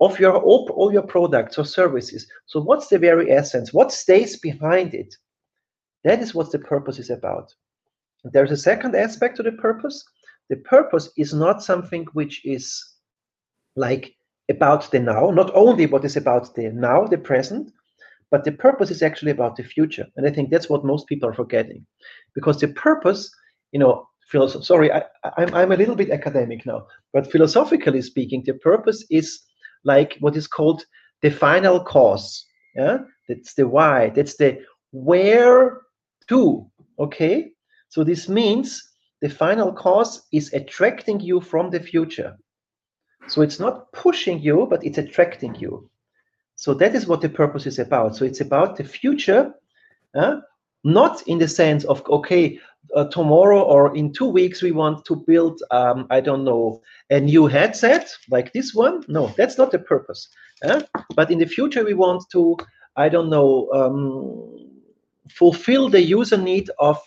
of 0.00 0.18
your 0.18 0.36
all, 0.36 0.68
all 0.74 0.92
your 0.92 1.06
products 1.06 1.58
or 1.58 1.64
services 1.64 2.26
so 2.46 2.60
what's 2.60 2.88
the 2.88 2.98
very 2.98 3.30
essence 3.30 3.72
what 3.72 3.92
stays 3.92 4.36
behind 4.38 4.94
it 4.94 5.14
that 6.04 6.20
is 6.20 6.34
what 6.34 6.50
the 6.50 6.58
purpose 6.58 6.98
is 6.98 7.10
about. 7.10 7.54
There's 8.24 8.50
a 8.50 8.56
second 8.56 8.94
aspect 8.94 9.36
to 9.36 9.42
the 9.42 9.52
purpose. 9.52 10.04
The 10.48 10.56
purpose 10.56 11.10
is 11.16 11.32
not 11.32 11.62
something 11.62 12.06
which 12.12 12.44
is 12.44 12.82
like 13.76 14.12
about 14.50 14.90
the 14.90 14.98
now 14.98 15.30
not 15.30 15.50
only 15.54 15.86
what 15.86 16.04
is 16.04 16.16
about 16.16 16.54
the 16.54 16.70
now 16.72 17.06
the 17.06 17.16
present 17.18 17.70
but 18.32 18.44
the 18.44 18.52
purpose 18.52 18.90
is 18.90 19.02
actually 19.02 19.30
about 19.30 19.56
the 19.56 19.62
future. 19.62 20.06
And 20.16 20.26
i 20.26 20.30
think 20.30 20.50
that's 20.50 20.68
what 20.68 20.84
most 20.84 21.06
people 21.06 21.28
are 21.28 21.34
forgetting. 21.34 21.86
Because 22.34 22.58
the 22.58 22.68
purpose 22.68 23.30
you 23.72 23.78
know 23.78 24.06
philosoph- 24.32 24.64
sorry 24.64 24.92
I, 24.92 25.04
I'm, 25.36 25.54
I'm 25.54 25.72
a 25.72 25.76
little 25.76 25.94
bit 25.94 26.10
academic 26.10 26.66
now 26.66 26.86
but 27.12 27.30
philosophically 27.30 28.02
speaking 28.02 28.42
the 28.44 28.54
purpose 28.54 29.04
is 29.10 29.40
like 29.84 30.16
what 30.20 30.36
is 30.36 30.46
called 30.46 30.84
the 31.22 31.30
final 31.30 31.80
cause. 31.80 32.44
Yeah? 32.74 32.98
That's 33.28 33.54
the 33.54 33.68
why. 33.68 34.10
That's 34.10 34.36
the 34.36 34.60
where 34.92 35.82
to 36.30 36.40
okay 36.98 37.52
so 37.88 38.04
this 38.04 38.28
means 38.28 38.68
the 39.22 39.28
final 39.28 39.70
cause 39.72 40.22
is 40.32 40.52
attracting 40.54 41.20
you 41.20 41.40
from 41.40 41.70
the 41.70 41.80
future 41.80 42.32
so 43.26 43.42
it's 43.42 43.60
not 43.60 43.92
pushing 43.92 44.40
you 44.40 44.66
but 44.70 44.84
it's 44.84 44.98
attracting 44.98 45.54
you 45.56 45.90
so 46.60 46.74
that 46.74 46.94
is 46.94 47.06
what 47.06 47.22
the 47.22 47.28
purpose 47.30 47.64
is 47.64 47.78
about. 47.78 48.16
So 48.16 48.26
it's 48.26 48.42
about 48.42 48.76
the 48.76 48.84
future, 48.84 49.54
uh, 50.14 50.40
not 50.84 51.26
in 51.26 51.38
the 51.38 51.48
sense 51.48 51.84
of 51.84 52.06
okay, 52.06 52.60
uh, 52.94 53.04
tomorrow 53.04 53.62
or 53.62 53.96
in 53.96 54.12
two 54.12 54.28
weeks 54.28 54.60
we 54.60 54.70
want 54.70 55.06
to 55.06 55.24
build, 55.26 55.62
um, 55.70 56.06
I 56.10 56.20
don't 56.20 56.44
know, 56.44 56.82
a 57.08 57.18
new 57.18 57.46
headset 57.46 58.14
like 58.28 58.52
this 58.52 58.74
one. 58.74 59.04
No, 59.08 59.32
that's 59.38 59.56
not 59.56 59.70
the 59.70 59.78
purpose. 59.78 60.28
But 61.16 61.30
in 61.30 61.38
the 61.38 61.46
future 61.46 61.82
we 61.82 61.94
want 61.94 62.24
to, 62.32 62.58
I 62.94 63.08
don't 63.08 63.30
know, 63.30 63.70
um, 63.72 64.69
fulfill 65.34 65.88
the 65.88 66.02
user 66.02 66.36
need 66.36 66.70
of 66.78 66.98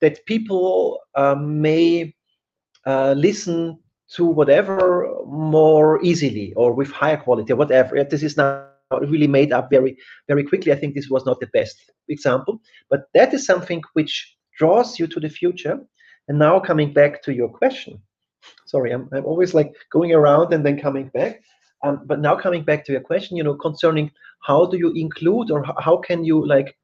that 0.00 0.24
people 0.26 1.00
um, 1.14 1.60
may 1.60 2.14
uh, 2.86 3.14
listen 3.16 3.78
to 4.14 4.26
whatever 4.26 5.08
more 5.26 6.02
easily 6.02 6.52
or 6.54 6.72
with 6.72 6.90
higher 6.90 7.16
quality 7.16 7.52
or 7.52 7.56
whatever. 7.56 8.02
This 8.04 8.22
is 8.22 8.36
now 8.36 8.66
really 9.00 9.28
made 9.28 9.52
up 9.52 9.70
very 9.70 9.96
very 10.28 10.44
quickly. 10.44 10.72
I 10.72 10.76
think 10.76 10.94
this 10.94 11.08
was 11.08 11.24
not 11.24 11.40
the 11.40 11.46
best 11.48 11.90
example. 12.08 12.60
But 12.90 13.04
that 13.14 13.32
is 13.32 13.46
something 13.46 13.82
which 13.94 14.36
draws 14.58 14.98
you 14.98 15.06
to 15.06 15.20
the 15.20 15.30
future. 15.30 15.80
And 16.28 16.38
now 16.38 16.60
coming 16.60 16.92
back 16.92 17.22
to 17.22 17.34
your 17.34 17.48
question. 17.48 18.00
Sorry 18.66 18.90
i'm, 18.92 19.08
I'm 19.12 19.24
always 19.24 19.54
like 19.54 19.72
going 19.90 20.12
around 20.12 20.52
and 20.52 20.66
then 20.66 20.78
coming 20.80 21.08
back. 21.08 21.40
Um, 21.84 22.02
but 22.04 22.20
now 22.20 22.36
coming 22.36 22.64
back 22.64 22.84
to 22.84 22.92
your 22.92 23.00
question 23.00 23.36
you 23.36 23.42
know 23.42 23.54
concerning 23.54 24.10
how 24.42 24.66
do 24.66 24.76
you 24.76 24.92
include 24.94 25.50
or 25.50 25.64
how 25.78 25.96
can 25.96 26.24
you 26.24 26.46
like 26.46 26.76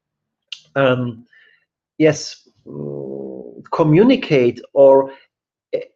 um, 0.79 1.25
yes 1.97 2.47
mm, 2.65 3.63
communicate 3.71 4.59
or 4.73 4.93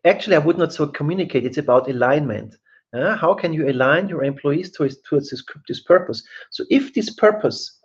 actually 0.05 0.35
i 0.35 0.45
would 0.45 0.57
not 0.57 0.73
so 0.73 0.87
communicate 0.87 1.45
it's 1.45 1.57
about 1.65 1.89
alignment 1.89 2.55
uh, 2.93 3.15
how 3.15 3.33
can 3.33 3.53
you 3.53 3.69
align 3.69 4.07
your 4.07 4.23
employees 4.23 4.71
towards, 4.71 4.97
towards 5.01 5.29
this, 5.29 5.43
this 5.67 5.81
purpose? 5.81 6.23
So 6.51 6.63
if 6.69 6.93
this 6.93 7.09
purpose 7.15 7.79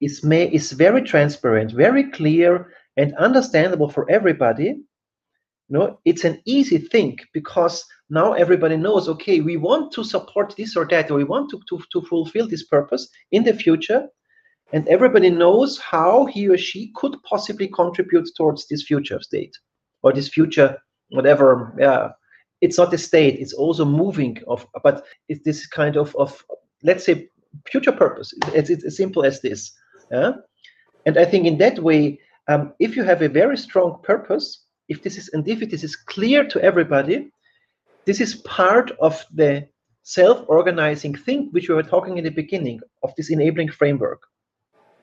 is, 0.00 0.24
may, 0.24 0.50
is 0.50 0.72
very 0.72 1.02
transparent, 1.02 1.72
very 1.72 2.10
clear, 2.10 2.72
and 2.96 3.14
understandable 3.16 3.90
for 3.90 4.08
everybody, 4.10 4.64
you 4.64 5.78
know, 5.78 5.98
it's 6.04 6.24
an 6.24 6.40
easy 6.46 6.78
thing 6.78 7.18
because 7.32 7.84
now 8.08 8.32
everybody 8.32 8.76
knows, 8.76 9.08
okay, 9.08 9.40
we 9.40 9.56
want 9.56 9.92
to 9.92 10.04
support 10.04 10.54
this 10.56 10.76
or 10.76 10.86
that, 10.86 11.10
or 11.10 11.18
we 11.18 11.24
want 11.24 11.50
to, 11.50 11.60
to, 11.68 11.82
to 11.92 12.02
fulfill 12.02 12.48
this 12.48 12.64
purpose 12.64 13.08
in 13.32 13.44
the 13.44 13.52
future. 13.52 14.06
And 14.72 14.88
everybody 14.88 15.30
knows 15.30 15.78
how 15.78 16.26
he 16.26 16.48
or 16.48 16.58
she 16.58 16.90
could 16.96 17.22
possibly 17.22 17.68
contribute 17.68 18.28
towards 18.36 18.66
this 18.66 18.82
future 18.82 19.20
state 19.20 19.56
or 20.02 20.12
this 20.12 20.28
future, 20.28 20.78
whatever, 21.10 21.74
yeah, 21.78 22.08
it's 22.64 22.78
not 22.78 22.94
a 22.94 22.98
state 22.98 23.38
it's 23.40 23.52
also 23.52 23.84
moving 23.84 24.38
of 24.46 24.66
but 24.82 25.04
it's 25.28 25.44
this 25.44 25.66
kind 25.66 25.96
of 25.96 26.16
of 26.16 26.44
let's 26.82 27.04
say 27.04 27.28
future 27.70 27.92
purpose. 27.92 28.32
It's, 28.52 28.70
it's 28.70 28.84
as 28.84 28.96
simple 28.96 29.24
as 29.24 29.40
this 29.40 29.72
yeah? 30.10 30.32
and 31.06 31.18
i 31.18 31.24
think 31.24 31.46
in 31.46 31.58
that 31.58 31.78
way 31.78 32.18
um, 32.48 32.72
if 32.78 32.96
you 32.96 33.04
have 33.04 33.22
a 33.22 33.28
very 33.28 33.56
strong 33.56 34.00
purpose 34.02 34.64
if 34.88 35.02
this 35.02 35.16
is 35.18 35.28
and 35.34 35.46
if 35.46 35.62
it 35.62 35.72
is 35.72 35.96
clear 35.96 36.44
to 36.52 36.60
everybody 36.62 37.30
this 38.06 38.20
is 38.20 38.36
part 38.60 38.90
of 39.00 39.24
the 39.34 39.66
self-organizing 40.02 41.14
thing 41.14 41.48
which 41.52 41.68
we 41.68 41.74
were 41.74 41.90
talking 41.94 42.18
in 42.18 42.24
the 42.24 42.38
beginning 42.42 42.78
of 43.02 43.10
this 43.16 43.30
enabling 43.30 43.70
framework 43.70 44.22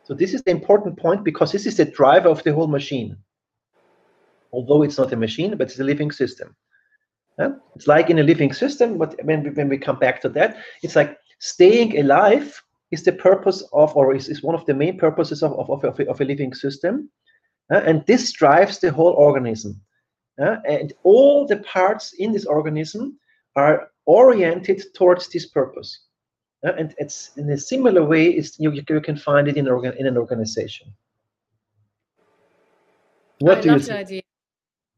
so 0.04 0.14
this 0.14 0.34
is 0.34 0.42
the 0.44 0.52
important 0.52 0.98
point 0.98 1.24
because 1.24 1.52
this 1.52 1.66
is 1.66 1.78
the 1.78 1.86
driver 1.86 2.30
of 2.30 2.44
the 2.44 2.54
whole 2.54 2.68
machine 2.68 3.18
although 4.52 4.84
it's 4.84 4.98
not 4.98 5.14
a 5.14 5.16
machine 5.16 5.56
but 5.58 5.68
it's 5.68 5.80
a 5.80 5.84
living 5.84 6.12
system 6.12 6.56
yeah? 7.40 7.54
It's 7.76 7.88
like 7.88 8.10
in 8.10 8.20
a 8.20 8.24
living 8.24 8.54
system, 8.54 8.98
but 8.98 9.16
when 9.24 9.44
we, 9.44 9.50
when 9.52 9.70
we 9.70 9.78
come 9.78 10.00
back 10.00 10.22
to 10.22 10.30
that, 10.30 10.58
it's 10.84 10.96
like 10.96 11.18
staying 11.40 12.00
alive 12.00 12.62
is 12.92 13.04
the 13.04 13.14
purpose 13.14 13.64
of, 13.74 13.96
or 13.96 14.14
is, 14.14 14.28
is 14.28 14.44
one 14.44 14.56
of 14.56 14.66
the 14.66 14.74
main 14.74 14.98
purposes 14.98 15.42
of, 15.44 15.54
of, 15.54 15.70
of, 15.70 16.00
a, 16.00 16.10
of 16.10 16.20
a 16.22 16.26
living 16.26 16.54
system. 16.54 17.10
And 17.70 18.06
this 18.06 18.32
drives 18.34 18.80
the 18.80 18.92
whole 18.92 19.14
organism. 19.14 19.80
And 20.38 20.94
all 21.04 21.48
the 21.48 21.58
parts 21.58 22.14
in 22.14 22.34
this 22.34 22.46
organism 22.46 23.18
are 23.56 23.90
oriented 24.06 24.84
towards 24.94 25.30
this 25.30 25.48
purpose. 25.48 26.08
Uh, 26.64 26.74
and 26.78 26.94
it's 26.98 27.32
in 27.38 27.50
a 27.50 27.58
similar 27.58 28.04
way 28.04 28.28
is 28.28 28.60
you, 28.60 28.72
you 28.72 29.02
can 29.02 29.18
find 29.18 29.48
it 29.48 29.58
in, 29.58 29.68
organ, 29.68 29.94
in 29.98 30.06
an 30.06 30.18
organization. 30.18 30.94
What 33.40 33.58
I 33.58 33.62
do 33.62 33.68
you 33.70 33.74
love 33.74 33.86
the 33.86 33.88
think? 33.88 34.00
idea. 34.00 34.22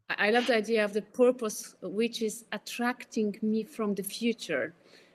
I 0.09 0.29
love 0.31 0.47
the 0.47 0.55
idea 0.55 0.83
of 0.83 0.93
the 0.93 1.01
purpose, 1.01 1.75
which 1.81 2.21
is 2.21 2.45
attracting 2.51 3.37
me 3.41 3.63
from 3.63 3.95
the 3.95 4.03
future. 4.03 4.73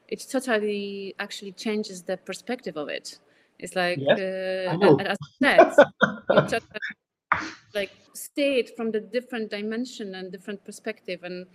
It 0.09 0.27
totally 0.31 1.15
actually 1.19 1.53
changes 1.53 2.03
the 2.03 2.17
perspective 2.17 2.79
of 2.79 2.89
it. 2.89 3.19
It's 3.59 3.77
like, 3.77 3.99
Yes, 3.99 4.19
uh, 4.19 4.97
as 5.01 5.19
I 5.43 6.49
said, 6.49 6.63
like 7.75 7.91
see 8.15 8.59
it 8.59 8.77
from 8.77 8.91
the 8.91 9.01
different 9.01 9.51
dimension 9.51 10.15
and 10.15 10.33
different 10.33 10.65
perspective, 10.65 11.21
and 11.23 11.47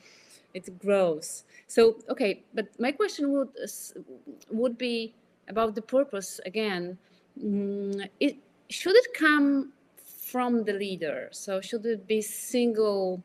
it 0.54 0.80
grows. 0.80 1.44
So, 1.68 1.98
okay, 2.10 2.44
but 2.54 2.68
my 2.80 2.92
question 2.92 3.32
would 3.34 3.50
would 4.52 4.78
be 4.78 5.16
about 5.48 5.76
the 5.76 5.82
purpose 5.82 6.40
again. 6.46 6.98
Mm, 7.42 8.10
it 8.20 8.38
should 8.70 8.96
it 8.96 9.14
come 9.14 9.74
from 10.34 10.64
the 10.64 10.74
leader? 10.74 11.30
So 11.32 11.62
should 11.62 11.86
it 11.86 12.08
be 12.08 12.22
single, 12.22 13.24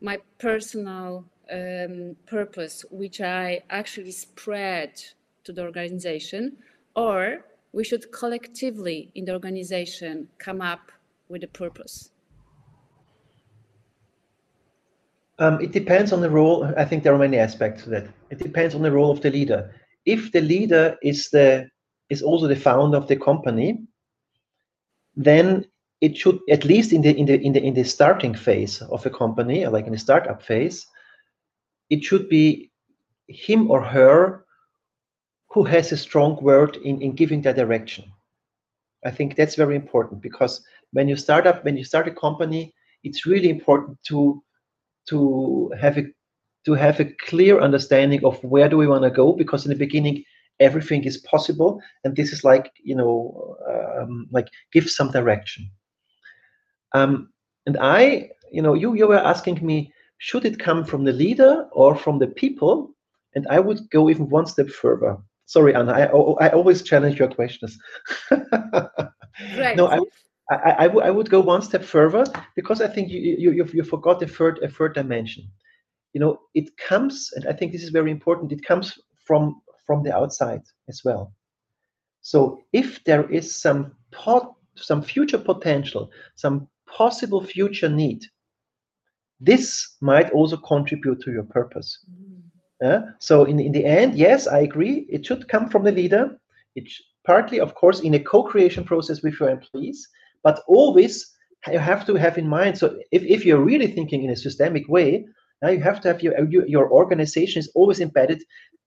my 0.00 0.18
personal 0.38 1.24
um, 1.50 2.16
purpose, 2.26 2.84
which 2.90 3.20
I 3.20 3.62
actually 3.70 4.12
spread 4.12 5.00
to 5.44 5.52
the 5.52 5.62
organization, 5.62 6.56
or 6.94 7.44
we 7.72 7.84
should 7.84 8.10
collectively 8.10 9.10
in 9.14 9.24
the 9.24 9.32
organization 9.32 10.28
come 10.38 10.60
up 10.60 10.90
with 11.28 11.44
a 11.44 11.48
purpose? 11.48 12.10
Um, 15.38 15.60
it 15.60 15.72
depends 15.72 16.12
on 16.12 16.20
the 16.20 16.30
role. 16.30 16.64
I 16.76 16.84
think 16.84 17.02
there 17.02 17.14
are 17.14 17.18
many 17.18 17.38
aspects 17.38 17.84
to 17.84 17.90
that. 17.90 18.08
It 18.30 18.38
depends 18.38 18.74
on 18.74 18.82
the 18.82 18.92
role 18.92 19.10
of 19.10 19.20
the 19.20 19.30
leader. 19.30 19.74
If 20.06 20.32
the 20.32 20.40
leader 20.40 20.96
is 21.02 21.28
the 21.30 21.68
is 22.08 22.22
also 22.22 22.46
the 22.46 22.56
founder 22.56 22.96
of 22.96 23.08
the 23.08 23.16
company, 23.16 23.80
then 25.14 25.66
it 26.00 26.16
should 26.16 26.38
at 26.50 26.64
least 26.64 26.92
in 26.92 27.02
the 27.02 27.14
in 27.14 27.26
the 27.26 27.40
in 27.40 27.52
the 27.52 27.62
in 27.62 27.74
the 27.74 27.84
starting 27.84 28.34
phase 28.34 28.80
of 28.82 29.04
a 29.04 29.10
company, 29.10 29.66
like 29.66 29.86
in 29.86 29.92
the 29.92 29.98
startup 29.98 30.42
phase, 30.42 30.86
it 31.90 32.02
should 32.02 32.28
be 32.28 32.70
him 33.28 33.70
or 33.70 33.82
her 33.82 34.44
who 35.50 35.64
has 35.64 35.92
a 35.92 35.96
strong 35.96 36.36
word 36.42 36.76
in, 36.76 37.00
in 37.00 37.12
giving 37.12 37.42
that 37.42 37.56
direction. 37.56 38.04
I 39.04 39.10
think 39.10 39.36
that's 39.36 39.54
very 39.54 39.76
important 39.76 40.20
because 40.20 40.62
when 40.92 41.08
you 41.08 41.16
start 41.16 41.46
up, 41.46 41.64
when 41.64 41.76
you 41.76 41.84
start 41.84 42.08
a 42.08 42.10
company, 42.10 42.74
it's 43.04 43.26
really 43.26 43.50
important 43.50 43.98
to 44.04 44.42
to 45.08 45.72
have 45.80 45.98
a 45.98 46.04
to 46.64 46.74
have 46.74 46.98
a 47.00 47.04
clear 47.04 47.60
understanding 47.60 48.24
of 48.24 48.42
where 48.42 48.68
do 48.68 48.76
we 48.76 48.88
want 48.88 49.04
to 49.04 49.10
go 49.10 49.32
because 49.32 49.64
in 49.64 49.70
the 49.70 49.76
beginning 49.78 50.24
everything 50.58 51.04
is 51.04 51.18
possible 51.18 51.80
and 52.04 52.16
this 52.16 52.32
is 52.32 52.42
like 52.44 52.72
you 52.82 52.96
know 52.96 53.56
um, 53.70 54.26
like 54.30 54.48
give 54.72 54.90
some 54.90 55.10
direction. 55.10 55.70
Um, 56.92 57.30
and 57.66 57.76
i 57.80 58.30
you 58.50 58.62
know 58.62 58.74
you 58.74 58.94
you 58.94 59.06
were 59.06 59.18
asking 59.32 59.64
me 59.64 59.92
should 60.18 60.44
it 60.44 60.58
come 60.58 60.84
from 60.84 61.04
the 61.04 61.12
leader 61.12 61.66
or 61.72 61.94
from 61.94 62.18
the 62.18 62.28
people? 62.28 62.94
And 63.34 63.46
i 63.48 63.60
would 63.60 63.80
go 63.90 64.08
even 64.08 64.28
one 64.30 64.46
step 64.46 64.70
further. 64.70 65.16
Sorry 65.46 65.74
anna 65.74 65.92
i, 65.92 66.04
I 66.46 66.48
always 66.50 66.82
challenge 66.82 67.18
your 67.18 67.28
questions. 67.28 67.78
Right. 69.58 69.76
no 69.76 69.88
I, 69.88 69.98
I, 70.50 70.70
I, 70.78 70.86
would, 70.86 71.04
I 71.04 71.10
would 71.10 71.30
go 71.30 71.40
one 71.40 71.62
step 71.62 71.84
further 71.84 72.24
because 72.54 72.80
I 72.80 72.88
think 72.88 73.10
you, 73.10 73.18
you, 73.20 73.50
you, 73.52 73.64
you 73.72 73.82
forgot 73.82 74.22
a 74.22 74.28
third, 74.28 74.60
a 74.62 74.68
third 74.68 74.94
dimension. 74.94 75.48
You 76.12 76.20
know, 76.20 76.40
it 76.54 76.76
comes, 76.76 77.32
and 77.34 77.46
I 77.46 77.52
think 77.52 77.72
this 77.72 77.82
is 77.82 77.90
very 77.90 78.10
important, 78.10 78.52
it 78.52 78.64
comes 78.64 78.98
from, 79.24 79.60
from 79.86 80.02
the 80.02 80.14
outside 80.14 80.62
as 80.88 81.02
well. 81.04 81.32
So 82.20 82.60
if 82.72 83.02
there 83.04 83.28
is 83.30 83.54
some 83.54 83.92
pot, 84.12 84.54
some 84.76 85.02
future 85.02 85.38
potential, 85.38 86.10
some 86.36 86.68
possible 86.86 87.42
future 87.42 87.88
need, 87.88 88.24
this 89.40 89.96
might 90.00 90.30
also 90.30 90.56
contribute 90.56 91.20
to 91.22 91.32
your 91.32 91.44
purpose. 91.44 91.98
Mm. 92.10 92.42
Yeah? 92.80 93.00
So 93.18 93.44
in, 93.44 93.60
in 93.60 93.72
the 93.72 93.84
end, 93.84 94.14
yes, 94.16 94.46
I 94.46 94.60
agree. 94.60 95.06
It 95.10 95.26
should 95.26 95.48
come 95.48 95.68
from 95.68 95.84
the 95.84 95.92
leader. 95.92 96.38
It 96.74 96.88
partly, 97.26 97.60
of 97.60 97.74
course, 97.74 98.00
in 98.00 98.14
a 98.14 98.20
co-creation 98.20 98.84
process 98.84 99.22
with 99.22 99.38
your 99.40 99.50
employees, 99.50 100.08
but 100.46 100.62
always 100.68 101.12
you 101.72 101.80
have 101.92 102.06
to 102.06 102.14
have 102.14 102.38
in 102.38 102.48
mind. 102.58 102.78
So 102.78 102.86
if, 103.16 103.22
if 103.36 103.44
you're 103.44 103.68
really 103.70 103.88
thinking 103.88 104.22
in 104.22 104.30
a 104.30 104.42
systemic 104.46 104.84
way, 104.96 105.26
now 105.60 105.70
you 105.70 105.80
have 105.80 106.00
to 106.02 106.08
have 106.08 106.22
your, 106.22 106.34
your 106.52 106.64
your 106.74 106.86
organization 107.00 107.58
is 107.60 107.72
always 107.78 108.00
embedded 108.00 108.40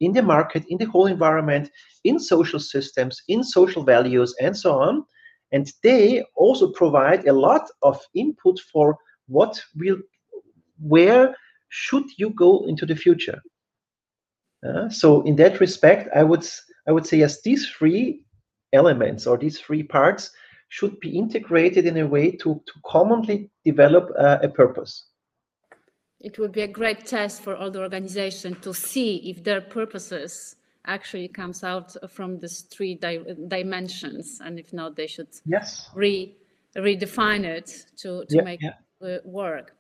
in 0.05 0.13
the 0.13 0.21
market, 0.35 0.63
in 0.69 0.77
the 0.77 0.91
whole 0.93 1.07
environment, 1.07 1.65
in 2.09 2.17
social 2.33 2.61
systems, 2.73 3.13
in 3.27 3.43
social 3.43 3.83
values, 3.83 4.33
and 4.39 4.55
so 4.63 4.71
on. 4.87 5.03
And 5.51 5.65
they 5.83 6.23
also 6.43 6.65
provide 6.81 7.27
a 7.27 7.39
lot 7.47 7.65
of 7.81 7.95
input 8.13 8.57
for 8.71 8.87
what 9.27 9.53
will, 9.79 9.99
where 10.93 11.35
should 11.83 12.07
you 12.21 12.29
go 12.45 12.51
into 12.69 12.85
the 12.85 12.95
future. 12.95 13.39
Uh, 14.65 14.87
so 15.01 15.07
in 15.29 15.35
that 15.35 15.59
respect, 15.59 16.03
I 16.21 16.23
would 16.29 16.45
I 16.87 16.91
would 16.93 17.07
say 17.09 17.17
yes, 17.17 17.41
these 17.41 17.63
three 17.77 18.23
elements 18.71 19.27
or 19.27 19.37
these 19.37 19.59
three 19.59 19.83
parts 19.83 20.31
should 20.69 20.99
be 20.99 21.17
integrated 21.17 21.85
in 21.85 21.97
a 21.97 22.07
way 22.07 22.31
to, 22.31 22.61
to 22.65 22.73
commonly 22.85 23.49
develop 23.65 24.09
uh, 24.17 24.37
a 24.41 24.47
purpose. 24.47 25.05
It 26.21 26.37
would 26.37 26.51
be 26.51 26.61
a 26.61 26.67
great 26.67 27.05
test 27.05 27.41
for 27.41 27.55
all 27.55 27.71
the 27.71 27.79
organization 27.79 28.55
to 28.61 28.73
see 28.73 29.29
if 29.29 29.43
their 29.43 29.61
purposes 29.61 30.55
actually 30.85 31.27
comes 31.27 31.63
out 31.63 31.95
from 32.09 32.39
these 32.39 32.61
three 32.61 32.95
di- 32.95 33.23
dimensions, 33.47 34.39
and 34.43 34.59
if 34.59 34.71
not, 34.73 34.95
they 34.95 35.07
should 35.07 35.27
Yes. 35.45 35.89
re 35.95 36.35
redefine 36.77 37.45
it 37.45 37.85
to 37.97 38.25
to 38.25 38.35
Yeah, 38.37 38.43
make 38.43 38.61
yeah. 38.61 38.73
it 39.01 39.25
work. 39.25 39.75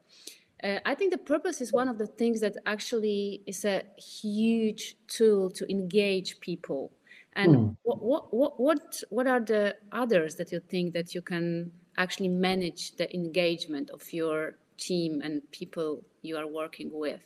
Uh, 0.63 0.79
I 0.85 0.95
think 0.95 1.11
the 1.11 1.17
purpose 1.19 1.61
is 1.61 1.71
one 1.71 1.87
of 1.87 1.97
the 1.97 2.07
things 2.07 2.41
that 2.41 2.57
actually 2.65 3.43
is 3.45 3.63
a 3.63 3.83
huge 3.97 4.95
tool 5.07 5.49
to 5.51 5.69
engage 5.69 6.39
people. 6.39 6.91
And 7.33 7.55
Hmm. 7.55 7.69
what, 7.83 8.01
what, 8.01 8.33
what, 8.33 8.59
what, 8.59 9.03
what 9.09 9.27
are 9.27 9.39
the 9.39 9.75
others 9.91 10.35
that 10.35 10.51
you 10.51 10.59
think 10.59 10.93
that 10.93 11.13
you 11.13 11.21
can 11.21 11.71
actually 11.97 12.29
manage 12.29 12.95
the 12.97 13.13
engagement 13.13 13.89
of 13.91 14.01
your 14.11 14.57
team 14.77 15.21
and 15.23 15.41
people 15.51 16.03
you 16.21 16.37
are 16.37 16.47
working 16.47 16.89
with? 16.91 17.21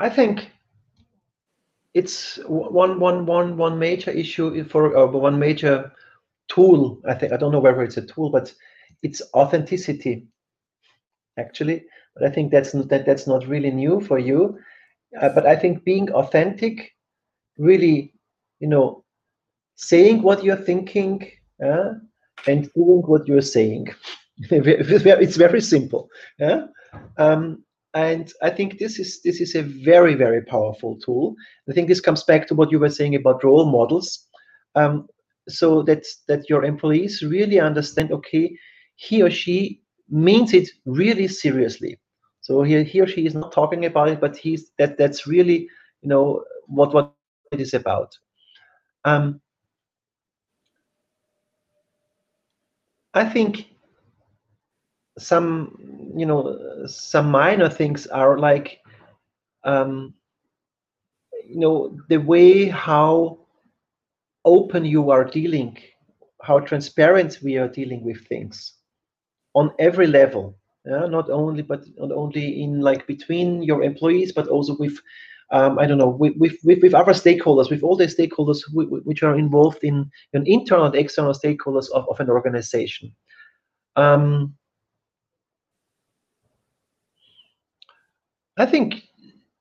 I 0.00 0.08
think 0.10 0.50
it's 1.94 2.38
one 2.48 2.98
one 2.98 3.24
one 3.24 3.56
one 3.56 3.78
major 3.78 4.10
issue 4.10 4.64
for 4.64 4.96
uh, 4.96 5.06
one 5.06 5.38
major 5.38 5.92
tool. 6.48 7.00
I 7.06 7.14
think 7.14 7.32
I 7.32 7.36
don't 7.36 7.52
know 7.52 7.60
whether 7.60 7.82
it's 7.82 7.96
a 7.96 8.06
tool, 8.06 8.30
but 8.30 8.52
it's 9.02 9.22
authenticity. 9.34 10.26
Actually, 11.38 11.84
but 12.14 12.24
I 12.24 12.30
think 12.30 12.50
that's 12.50 12.74
not, 12.74 12.88
that 12.88 13.06
that's 13.06 13.26
not 13.26 13.46
really 13.46 13.70
new 13.70 14.00
for 14.00 14.18
you. 14.18 14.58
Uh, 15.20 15.28
but 15.28 15.46
I 15.46 15.56
think 15.56 15.84
being 15.84 16.10
authentic, 16.12 16.93
really, 17.58 18.12
you 18.60 18.68
know, 18.68 19.04
saying 19.76 20.22
what 20.22 20.44
you're 20.44 20.56
thinking 20.56 21.30
uh, 21.64 21.94
and 22.46 22.70
doing 22.74 23.02
what 23.06 23.26
you're 23.26 23.42
saying. 23.42 23.88
it's 24.38 25.36
very 25.36 25.60
simple. 25.60 26.08
Yeah. 26.38 26.66
Um, 27.18 27.64
and 27.94 28.32
I 28.42 28.50
think 28.50 28.78
this 28.78 28.98
is 28.98 29.22
this 29.22 29.40
is 29.40 29.54
a 29.54 29.62
very 29.62 30.14
very 30.14 30.42
powerful 30.42 30.98
tool. 30.98 31.36
I 31.70 31.72
think 31.72 31.86
this 31.88 32.00
comes 32.00 32.24
back 32.24 32.48
to 32.48 32.54
what 32.54 32.72
you 32.72 32.80
were 32.80 32.90
saying 32.90 33.14
about 33.14 33.44
role 33.44 33.66
models, 33.66 34.26
um, 34.74 35.06
so 35.48 35.82
that 35.84 36.04
that 36.26 36.50
your 36.50 36.64
employees 36.64 37.22
really 37.22 37.60
understand. 37.60 38.10
Okay, 38.10 38.56
he 38.96 39.22
or 39.22 39.30
she 39.30 39.80
means 40.08 40.52
it 40.52 40.68
really 40.86 41.28
seriously. 41.28 41.98
So 42.40 42.62
he, 42.62 42.82
he 42.82 43.00
or 43.00 43.06
she 43.06 43.26
is 43.26 43.34
not 43.34 43.52
talking 43.52 43.84
about 43.84 44.08
it, 44.08 44.20
but 44.20 44.36
he's 44.36 44.72
that 44.78 44.98
that's 44.98 45.28
really 45.28 45.68
you 46.02 46.08
know 46.08 46.42
what 46.66 46.92
what 46.92 47.12
it 47.54 47.60
is 47.60 47.74
about. 47.74 48.18
Um, 49.04 49.40
I 53.14 53.24
think 53.24 53.66
some 55.18 55.78
you 56.16 56.26
know 56.26 56.86
some 56.86 57.30
minor 57.30 57.68
things 57.68 58.06
are 58.08 58.38
like 58.38 58.80
um, 59.64 60.14
you 61.48 61.60
know 61.60 61.96
the 62.08 62.16
way 62.16 62.66
how 62.66 63.38
open 64.44 64.84
you 64.84 65.10
are 65.10 65.24
dealing 65.24 65.76
how 66.42 66.58
transparent 66.58 67.38
we 67.42 67.56
are 67.56 67.68
dealing 67.68 68.04
with 68.04 68.26
things 68.26 68.74
on 69.54 69.70
every 69.78 70.06
level 70.06 70.56
yeah? 70.84 71.06
not 71.06 71.30
only 71.30 71.62
but 71.62 71.84
not 71.96 72.12
only 72.12 72.62
in 72.62 72.80
like 72.80 73.06
between 73.06 73.62
your 73.62 73.82
employees 73.82 74.32
but 74.32 74.48
also 74.48 74.76
with 74.78 74.98
um, 75.54 75.78
I 75.78 75.86
don't 75.86 75.98
know 75.98 76.08
with, 76.08 76.34
with, 76.36 76.56
with, 76.64 76.94
other 76.94 77.12
stakeholders 77.12 77.70
with 77.70 77.82
all 77.82 77.96
the 77.96 78.06
stakeholders 78.06 78.60
who, 78.66 79.00
which 79.04 79.22
are 79.22 79.38
involved 79.38 79.78
in, 79.82 80.10
in 80.32 80.46
internal 80.46 80.86
and 80.86 80.94
external 80.94 81.32
stakeholders 81.32 81.88
of, 81.94 82.08
of 82.08 82.18
an 82.20 82.28
organization 82.28 83.14
um, 83.96 84.54
I 88.56 88.66
think 88.66 89.02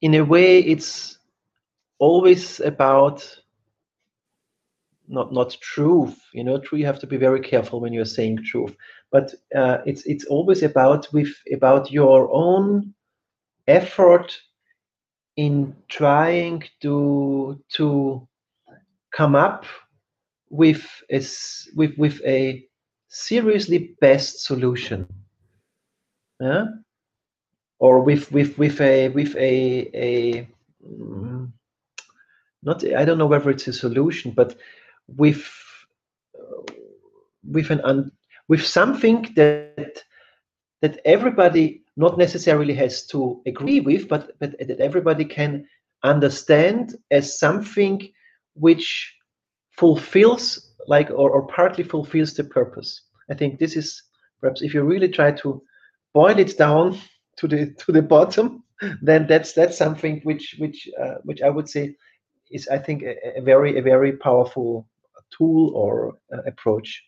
in 0.02 0.16
a 0.16 0.22
way, 0.22 0.60
it's 0.60 1.18
always 2.00 2.60
about 2.60 3.26
not 5.08 5.32
not 5.34 5.58
truth. 5.62 6.20
You 6.34 6.44
know, 6.44 6.60
true. 6.60 6.78
You 6.78 6.86
have 6.86 7.00
to 7.00 7.08
be 7.08 7.18
very 7.18 7.40
careful 7.40 7.80
when 7.80 7.94
you're 7.94 8.06
saying 8.06 8.44
truth. 8.44 8.76
But 9.12 9.34
uh, 9.56 9.78
it's 9.86 10.06
it's 10.06 10.26
always 10.26 10.62
about 10.62 11.12
with 11.14 11.34
about 11.52 11.92
your 11.92 12.30
own 12.32 12.94
effort 13.68 14.38
in 15.36 15.76
trying 15.88 16.64
to 16.82 17.60
to 17.70 18.28
come 19.12 19.36
up 19.36 19.66
with 20.50 20.86
a 21.12 21.22
with 21.76 21.98
with 21.98 22.22
a 22.26 22.66
seriously 23.08 23.96
best 24.02 24.46
solution 24.46 25.08
yeah? 26.40 26.66
or 27.80 28.00
with 28.02 28.32
with 28.32 28.58
with 28.58 28.80
a 28.82 29.10
with 29.10 29.36
a 29.36 29.90
a 29.94 30.48
mm, 30.88 31.52
not 32.62 32.84
i 32.94 33.04
don't 33.06 33.18
know 33.18 33.26
whether 33.28 33.50
it's 33.50 33.68
a 33.68 33.74
solution 33.74 34.32
but 34.32 34.56
with 35.08 35.52
with 37.44 37.70
an 37.72 37.82
un, 37.82 38.12
with 38.48 38.66
something 38.66 39.32
that 39.36 40.04
that 40.82 41.00
everybody 41.06 41.83
not 41.96 42.18
necessarily 42.18 42.74
has 42.74 43.06
to 43.08 43.42
agree 43.46 43.80
with 43.80 44.08
but 44.08 44.32
but 44.40 44.58
that 44.60 44.80
everybody 44.80 45.26
can 45.26 45.66
understand 46.04 46.96
as 47.12 47.40
something 47.40 48.12
which 48.56 49.14
fulfills 49.72 50.74
like 50.88 51.10
or, 51.10 51.32
or 51.32 51.48
partly 51.48 51.84
fulfills 51.84 52.34
the 52.34 52.44
purpose. 52.44 53.02
I 53.30 53.34
think 53.34 53.60
this 53.60 53.76
is 53.76 54.02
perhaps 54.42 54.62
if 54.62 54.74
you 54.74 54.84
really 54.84 55.08
try 55.08 55.32
to 55.32 55.62
boil 56.14 56.38
it 56.38 56.58
down 56.58 57.00
to 57.38 57.48
the 57.48 57.74
to 57.74 57.92
the 57.92 58.02
bottom 58.02 58.64
then 59.02 59.26
that's 59.28 59.54
that's 59.54 59.78
something 59.78 60.20
which 60.24 60.56
which 60.60 60.90
uh, 61.02 61.16
which 61.24 61.42
i 61.42 61.50
would 61.50 61.70
say 61.70 61.96
is 62.52 62.68
i 62.68 62.78
think 62.78 63.02
a, 63.04 63.40
a 63.40 63.42
very 63.42 63.80
a 63.80 63.82
very 63.82 64.14
powerful 64.18 64.88
tool 65.36 65.72
or 65.76 66.18
uh, 66.34 66.42
approach 66.46 67.04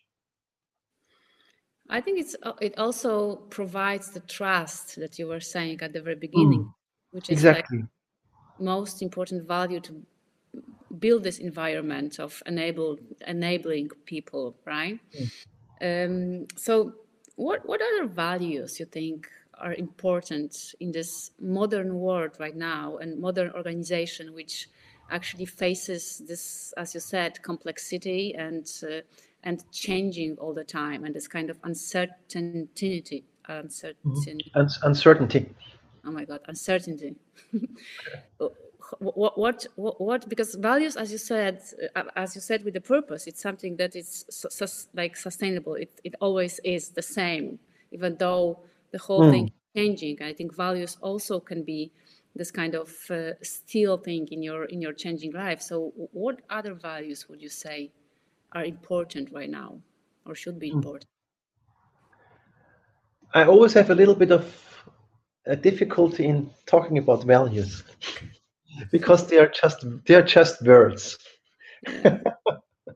I 1.88 2.00
think 2.00 2.18
it's 2.18 2.36
uh, 2.42 2.54
it 2.60 2.78
also 2.78 3.36
provides 3.36 4.10
the 4.12 4.20
trust 4.20 4.96
that 4.96 5.18
you 5.18 5.26
were 5.28 5.40
saying 5.40 5.80
at 5.82 5.92
the 5.92 6.02
very 6.02 6.16
beginning, 6.16 6.60
Mm, 6.60 6.74
which 7.12 7.30
is 7.30 7.48
like 7.48 7.66
most 8.58 9.02
important 9.02 9.46
value 9.48 9.80
to 9.80 10.06
build 10.98 11.24
this 11.24 11.38
environment 11.38 12.18
of 12.20 12.42
enable 12.46 12.98
enabling 13.26 13.90
people, 14.04 14.56
right? 14.64 15.00
Um, 15.80 16.46
so, 16.56 16.94
what 17.36 17.66
what 17.66 17.82
other 17.82 18.06
values 18.08 18.80
you 18.80 18.86
think 18.86 19.28
are 19.54 19.74
important 19.74 20.74
in 20.80 20.92
this 20.92 21.32
modern 21.40 21.96
world 21.98 22.36
right 22.40 22.56
now 22.56 22.96
and 22.98 23.18
modern 23.20 23.50
organization, 23.52 24.34
which 24.34 24.68
actually 25.10 25.46
faces 25.46 26.22
this, 26.28 26.72
as 26.76 26.94
you 26.94 27.00
said, 27.00 27.42
complexity 27.42 28.34
and 28.34 28.66
uh, 28.84 29.00
and 29.46 29.62
changing 29.70 30.36
all 30.42 30.52
the 30.52 30.64
time, 30.64 31.04
and 31.04 31.14
this 31.14 31.28
kind 31.36 31.48
of 31.50 31.56
uncertainty, 31.70 33.24
Mhm. 33.48 33.64
uncertain. 33.64 34.38
Un- 34.60 34.68
uncertainty 34.90 35.42
Oh 36.08 36.12
my 36.12 36.24
God, 36.24 36.40
uncertainty. 36.46 37.10
what, 39.00 39.38
what, 39.38 39.66
what, 39.74 40.00
what, 40.08 40.28
because 40.28 40.54
values, 40.54 40.96
as 40.96 41.10
you 41.10 41.18
said, 41.18 41.60
uh, 41.96 42.04
as 42.14 42.34
you 42.36 42.40
said, 42.40 42.64
with 42.64 42.74
the 42.74 42.80
purpose, 42.80 43.26
it's 43.26 43.42
something 43.42 43.76
that 43.76 43.96
is 43.96 44.24
su- 44.30 44.48
sus- 44.50 44.88
like 44.94 45.16
sustainable. 45.16 45.74
It, 45.74 45.90
it 46.04 46.14
always 46.20 46.60
is 46.64 46.90
the 46.90 47.02
same, 47.02 47.58
even 47.90 48.16
though 48.18 48.60
the 48.92 48.98
whole 48.98 49.30
thing 49.32 49.46
Mm. 49.46 49.48
is 49.48 49.52
changing. 49.80 50.22
I 50.22 50.32
think 50.32 50.54
values 50.54 50.96
also 51.08 51.40
can 51.40 51.62
be 51.64 51.90
this 52.36 52.50
kind 52.60 52.74
of 52.74 52.90
uh, 53.10 53.32
still 53.42 53.96
thing 54.06 54.28
in 54.30 54.40
your 54.48 54.62
in 54.74 54.80
your 54.84 54.92
changing 54.92 55.32
life. 55.32 55.60
So, 55.70 55.76
what 56.24 56.36
other 56.58 56.74
values 56.74 57.28
would 57.28 57.40
you 57.46 57.48
say 57.64 57.90
are 58.52 58.64
important 58.64 59.32
right 59.32 59.50
now, 59.50 59.82
or 60.24 60.34
should 60.34 60.58
be 60.58 60.68
Mm. 60.72 60.82
important? 60.82 61.06
i 63.34 63.44
always 63.44 63.74
have 63.74 63.90
a 63.90 63.94
little 63.94 64.14
bit 64.14 64.30
of 64.32 64.44
a 65.46 65.56
difficulty 65.56 66.24
in 66.26 66.48
talking 66.66 66.98
about 66.98 67.24
values 67.24 67.82
because 68.92 69.26
they 69.28 69.38
are 69.38 69.50
just 69.60 69.84
they 70.06 70.14
are 70.14 70.22
just 70.22 70.62
words 70.66 71.16
Yeah. 71.86 72.20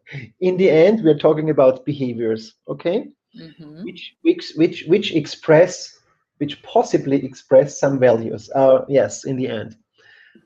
in 0.41 0.57
the 0.57 0.71
end 0.71 1.01
we're 1.05 1.19
talking 1.19 1.51
about 1.51 1.85
behaviors 1.85 2.55
okay 2.69 3.05
hmm 3.35 3.83
which 3.83 4.15
which 4.23 4.53
which 4.57 4.85
which 4.89 5.15
express 5.15 5.91
which 6.39 6.63
possibly 6.63 7.25
express 7.25 7.79
some 7.79 7.99
values 7.99 8.51
uh 8.55 8.81
yes 8.89 9.25
in 9.25 9.37
the 9.37 9.49
end 9.49 9.75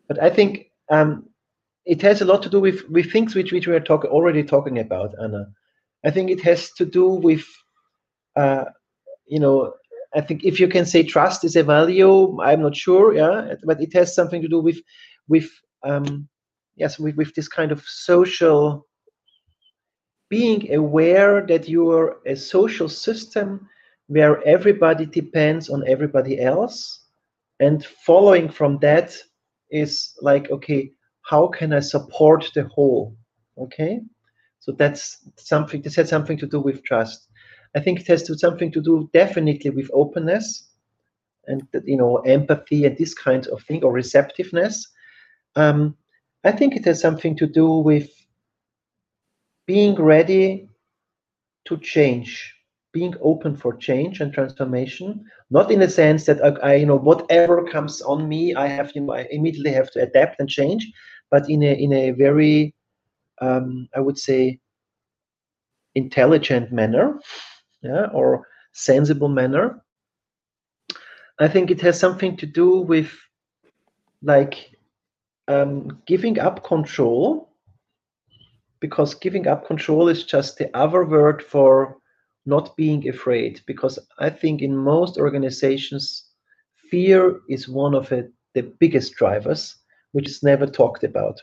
but 0.09 0.23
i 0.23 0.31
think 0.31 0.67
um 0.91 1.25
it 1.87 2.01
has 2.03 2.21
a 2.23 2.25
lot 2.25 2.43
to 2.43 2.49
do 2.49 2.61
with 2.61 2.89
with 2.89 3.13
things 3.13 3.35
which 3.35 3.53
which 3.53 3.67
we 3.67 3.75
are 3.75 3.81
talking 3.81 4.11
already 4.11 4.43
talking 4.43 4.79
about 4.79 5.15
anna. 5.23 5.47
I 6.05 6.11
think 6.11 6.31
it 6.31 6.41
has 6.43 6.71
to 6.73 6.85
do 6.85 7.09
with 7.09 7.45
uh 8.37 8.65
you 9.27 9.39
know 9.41 9.73
i 10.15 10.21
think 10.21 10.45
if 10.45 10.59
you 10.61 10.69
can 10.69 10.85
say 10.85 11.03
trust 11.03 11.45
is 11.45 11.57
a 11.57 11.63
value 11.63 12.41
i'm 12.41 12.63
not 12.63 12.77
sure 12.77 13.15
yeah 13.15 13.55
but 13.65 13.81
it 13.81 13.93
has 13.93 14.15
something 14.15 14.43
to 14.43 14.49
do 14.49 14.61
with 14.61 14.79
with 15.29 15.51
um 15.83 16.29
yes 16.77 16.99
with, 16.99 17.17
with 17.17 17.35
this 17.35 17.49
kind 17.49 17.73
of 17.73 17.83
social 17.87 18.87
being 20.29 20.75
aware 20.75 21.47
that 21.47 21.69
you 21.69 21.91
are 21.91 22.19
a 22.27 22.35
social 22.35 22.89
system 22.89 23.69
where 24.09 24.43
everybody 24.45 25.07
depends 25.07 25.71
on 25.71 25.87
everybody 25.87 26.41
else 26.41 27.05
and 27.61 27.87
following 28.05 28.49
from 28.49 28.79
that 28.79 29.17
is 29.71 30.13
like 30.21 30.51
okay 30.51 30.91
how 31.25 31.49
can 31.49 31.73
i 31.73 31.81
support 31.81 32.51
the 32.55 32.65
whole? 32.65 33.17
Okay? 33.59 34.01
So 34.61 34.73
that's 34.73 35.19
something 35.37 35.83
this 35.83 35.97
has 35.97 36.09
something 36.09 36.39
to 36.39 36.47
do 36.47 36.61
with 36.61 36.83
trust. 36.85 37.29
I 37.77 37.81
think 37.81 38.01
it 38.01 38.07
has 38.07 38.23
to 38.25 38.39
something 38.39 38.71
to 38.73 38.81
do 38.81 39.11
definitely 39.13 39.71
with 39.71 39.91
openness 39.93 40.71
and 41.47 41.63
you 41.85 41.97
know 41.97 42.19
empathy 42.19 42.85
and 42.87 42.97
this 42.97 43.15
kind 43.15 43.47
of 43.49 43.63
thing 43.65 43.85
or 43.85 43.93
receptiveness. 43.93 44.89
Um, 45.57 45.97
i 46.45 46.53
think 46.53 46.77
it 46.77 46.85
has 46.85 47.01
something 47.01 47.37
to 47.37 47.47
do 47.47 47.69
with 47.69 48.09
being 49.67 49.95
ready 49.95 50.69
to 51.65 51.79
change 51.79 52.54
being 52.95 53.15
open 53.21 53.55
for 53.57 53.77
change 53.77 54.21
and 54.21 54.33
transformation. 54.33 55.23
Not 55.51 55.71
in 55.71 55.81
the 55.81 55.89
sense 55.89 56.25
that 56.25 56.43
I, 56.43 56.71
I 56.71 56.75
you 56.77 56.87
know 56.87 56.97
whatever 56.97 57.63
comes 57.65 58.01
on 58.01 58.29
me 58.29 58.55
i 58.55 58.67
have 58.67 58.93
you 58.95 59.03
know 59.03 59.13
i 59.13 59.27
immediately 59.31 59.73
have 59.73 59.91
to 59.93 60.03
adapt 60.03 60.41
and 60.41 60.49
change 60.49 60.91
but 61.31 61.51
in 61.51 61.63
a 61.63 61.73
in 61.75 61.93
a 61.93 62.11
very 62.13 62.75
um, 63.41 63.89
i 63.95 64.01
would 64.01 64.19
say 64.19 64.59
intelligent 65.95 66.73
manner 66.73 67.19
yeah 67.83 68.07
or 68.15 68.47
sensible 68.75 69.29
manner. 69.29 69.83
I 71.41 71.49
think 71.49 71.71
it 71.71 71.81
has 71.81 71.99
something 71.99 72.37
to 72.37 72.47
do 72.47 72.81
with 72.81 73.11
like 74.23 74.77
um, 75.49 76.03
giving 76.07 76.39
up 76.39 76.65
control 76.65 77.51
because 78.81 79.15
giving 79.15 79.47
up 79.47 79.67
control 79.67 80.09
is 80.09 80.25
just 80.25 80.59
the 80.59 80.77
other 80.77 81.05
word 81.05 81.43
for 81.43 81.97
not 82.47 82.77
being 82.77 83.09
afraid 83.09 83.61
because 83.67 83.99
i 84.19 84.29
think 84.29 84.63
in 84.63 84.77
most 84.77 85.17
organizations 85.19 86.35
fear 86.91 87.41
is 87.49 87.69
one 87.69 87.95
of 87.95 88.13
it, 88.13 88.33
the 88.55 88.63
biggest 88.63 89.15
drivers 89.15 89.77
which 90.13 90.29
is 90.29 90.45
never 90.45 90.65
talked 90.65 91.03
about. 91.03 91.41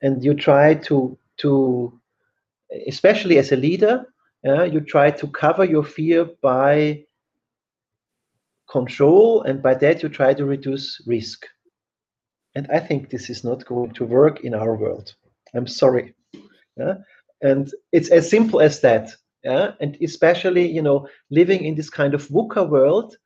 And 0.00 0.24
you 0.24 0.34
try 0.34 0.74
to 0.88 1.18
to 1.38 2.00
especially 2.86 3.38
as 3.38 3.52
a 3.52 3.56
leader 3.56 4.06
uh, 4.46 4.62
you 4.62 4.80
try 4.80 5.10
to 5.10 5.26
cover 5.28 5.64
your 5.64 5.84
fear 5.84 6.24
by 6.42 7.04
control 8.70 9.42
and 9.42 9.62
by 9.62 9.74
that 9.74 10.02
you 10.02 10.08
try 10.08 10.32
to 10.34 10.44
reduce 10.46 11.00
risk. 11.06 11.46
And 12.54 12.66
i 12.70 12.78
think 12.78 13.10
this 13.10 13.28
is 13.28 13.44
not 13.44 13.66
going 13.66 13.92
to 13.94 14.04
work 14.04 14.44
in 14.44 14.54
our 14.54 14.74
world. 14.76 15.14
I'm 15.54 15.66
sorry. 15.66 16.14
Yeah? 16.78 16.94
and 17.42 17.70
it's 17.92 18.10
as 18.10 18.30
simple 18.30 18.60
as 18.60 18.80
that 18.80 19.10
yeah? 19.44 19.72
And 19.80 19.96
especially 20.02 20.70
you 20.70 20.82
know 20.82 21.08
living 21.30 21.64
in 21.64 21.74
this 21.74 21.90
kind 21.90 22.14
of 22.14 22.26
VUCA 22.28 22.68
world 22.68 23.16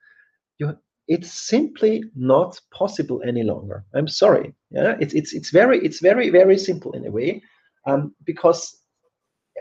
you 0.59 0.77
it's 1.07 1.33
simply 1.33 2.05
not 2.15 2.61
possible 2.71 3.23
any 3.27 3.43
longer. 3.43 3.83
I'm 3.95 4.09
sorry. 4.09 4.55
Yeah? 4.71 4.97
It's 5.01 5.15
it's 5.15 5.33
it's 5.33 5.51
very 5.51 5.79
it's 5.85 6.01
very 6.01 6.29
very 6.31 6.59
simple 6.59 6.93
in 6.93 7.07
a 7.07 7.11
way 7.11 7.43
um, 7.87 8.15
because 8.25 8.77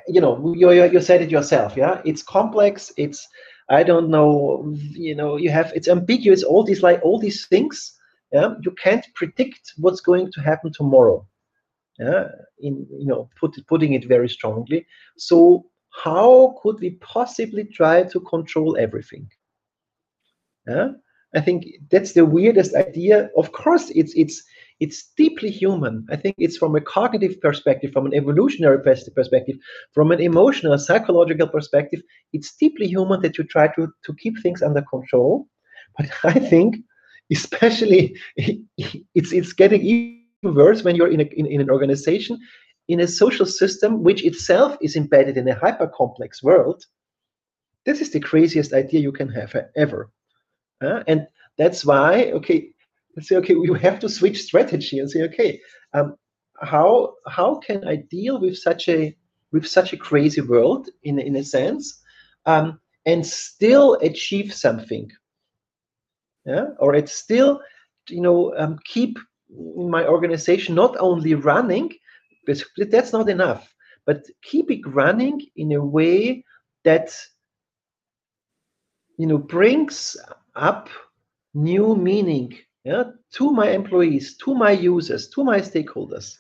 you 0.08 0.22
know 0.22 0.54
you, 0.56 0.72
you 0.72 0.84
you 0.92 1.02
said 1.02 1.22
it 1.22 1.32
yourself 1.32 1.78
yeah? 1.78 2.02
It's 2.06 2.22
complex 2.24 2.92
it's 2.98 3.28
i 3.70 3.84
don't 3.84 4.10
know 4.10 4.74
you 4.78 5.14
know 5.14 5.36
you 5.36 5.50
have 5.50 5.74
it's 5.76 5.90
ambiguous 5.90 6.42
all 6.44 6.64
these 6.64 6.84
like 6.84 7.02
all 7.04 7.20
these 7.20 7.48
things 7.48 7.94
yeah? 8.32 8.54
You 8.62 8.72
can't 8.84 9.06
predict 9.16 9.74
what's 9.78 10.02
going 10.02 10.32
to 10.34 10.42
happen 10.42 10.72
tomorrow 10.72 11.28
yeah? 12.00 12.28
In 12.60 12.86
you 12.92 13.08
know 13.08 13.30
put, 13.40 13.56
putting 13.68 13.94
it 13.94 14.06
very 14.08 14.30
strongly. 14.30 14.86
So 15.18 15.66
how 16.04 16.56
could 16.62 16.80
we 16.80 16.92
possibly 17.16 17.64
try 17.64 18.04
to 18.04 18.20
control 18.22 18.78
everything 18.78 19.28
yeah 20.68 20.90
I 21.36 21.42
think 21.42 21.66
that's 21.92 22.14
the 22.14 22.26
weirdest 22.26 22.74
idea. 22.76 23.30
Of 23.38 23.52
course, 23.52 23.90
it's 23.92 24.14
it's 24.16 24.44
it's 24.80 25.12
deeply 25.18 25.50
human. 25.50 26.06
I 26.10 26.16
think 26.16 26.36
it's 26.38 26.58
from 26.58 26.76
a 26.76 26.82
cognitive 26.82 27.40
perspective, 27.42 27.92
from 27.92 28.06
an 28.06 28.14
evolutionary 28.14 28.80
perspective, 28.84 29.58
from 29.92 30.12
an 30.12 30.22
emotional, 30.22 30.78
psychological 30.78 31.48
perspective, 31.48 32.02
it's 32.32 32.56
deeply 32.56 32.88
human 32.88 33.22
that 33.22 33.38
you 33.38 33.44
try 33.44 33.68
to, 33.76 33.88
to 34.04 34.14
keep 34.16 34.40
things 34.42 34.62
under 34.62 34.84
control. 34.84 35.48
But 35.98 36.10
I 36.24 36.34
think, 36.34 36.78
especially, 37.32 38.16
it's 38.38 39.34
it's 39.34 39.54
getting 39.54 39.82
even 39.82 40.56
worse 40.56 40.84
when 40.84 40.96
you're 40.96 41.12
in, 41.12 41.22
a, 41.22 41.26
in, 41.26 41.46
in 41.48 41.62
an 41.62 41.70
organization, 41.70 42.40
in 42.88 43.02
a 43.02 43.08
social 43.08 43.46
system 43.46 44.04
which 44.04 44.24
itself 44.24 44.78
is 44.82 44.96
embedded 44.96 45.38
in 45.38 45.48
a 45.48 45.56
hyper 45.56 45.88
complex 45.88 46.42
world. 46.42 46.86
This 47.86 48.02
is 48.02 48.12
the 48.12 48.20
craziest 48.20 48.74
idea 48.74 49.02
you 49.02 49.12
can 49.12 49.30
have 49.30 49.56
ever. 49.76 50.10
Uh, 50.82 51.04
and 51.08 51.28
that's 51.58 51.86
why, 51.86 52.32
okay, 52.32 52.70
and 53.16 53.26
say, 53.26 53.36
okay, 53.38 53.56
we 53.56 53.80
have 53.80 54.00
to 54.00 54.10
switch 54.10 54.44
strategy 54.44 55.00
and 55.00 55.10
say, 55.10 55.24
okay, 55.24 55.60
um, 55.94 56.16
how 56.62 57.14
how 57.28 57.56
can 57.56 57.88
I 57.88 57.98
deal 57.98 58.40
with 58.40 58.58
such 58.58 58.88
a 58.90 59.16
with 59.52 59.68
such 59.68 59.94
a 59.94 59.98
crazy 59.98 60.42
world 60.42 60.90
in 61.04 61.20
in 61.20 61.36
a 61.36 61.44
sense, 61.44 62.02
um, 62.46 62.80
and 63.06 63.26
still 63.26 63.96
achieve 64.02 64.54
something? 64.54 65.12
Yeah, 66.46 66.68
or 66.80 66.96
it's 66.96 67.14
still, 67.14 67.60
you 68.10 68.22
know, 68.22 68.56
um, 68.58 68.80
keep 68.86 69.18
my 69.50 70.06
organization 70.06 70.76
not 70.76 70.96
only 71.00 71.34
running, 71.34 71.92
but 72.78 72.92
that's 72.92 73.14
not 73.14 73.30
enough, 73.30 73.74
but 74.06 74.26
keep 74.42 74.72
it 74.72 74.82
running 74.88 75.42
in 75.56 75.74
a 75.74 75.84
way 75.84 76.44
that 76.84 77.16
you 79.18 79.28
know 79.28 79.38
brings 79.38 80.18
up 80.56 80.90
new 81.54 81.96
meaning 81.96 82.58
yeah, 82.84 83.04
to 83.34 83.52
my 83.52 83.72
employees, 83.72 84.38
to 84.38 84.56
my 84.56 84.72
users, 84.72 85.28
to 85.30 85.44
my 85.44 85.60
stakeholders? 85.60 86.38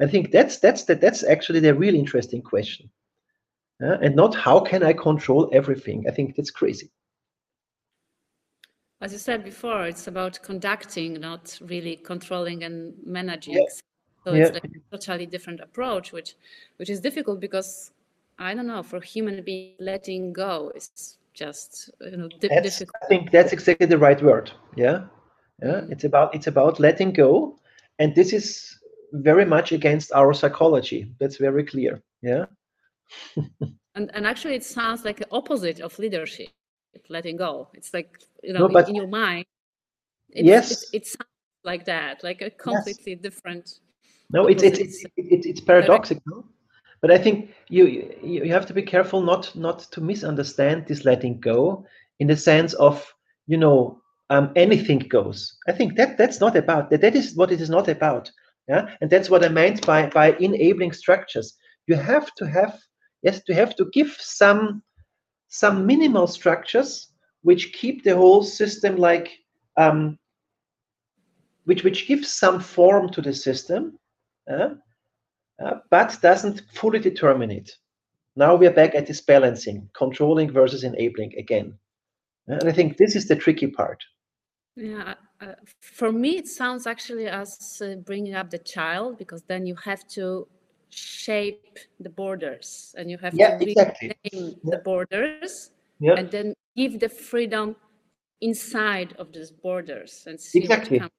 I 0.00 0.06
think 0.06 0.30
that's 0.30 0.58
that's 0.58 0.84
that 0.84 1.00
that's 1.00 1.22
actually 1.22 1.60
the 1.60 1.74
really 1.74 1.98
interesting 1.98 2.42
question, 2.42 2.90
yeah? 3.80 3.96
and 4.02 4.14
not 4.16 4.34
how 4.34 4.60
can 4.60 4.82
I 4.82 4.92
control 4.92 5.50
everything. 5.52 6.04
I 6.08 6.12
think 6.12 6.36
that's 6.36 6.50
crazy. 6.50 6.90
As 9.00 9.12
you 9.12 9.18
said 9.18 9.44
before, 9.44 9.86
it's 9.86 10.06
about 10.06 10.40
conducting, 10.42 11.14
not 11.14 11.58
really 11.60 11.96
controlling 11.96 12.62
and 12.64 12.94
managing. 13.04 13.54
Yeah. 13.54 13.64
So 14.26 14.32
it's 14.34 14.52
like 14.52 14.64
a 14.64 14.96
totally 14.96 15.26
different 15.26 15.60
approach, 15.60 16.12
which 16.12 16.34
which 16.78 16.90
is 16.90 17.00
difficult 17.00 17.38
because 17.40 17.92
I 18.40 18.54
don't 18.54 18.66
know 18.66 18.82
for 18.82 19.00
human 19.00 19.42
being 19.42 19.76
letting 19.78 20.32
go 20.32 20.72
is 20.74 21.18
just 21.32 21.90
you 22.00 22.16
know 22.16 22.28
difficult. 22.40 22.90
I 23.02 23.06
think 23.06 23.30
that's 23.30 23.52
exactly 23.52 23.86
the 23.86 23.98
right 23.98 24.20
word. 24.20 24.50
Yeah, 24.74 25.04
yeah, 25.62 25.82
it's 25.90 26.02
about 26.02 26.34
it's 26.34 26.48
about 26.48 26.80
letting 26.80 27.12
go, 27.12 27.56
and 28.00 28.16
this 28.16 28.32
is 28.32 28.76
very 29.12 29.44
much 29.44 29.70
against 29.70 30.10
our 30.10 30.34
psychology. 30.34 31.12
That's 31.20 31.36
very 31.36 31.62
clear. 31.62 32.02
Yeah. 32.20 32.46
and 33.94 34.10
and 34.12 34.26
actually, 34.26 34.56
it 34.56 34.64
sounds 34.64 35.04
like 35.04 35.18
the 35.18 35.28
opposite 35.30 35.78
of 35.80 35.96
leadership. 36.00 36.48
Letting 37.08 37.36
go. 37.36 37.68
It's 37.74 37.94
like 37.94 38.18
you 38.42 38.54
know, 38.54 38.66
No, 38.66 38.68
but- 38.68 38.88
in 38.88 38.96
your 38.96 39.06
mind. 39.06 39.44
It's, 40.30 40.46
Yes. 40.46 40.82
It, 40.92 40.96
it 40.96 41.06
sounds 41.06 41.30
like 41.62 41.84
that, 41.84 42.24
like 42.24 42.42
a 42.42 42.50
completely 42.50 43.14
different. 43.14 43.80
No, 44.30 44.46
it's 44.46 44.62
it's 44.62 44.78
it's 44.78 45.04
it's, 45.16 45.46
it's 45.46 45.60
paradoxical, 45.60 46.44
but 47.00 47.10
I 47.10 47.18
think 47.18 47.54
you 47.68 47.86
you 47.86 48.44
you 48.44 48.52
have 48.52 48.66
to 48.66 48.74
be 48.74 48.82
careful 48.82 49.20
not 49.22 49.54
not 49.54 49.80
to 49.92 50.00
misunderstand 50.00 50.86
this 50.86 51.04
letting 51.04 51.40
go 51.40 51.86
in 52.18 52.26
the 52.26 52.36
sense 52.36 52.74
of 52.74 53.06
you 53.46 53.56
know 53.56 54.00
um, 54.30 54.50
anything 54.56 54.98
goes. 54.98 55.56
I 55.68 55.72
think 55.72 55.96
that 55.96 56.18
that's 56.18 56.40
not 56.40 56.56
about 56.56 56.90
that. 56.90 57.00
That 57.02 57.14
is 57.14 57.36
what 57.36 57.52
it 57.52 57.60
is 57.60 57.70
not 57.70 57.88
about. 57.88 58.30
Yeah, 58.68 58.88
and 59.00 59.08
that's 59.08 59.30
what 59.30 59.44
I 59.44 59.48
meant 59.48 59.86
by 59.86 60.08
by 60.08 60.32
enabling 60.40 60.92
structures. 60.92 61.54
You 61.86 61.94
have 61.94 62.34
to 62.34 62.48
have 62.48 62.76
yes, 63.22 63.42
to 63.44 63.54
have 63.54 63.76
to 63.76 63.86
give 63.92 64.16
some 64.18 64.82
some 65.48 65.86
minimal 65.86 66.26
structures 66.26 67.12
which 67.42 67.72
keep 67.72 68.02
the 68.02 68.16
whole 68.16 68.42
system 68.42 68.96
like 68.96 69.30
um, 69.76 70.18
which 71.64 71.84
which 71.84 72.08
gives 72.08 72.32
some 72.32 72.58
form 72.58 73.08
to 73.10 73.22
the 73.22 73.32
system 73.32 73.96
uh, 74.50 74.70
uh, 75.64 75.74
but 75.90 76.18
doesn't 76.22 76.62
fully 76.74 76.98
determine 76.98 77.50
it. 77.50 77.70
Now 78.36 78.54
we 78.54 78.66
are 78.66 78.72
back 78.72 78.94
at 78.94 79.06
this 79.06 79.20
balancing, 79.20 79.88
controlling 79.96 80.50
versus 80.50 80.84
enabling 80.84 81.34
again. 81.38 81.78
Uh, 82.50 82.58
And 82.60 82.68
I 82.68 82.72
think 82.72 82.96
this 82.96 83.16
is 83.16 83.26
the 83.26 83.36
tricky 83.36 83.66
part. 83.66 84.04
Yeah, 84.76 85.14
uh, 85.40 85.54
for 85.80 86.12
me, 86.12 86.36
it 86.36 86.48
sounds 86.48 86.86
actually 86.86 87.28
as 87.28 87.80
uh, 87.82 87.94
bringing 88.04 88.34
up 88.34 88.50
the 88.50 88.58
child 88.58 89.16
because 89.16 89.42
then 89.48 89.66
you 89.66 89.74
have 89.76 90.06
to 90.08 90.46
shape 90.90 91.78
the 91.98 92.10
borders 92.10 92.94
and 92.98 93.10
you 93.10 93.18
have 93.18 93.34
Yeah, 93.34 93.58
to 93.58 93.70
exactly. 93.70 94.12
Yeah. 94.32 94.50
the 94.64 94.78
borders 94.84 95.70
Yeah, 95.98 96.14
and 96.18 96.30
then 96.30 96.54
give 96.76 97.00
the 97.00 97.08
freedom 97.08 97.76
inside 98.42 99.14
of 99.18 99.32
these 99.32 99.50
borders 99.50 100.24
and 100.26 100.38
see 100.38 100.58
Exactly. 100.58 100.98
what 100.98 101.04
comes 101.04 101.12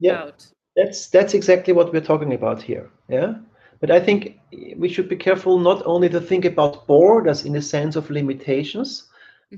yeah. 0.00 0.22
out. 0.22 0.53
That's 0.76 1.08
that's 1.08 1.34
exactly 1.34 1.72
what 1.72 1.92
we're 1.92 2.00
talking 2.00 2.34
about 2.34 2.62
here. 2.62 2.90
Yeah. 3.08 3.34
But 3.80 3.90
I 3.90 4.00
think 4.00 4.38
we 4.76 4.88
should 4.88 5.08
be 5.08 5.16
careful 5.16 5.58
not 5.58 5.82
only 5.86 6.08
to 6.10 6.20
think 6.20 6.44
about 6.44 6.86
borders 6.86 7.44
in 7.44 7.52
the 7.52 7.62
sense 7.62 7.96
of 7.96 8.10
limitations, 8.10 9.08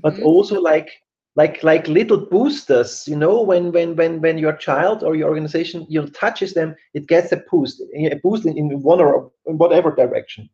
but 0.01 0.13
Mhm. 0.15 0.23
also 0.23 0.59
like 0.61 0.89
like 1.35 1.63
like 1.63 1.87
little 1.87 2.17
boosters 2.17 3.07
you 3.07 3.15
know 3.15 3.41
when 3.41 3.71
when 3.71 3.95
when 3.95 4.19
when 4.21 4.37
your 4.37 4.53
child 4.53 5.03
or 5.03 5.15
your 5.15 5.29
organization 5.29 5.85
you 5.87 6.01
know, 6.01 6.07
touches 6.07 6.53
them 6.53 6.75
it 6.93 7.07
gets 7.07 7.31
a 7.31 7.37
boost 7.51 7.81
a 7.95 8.15
boost 8.23 8.45
in, 8.45 8.57
in 8.57 8.81
one 8.81 8.99
or 8.99 9.31
in 9.45 9.57
whatever 9.57 9.91
direction 9.95 10.49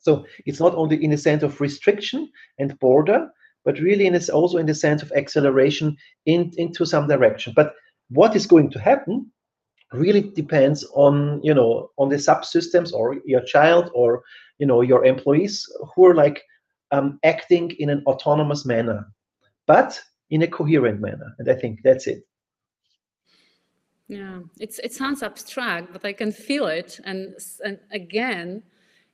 so 0.00 0.24
it's 0.46 0.60
not 0.60 0.74
only 0.74 0.96
in 1.04 1.10
the 1.10 1.18
sense 1.18 1.42
of 1.42 1.60
restriction 1.60 2.30
and 2.58 2.78
border 2.78 3.28
but 3.64 3.78
really 3.80 4.06
in 4.06 4.14
it's 4.14 4.30
also 4.30 4.58
in 4.58 4.66
the 4.66 4.74
sense 4.74 5.02
of 5.02 5.12
acceleration 5.12 5.96
in, 6.26 6.50
into 6.56 6.84
some 6.86 7.08
direction 7.08 7.52
but 7.56 7.74
what 8.10 8.36
is 8.36 8.46
going 8.46 8.70
to 8.70 8.78
happen 8.78 9.26
really 9.92 10.20
depends 10.20 10.84
on 10.94 11.40
you 11.42 11.54
know 11.54 11.90
on 11.98 12.08
the 12.08 12.16
subsystems 12.16 12.92
or 12.92 13.16
your 13.24 13.42
child 13.42 13.90
or 13.94 14.22
you 14.58 14.66
know 14.66 14.80
your 14.80 15.04
employees 15.04 15.66
who 15.94 16.06
are 16.06 16.14
like 16.14 16.42
um, 16.90 17.18
acting 17.24 17.70
in 17.78 17.88
an 17.90 18.02
autonomous 18.06 18.64
manner 18.64 19.06
but 19.66 20.00
in 20.30 20.42
a 20.42 20.48
coherent 20.48 21.00
manner. 21.00 21.34
And 21.38 21.48
i 21.48 21.54
think 21.54 21.80
that's 21.84 22.06
it. 22.06 22.26
Yeah, 24.08 24.40
it's 24.58 24.78
it 24.80 24.92
sounds 24.92 25.22
abstract, 25.22 25.92
but 25.92 26.04
I 26.04 26.12
can 26.12 26.32
feel 26.32 26.66
it. 26.66 27.00
And 27.04 27.34
and 27.64 27.78
again, 27.92 28.62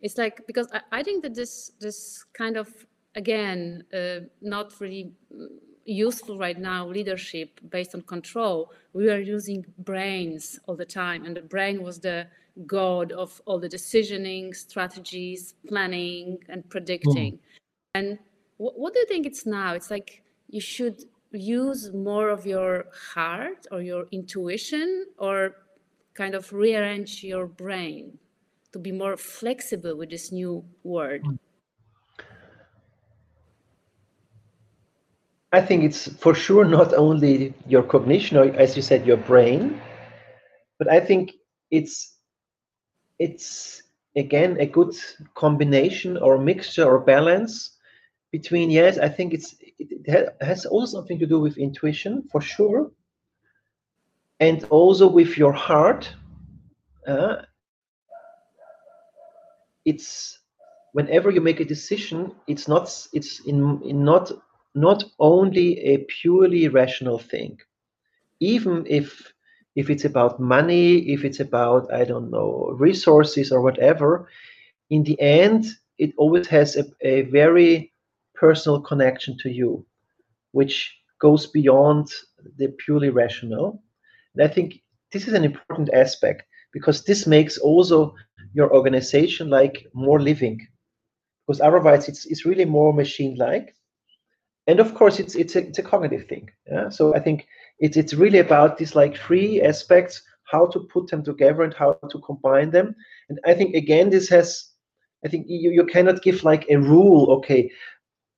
it's 0.00 0.18
like 0.18 0.46
because 0.46 0.68
I, 0.72 0.80
I 0.98 1.02
think 1.02 1.22
that 1.22 1.34
this 1.34 1.72
this 1.78 2.24
kind 2.32 2.56
of 2.56 2.68
again 3.14 3.84
uh, 3.92 4.20
not 4.40 4.80
really 4.80 5.12
mm, 5.32 5.46
useful 5.92 6.38
right 6.38 6.58
now 6.58 6.86
leadership 6.86 7.60
based 7.70 7.94
on 7.94 8.02
control. 8.02 8.72
We 8.92 9.10
are 9.10 9.18
using 9.18 9.64
brains 9.78 10.58
all 10.66 10.76
the 10.76 10.84
time, 10.84 11.24
and 11.24 11.36
the 11.36 11.42
brain 11.42 11.82
was 11.82 11.98
the 11.98 12.26
god 12.66 13.12
of 13.12 13.40
all 13.46 13.58
the 13.58 13.68
decisioning, 13.68 14.54
strategies, 14.54 15.54
planning, 15.66 16.38
and 16.48 16.68
predicting. 16.68 17.32
Hmm. 17.32 17.38
And 17.94 18.18
wh- 18.58 18.76
what 18.76 18.92
do 18.92 19.00
you 19.00 19.06
think 19.06 19.26
it's 19.26 19.46
now? 19.46 19.74
It's 19.74 19.90
like 19.90 20.22
you 20.48 20.60
should 20.60 21.04
use 21.32 21.92
more 21.92 22.30
of 22.30 22.46
your 22.46 22.86
heart 23.14 23.66
or 23.70 23.80
your 23.82 24.06
intuition 24.12 25.06
or 25.18 25.56
kind 26.14 26.34
of 26.34 26.52
rearrange 26.52 27.22
your 27.22 27.46
brain 27.46 28.18
to 28.72 28.78
be 28.78 28.92
more 28.92 29.16
flexible 29.16 29.96
with 29.96 30.10
this 30.10 30.32
new 30.32 30.64
word. 30.82 31.22
Hmm. 31.24 31.36
I 35.52 35.60
think 35.60 35.84
it's 35.84 36.08
for 36.16 36.34
sure 36.34 36.64
not 36.64 36.92
only 36.94 37.54
your 37.66 37.82
cognition 37.82 38.36
or 38.36 38.44
as 38.56 38.76
you 38.76 38.82
said 38.82 39.06
your 39.06 39.16
brain 39.16 39.80
but 40.78 40.88
i 40.88 41.00
think 41.00 41.32
it's 41.70 42.16
it's 43.18 43.82
again 44.16 44.56
a 44.60 44.66
good 44.66 44.94
combination 45.34 46.16
or 46.18 46.38
mixture 46.38 46.84
or 46.84 46.98
balance 47.00 47.76
between 48.32 48.70
yes 48.70 48.98
i 48.98 49.08
think 49.08 49.32
it's 49.32 49.56
it 49.78 50.34
has 50.40 50.66
also 50.66 50.98
something 50.98 51.18
to 51.18 51.26
do 51.26 51.40
with 51.40 51.56
intuition 51.56 52.22
for 52.30 52.40
sure 52.40 52.90
and 54.40 54.64
also 54.64 55.06
with 55.08 55.36
your 55.36 55.52
heart 55.52 56.12
uh, 57.06 57.36
it's 59.84 60.38
whenever 60.92 61.30
you 61.30 61.40
make 61.40 61.60
a 61.60 61.64
decision 61.64 62.32
it's 62.46 62.68
not 62.68 62.84
it's 63.12 63.40
in, 63.46 63.80
in 63.84 64.04
not 64.04 64.30
not 64.80 65.04
only 65.18 65.78
a 65.92 65.98
purely 66.20 66.68
rational 66.68 67.18
thing 67.18 67.56
even 68.40 68.84
if 68.88 69.32
if 69.76 69.90
it's 69.90 70.04
about 70.04 70.40
money 70.40 70.98
if 71.14 71.24
it's 71.24 71.40
about 71.40 71.92
i 71.92 72.04
don't 72.04 72.30
know 72.30 72.74
resources 72.78 73.52
or 73.52 73.60
whatever 73.62 74.28
in 74.90 75.02
the 75.04 75.20
end 75.20 75.64
it 75.98 76.12
always 76.18 76.46
has 76.46 76.76
a, 76.76 76.84
a 77.02 77.22
very 77.22 77.92
personal 78.34 78.80
connection 78.80 79.36
to 79.38 79.50
you 79.50 79.84
which 80.52 80.92
goes 81.20 81.46
beyond 81.46 82.08
the 82.58 82.68
purely 82.84 83.10
rational. 83.10 83.82
And 84.34 84.44
I 84.44 84.48
think 84.52 84.74
this 85.12 85.26
is 85.28 85.34
an 85.34 85.44
important 85.44 85.90
aspect 85.92 86.42
because 86.72 87.04
this 87.04 87.26
makes 87.26 87.58
also 87.58 88.14
your 88.54 88.72
organization 88.74 89.50
like 89.50 89.86
more 89.94 90.20
living. 90.20 90.60
Because 91.46 91.60
otherwise 91.60 92.08
it's 92.08 92.26
it's 92.26 92.46
really 92.46 92.64
more 92.64 92.92
machine-like. 92.92 93.74
And 94.68 94.80
of 94.80 94.94
course 94.94 95.18
it's 95.18 95.34
it's 95.34 95.56
a 95.56 95.66
it's 95.66 95.78
a 95.78 95.82
cognitive 95.82 96.28
thing. 96.28 96.50
Yeah. 96.70 96.90
So 96.90 97.14
I 97.14 97.20
think 97.20 97.48
it's 97.80 97.96
it's 97.96 98.14
really 98.14 98.38
about 98.38 98.76
these 98.76 98.94
like 98.94 99.16
three 99.16 99.62
aspects, 99.62 100.22
how 100.44 100.66
to 100.66 100.80
put 100.80 101.08
them 101.08 101.24
together 101.24 101.62
and 101.62 101.74
how 101.74 101.94
to 101.94 102.18
combine 102.20 102.70
them. 102.70 102.94
And 103.30 103.40
I 103.46 103.54
think 103.54 103.74
again 103.74 104.10
this 104.10 104.28
has 104.28 104.70
I 105.24 105.28
think 105.28 105.46
you, 105.48 105.70
you 105.70 105.84
cannot 105.86 106.22
give 106.22 106.44
like 106.44 106.66
a 106.68 106.76
rule, 106.76 107.32
okay, 107.38 107.70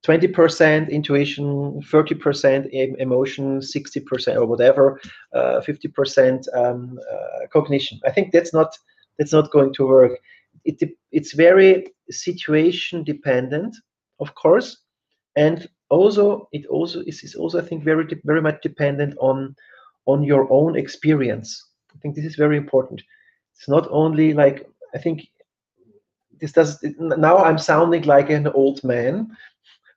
20% 0.05 0.89
intuition, 0.89 1.81
30% 1.83 2.97
emotion, 2.97 3.59
60% 3.59 4.35
or 4.35 4.45
whatever, 4.45 4.99
uh, 5.33 5.61
50% 5.61 6.47
um, 6.55 6.99
uh, 7.11 7.47
cognition. 7.53 7.99
I 8.05 8.11
think 8.11 8.31
that's 8.31 8.53
not 8.53 8.75
that's 9.19 9.33
not 9.33 9.51
going 9.51 9.73
to 9.73 9.85
work. 9.85 10.13
It, 10.65 10.97
it's 11.11 11.33
very 11.33 11.87
situation 12.09 13.03
dependent, 13.03 13.75
of 14.19 14.33
course, 14.35 14.77
and 15.35 15.67
also 15.91 16.47
it 16.51 16.65
also 16.67 17.01
is, 17.05 17.23
is 17.23 17.35
also 17.35 17.59
I 17.59 17.65
think 17.65 17.83
very 17.83 18.05
very 18.25 18.41
much 18.41 18.61
dependent 18.61 19.15
on 19.19 19.55
on 20.05 20.23
your 20.23 20.51
own 20.51 20.75
experience. 20.75 21.69
I 21.93 21.99
think 21.99 22.15
this 22.15 22.25
is 22.25 22.35
very 22.35 22.57
important. 22.57 23.01
It's 23.55 23.69
not 23.69 23.87
only 23.91 24.33
like 24.33 24.67
I 24.95 24.97
think 24.97 25.27
this 26.39 26.53
does 26.53 26.79
now 26.97 27.37
I'm 27.37 27.57
sounding 27.57 28.03
like 28.03 28.29
an 28.29 28.47
old 28.47 28.83
man 28.83 29.37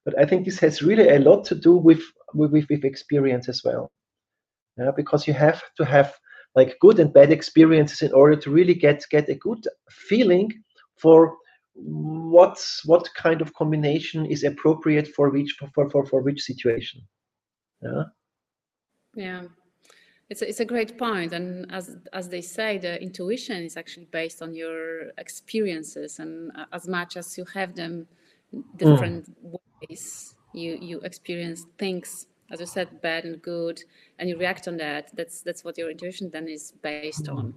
but 0.05 0.19
I 0.19 0.27
think 0.27 0.45
this 0.45 0.59
has 0.61 0.83
really 0.83 1.09
a 1.09 1.19
lot 1.19 1.45
to 1.47 1.55
do 1.55 1.77
with 1.77 2.03
with, 2.35 2.53
with 2.53 2.85
experience 2.85 3.49
as 3.49 3.63
well. 3.65 3.91
Yeah, 4.77 4.91
because 4.91 5.27
you 5.27 5.35
have 5.35 5.63
to 5.77 5.85
have 5.85 6.15
like 6.55 6.77
good 6.81 6.99
and 6.99 7.13
bad 7.13 7.33
experiences 7.33 8.03
in 8.03 8.13
order 8.13 8.37
to 8.37 8.51
really 8.51 8.75
get 8.75 9.05
get 9.11 9.29
a 9.29 9.35
good 9.35 9.67
feeling 9.89 10.53
for 10.97 11.37
what 11.75 12.64
what 12.85 13.09
kind 13.14 13.41
of 13.43 13.53
combination 13.55 14.27
is 14.27 14.45
appropriate 14.45 15.09
for 15.09 15.31
which 15.31 15.57
for 15.59 15.91
for, 15.91 16.07
for 16.07 16.22
which 16.22 16.43
situation. 16.43 17.03
Yeah. 17.83 18.05
Yeah. 19.14 19.43
It's 20.31 20.41
a, 20.41 20.49
it's 20.49 20.61
a 20.61 20.64
great 20.64 20.97
point, 20.97 21.35
and 21.35 21.70
as 21.70 21.97
as 22.12 22.29
they 22.31 22.41
say, 22.41 22.79
the 22.79 23.01
intuition 23.01 23.62
is 23.62 23.77
actually 23.77 24.07
based 24.07 24.41
on 24.41 24.55
your 24.55 25.11
experiences, 25.18 26.18
and 26.18 26.51
as 26.72 26.89
much 26.89 27.18
as 27.18 27.37
you 27.37 27.45
have 27.53 27.75
them 27.75 28.07
different 28.77 29.31
mm 29.43 29.59
ways 29.89 30.35
you 30.53 30.79
you 30.81 31.01
experience 31.01 31.66
things 31.79 32.27
as 32.51 32.61
you 32.61 32.66
said 32.66 32.89
bad 33.03 33.25
and 33.25 33.43
good 33.43 33.83
and 34.18 34.29
you 34.29 34.39
react 34.39 34.68
on 34.68 34.77
that 34.77 35.11
that's 35.14 35.43
that's 35.43 35.64
what 35.64 35.77
your 35.77 35.91
intuition 35.91 36.31
then 36.31 36.49
is 36.49 36.72
based 36.83 37.29
on 37.29 37.53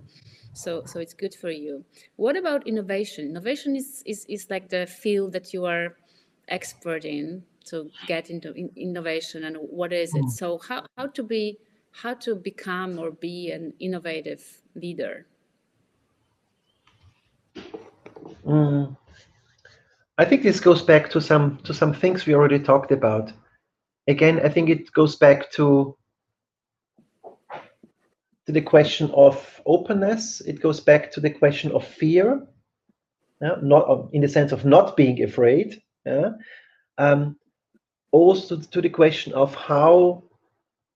so 0.58 0.84
so 0.86 0.99
it's 0.99 1.14
good 1.14 1.36
for 1.36 1.51
you 1.51 1.84
what 2.16 2.36
about 2.36 2.66
innovation 2.68 3.26
innovation 3.26 3.76
is 3.76 4.01
is, 4.05 4.26
is 4.28 4.47
like 4.49 4.70
the 4.70 4.86
field 4.88 5.32
that 5.32 5.53
you 5.53 5.66
are 5.66 5.95
expert 6.49 7.05
in 7.05 7.43
to 7.64 7.89
get 8.08 8.30
into 8.30 8.53
in, 8.53 8.70
innovation 8.76 9.43
and 9.43 9.58
what 9.58 9.93
is 9.93 10.14
it 10.16 10.30
so 10.30 10.58
how 10.58 10.84
how 10.97 11.05
to 11.08 11.24
be 11.24 11.58
how 11.91 12.14
to 12.14 12.36
become 12.36 12.97
or 12.97 13.12
be 13.12 13.51
an 13.51 13.74
innovative 13.80 14.62
leader 14.76 15.26
mm. 18.45 18.95
I 20.20 20.26
think 20.26 20.41
this 20.41 20.60
goes 20.60 20.82
back 20.82 21.10
to 21.12 21.22
some 21.22 21.58
to 21.64 21.74
some 21.74 21.93
things 21.93 22.26
we 22.26 22.34
already 22.34 22.60
talked 22.60 22.91
about. 22.91 23.32
Again, 24.08 24.39
I 24.43 24.49
think 24.49 24.70
it 24.70 24.91
goes 24.93 25.16
back 25.16 25.51
to 25.51 25.95
to 28.48 28.54
the 28.54 28.62
question 28.62 29.12
of 29.14 29.62
openness. 29.66 30.41
It 30.41 30.62
goes 30.62 30.80
back 30.80 31.12
to 31.12 31.20
the 31.20 31.30
question 31.30 31.72
of 31.74 31.86
fear, 31.86 32.48
yeah? 33.41 33.58
not 33.62 34.10
in 34.14 34.22
the 34.22 34.30
sense 34.30 34.54
of 34.54 34.64
not 34.64 34.95
being 34.95 35.22
afraid. 35.22 35.82
Yeah? 36.06 36.32
Um, 36.98 37.38
also 38.12 38.58
to 38.58 38.82
the 38.82 38.89
question 38.89 39.34
of 39.34 39.54
how 39.54 40.24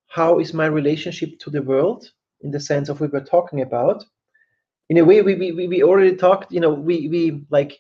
how 0.08 0.40
is 0.40 0.54
my 0.54 0.66
relationship 0.66 1.40
to 1.40 1.50
the 1.50 1.62
world 1.62 2.10
in 2.42 2.52
the 2.52 2.60
sense 2.60 2.90
of 2.90 3.00
we 3.00 3.08
were 3.08 3.24
talking 3.24 3.62
about. 3.62 4.04
In 4.90 4.98
a 4.98 5.06
way, 5.06 5.22
we 5.22 5.36
we, 5.36 5.68
we 5.68 5.84
already 5.84 6.16
talked. 6.16 6.52
You 6.52 6.62
know, 6.62 6.74
we 6.74 7.10
we 7.10 7.46
like 7.50 7.80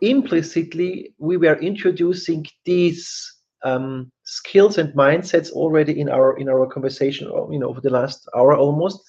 implicitly 0.00 1.14
we 1.18 1.36
were 1.36 1.58
introducing 1.60 2.46
these 2.64 3.34
um, 3.64 4.10
skills 4.24 4.78
and 4.78 4.92
mindsets 4.94 5.50
already 5.50 6.00
in 6.00 6.08
our 6.08 6.36
in 6.38 6.48
our 6.48 6.66
conversation 6.66 7.28
you 7.50 7.58
know 7.58 7.68
over 7.68 7.80
the 7.80 7.90
last 7.90 8.28
hour 8.36 8.56
almost 8.56 9.02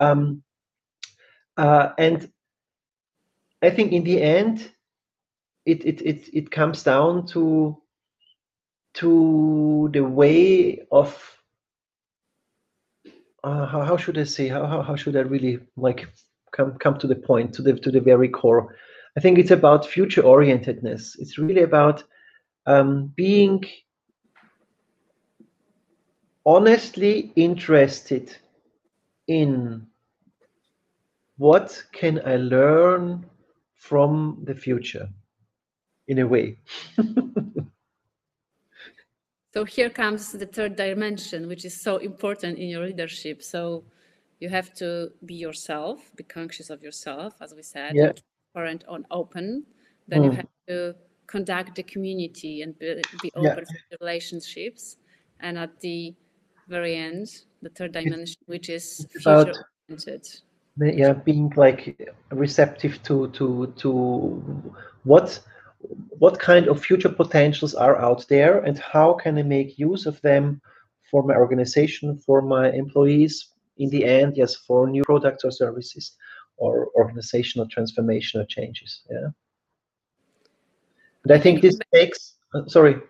um, 0.00 0.42
uh, 1.56 1.90
and 1.98 2.30
i 3.62 3.70
think 3.70 3.92
in 3.92 4.04
the 4.04 4.20
end 4.20 4.70
it 5.66 5.84
it 5.84 6.02
it, 6.02 6.28
it 6.32 6.50
comes 6.50 6.82
down 6.82 7.26
to 7.26 7.76
to 8.94 9.90
the 9.92 10.04
way 10.04 10.86
of 10.92 11.18
uh, 13.42 13.66
how, 13.66 13.82
how 13.82 13.96
should 13.96 14.18
i 14.18 14.24
say 14.24 14.48
how, 14.48 14.66
how, 14.66 14.82
how 14.82 14.96
should 14.96 15.16
i 15.16 15.20
really 15.20 15.58
like 15.76 16.08
come 16.52 16.76
come 16.78 16.98
to 16.98 17.06
the 17.06 17.16
point 17.16 17.54
to 17.54 17.62
the 17.62 17.74
to 17.74 17.90
the 17.90 18.00
very 18.00 18.28
core 18.28 18.76
I 19.16 19.20
think 19.20 19.38
it's 19.38 19.52
about 19.52 19.86
future 19.86 20.22
orientedness. 20.22 21.16
It's 21.18 21.38
really 21.38 21.62
about 21.62 22.02
um, 22.66 23.12
being 23.14 23.64
honestly 26.46 27.32
interested 27.36 28.36
in 29.26 29.86
what 31.36 31.82
can 31.92 32.20
I 32.24 32.36
learn 32.36 33.26
from 33.74 34.42
the 34.44 34.54
future 34.54 35.08
in 36.08 36.18
a 36.20 36.26
way. 36.26 36.58
so 39.54 39.64
here 39.64 39.90
comes 39.90 40.32
the 40.32 40.46
third 40.46 40.76
dimension, 40.76 41.48
which 41.48 41.64
is 41.64 41.80
so 41.80 41.96
important 41.96 42.58
in 42.58 42.68
your 42.68 42.86
leadership. 42.86 43.42
So 43.42 43.84
you 44.40 44.48
have 44.48 44.72
to 44.74 45.10
be 45.24 45.34
yourself, 45.34 46.12
be 46.16 46.24
conscious 46.24 46.70
of 46.70 46.82
yourself, 46.82 47.34
as 47.40 47.54
we 47.54 47.62
said, 47.62 47.94
yeah 47.94 48.12
transparent 48.54 48.84
and 48.88 49.04
open, 49.10 49.64
then 50.08 50.22
mm. 50.22 50.24
you 50.24 50.30
have 50.32 50.48
to 50.68 50.94
conduct 51.26 51.74
the 51.74 51.82
community 51.82 52.62
and 52.62 52.78
be, 52.78 53.00
be 53.22 53.30
open 53.36 53.48
yeah. 53.48 53.54
to 53.64 53.96
relationships. 54.00 54.96
And 55.40 55.58
at 55.58 55.80
the 55.80 56.14
very 56.68 56.96
end, 56.96 57.28
the 57.62 57.70
third 57.70 57.92
dimension, 57.92 58.40
which 58.46 58.68
is 58.68 59.06
future 59.10 59.52
oriented. 59.88 60.26
Yeah, 60.76 61.12
being 61.12 61.52
like 61.56 61.96
receptive 62.30 63.02
to 63.04 63.28
to 63.28 63.72
to 63.76 63.90
what 65.04 65.40
what 66.18 66.38
kind 66.40 66.68
of 66.68 66.82
future 66.82 67.10
potentials 67.10 67.74
are 67.74 67.96
out 67.96 68.26
there 68.28 68.58
and 68.60 68.78
how 68.78 69.12
can 69.12 69.38
I 69.38 69.42
make 69.42 69.78
use 69.78 70.06
of 70.06 70.20
them 70.22 70.60
for 71.10 71.22
my 71.22 71.34
organization, 71.34 72.18
for 72.18 72.40
my 72.40 72.72
employees, 72.72 73.50
in 73.76 73.90
the 73.90 74.04
end, 74.04 74.36
yes, 74.36 74.56
for 74.56 74.88
new 74.88 75.02
products 75.04 75.44
or 75.44 75.50
services 75.50 76.16
or 76.56 76.88
organizational 76.96 77.68
transformational 77.68 78.48
changes. 78.48 79.02
Yeah. 79.10 79.28
And 81.24 81.32
I 81.32 81.38
think 81.38 81.62
this 81.62 81.78
takes, 81.92 82.34
uh, 82.54 82.66
sorry, 82.66 83.00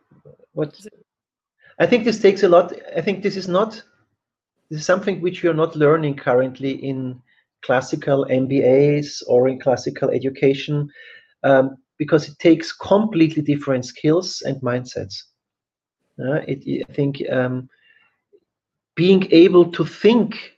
what? 0.52 0.78
I 1.78 1.86
think 1.86 2.04
this 2.04 2.20
takes 2.20 2.42
a 2.42 2.48
lot. 2.48 2.72
I 2.96 3.00
think 3.00 3.22
this 3.22 3.36
is 3.36 3.48
not, 3.48 3.82
this 4.70 4.80
is 4.80 4.86
something 4.86 5.20
which 5.20 5.42
we 5.42 5.48
are 5.48 5.54
not 5.54 5.76
learning 5.76 6.16
currently 6.16 6.72
in 6.72 7.20
classical 7.62 8.26
MBAs 8.26 9.22
or 9.26 9.48
in 9.48 9.58
classical 9.58 10.10
education 10.10 10.88
um, 11.42 11.76
because 11.98 12.28
it 12.28 12.38
takes 12.38 12.72
completely 12.72 13.42
different 13.42 13.84
skills 13.84 14.42
and 14.42 14.60
mindsets. 14.60 15.14
Uh, 16.18 16.40
it, 16.46 16.86
I 16.88 16.92
think 16.92 17.22
um, 17.30 17.68
being 18.94 19.26
able 19.32 19.70
to 19.72 19.84
think 19.84 20.52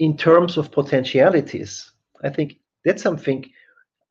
in 0.00 0.16
terms 0.16 0.56
of 0.56 0.72
potentialities, 0.72 1.92
I 2.22 2.30
think 2.30 2.56
that's 2.84 3.02
something, 3.02 3.44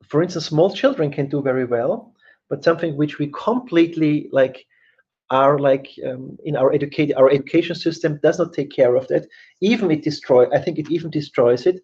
for 0.08 0.22
instance, 0.22 0.46
small 0.46 0.72
children 0.72 1.10
can 1.10 1.28
do 1.28 1.42
very 1.42 1.66
well, 1.66 2.14
but 2.48 2.64
something 2.64 2.96
which 2.96 3.18
we 3.18 3.30
completely 3.32 4.28
like 4.32 4.64
are 5.30 5.58
like 5.58 5.88
um, 6.06 6.36
in 6.44 6.56
our 6.56 6.72
educate 6.72 7.12
our 7.14 7.30
education 7.30 7.74
system 7.74 8.18
does 8.22 8.38
not 8.38 8.52
take 8.52 8.70
care 8.70 8.96
of 8.96 9.08
that. 9.08 9.26
Even 9.60 9.90
it 9.90 10.02
destroy. 10.02 10.46
I 10.50 10.58
think 10.58 10.78
it 10.78 10.90
even 10.90 11.10
destroys 11.10 11.66
it, 11.66 11.80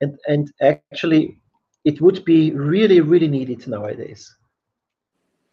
and 0.00 0.18
and 0.28 0.52
actually, 0.62 1.38
it 1.84 2.00
would 2.00 2.24
be 2.24 2.52
really 2.52 3.00
really 3.00 3.28
needed 3.28 3.66
nowadays. 3.66 4.34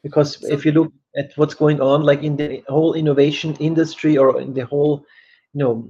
Because 0.04 0.40
so, 0.40 0.48
if 0.48 0.66
you 0.66 0.72
look 0.72 0.92
at 1.18 1.32
what's 1.36 1.54
going 1.54 1.82
on, 1.82 2.04
like 2.04 2.24
in 2.24 2.38
the 2.38 2.64
whole 2.68 2.94
innovation 2.94 3.56
industry 3.60 4.18
or 4.18 4.40
in 4.42 4.54
the 4.54 4.66
whole, 4.66 5.06
you 5.54 5.60
know, 5.60 5.90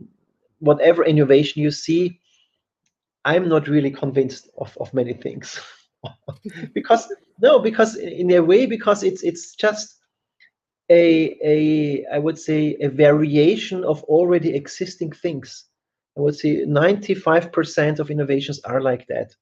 whatever 0.60 1.06
innovation 1.06 1.62
you 1.62 1.72
see, 1.72 2.20
I'm 3.26 3.48
not 3.48 3.68
really 3.68 3.92
convinced 3.92 4.50
of, 4.58 4.78
of 4.80 4.94
many 4.94 5.14
things. 5.14 5.60
because 6.74 7.14
no, 7.42 7.60
because 7.60 7.96
in 7.96 8.32
a 8.32 8.42
way, 8.42 8.66
because 8.66 9.04
it's 9.04 9.24
it's 9.24 9.56
just 9.56 10.01
a, 10.92 11.38
a 11.44 12.06
I 12.14 12.20
would 12.20 12.38
say 12.38 12.76
a 12.82 12.90
variation 12.90 13.84
of 13.86 14.04
already 14.04 14.54
existing 14.54 15.14
things. 15.14 15.66
I 16.18 16.22
would 16.22 16.36
say 16.36 16.66
95% 16.66 18.00
of 18.00 18.12
innovations 18.12 18.60
are 18.66 18.82
like 18.82 19.08
that. 19.08 19.34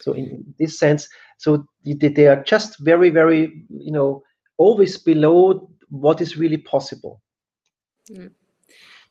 So 0.00 0.12
in 0.12 0.54
this 0.58 0.76
sense, 0.78 1.08
so 1.38 1.64
they, 1.84 2.26
are 2.26 2.42
just 2.42 2.80
very, 2.80 3.10
very, 3.10 3.64
you 3.70 3.92
know, 3.92 4.24
always 4.56 4.98
below 4.98 5.70
what 5.90 6.20
is 6.20 6.36
really 6.36 6.58
possible. 6.58 7.22
Yeah, 8.08 8.28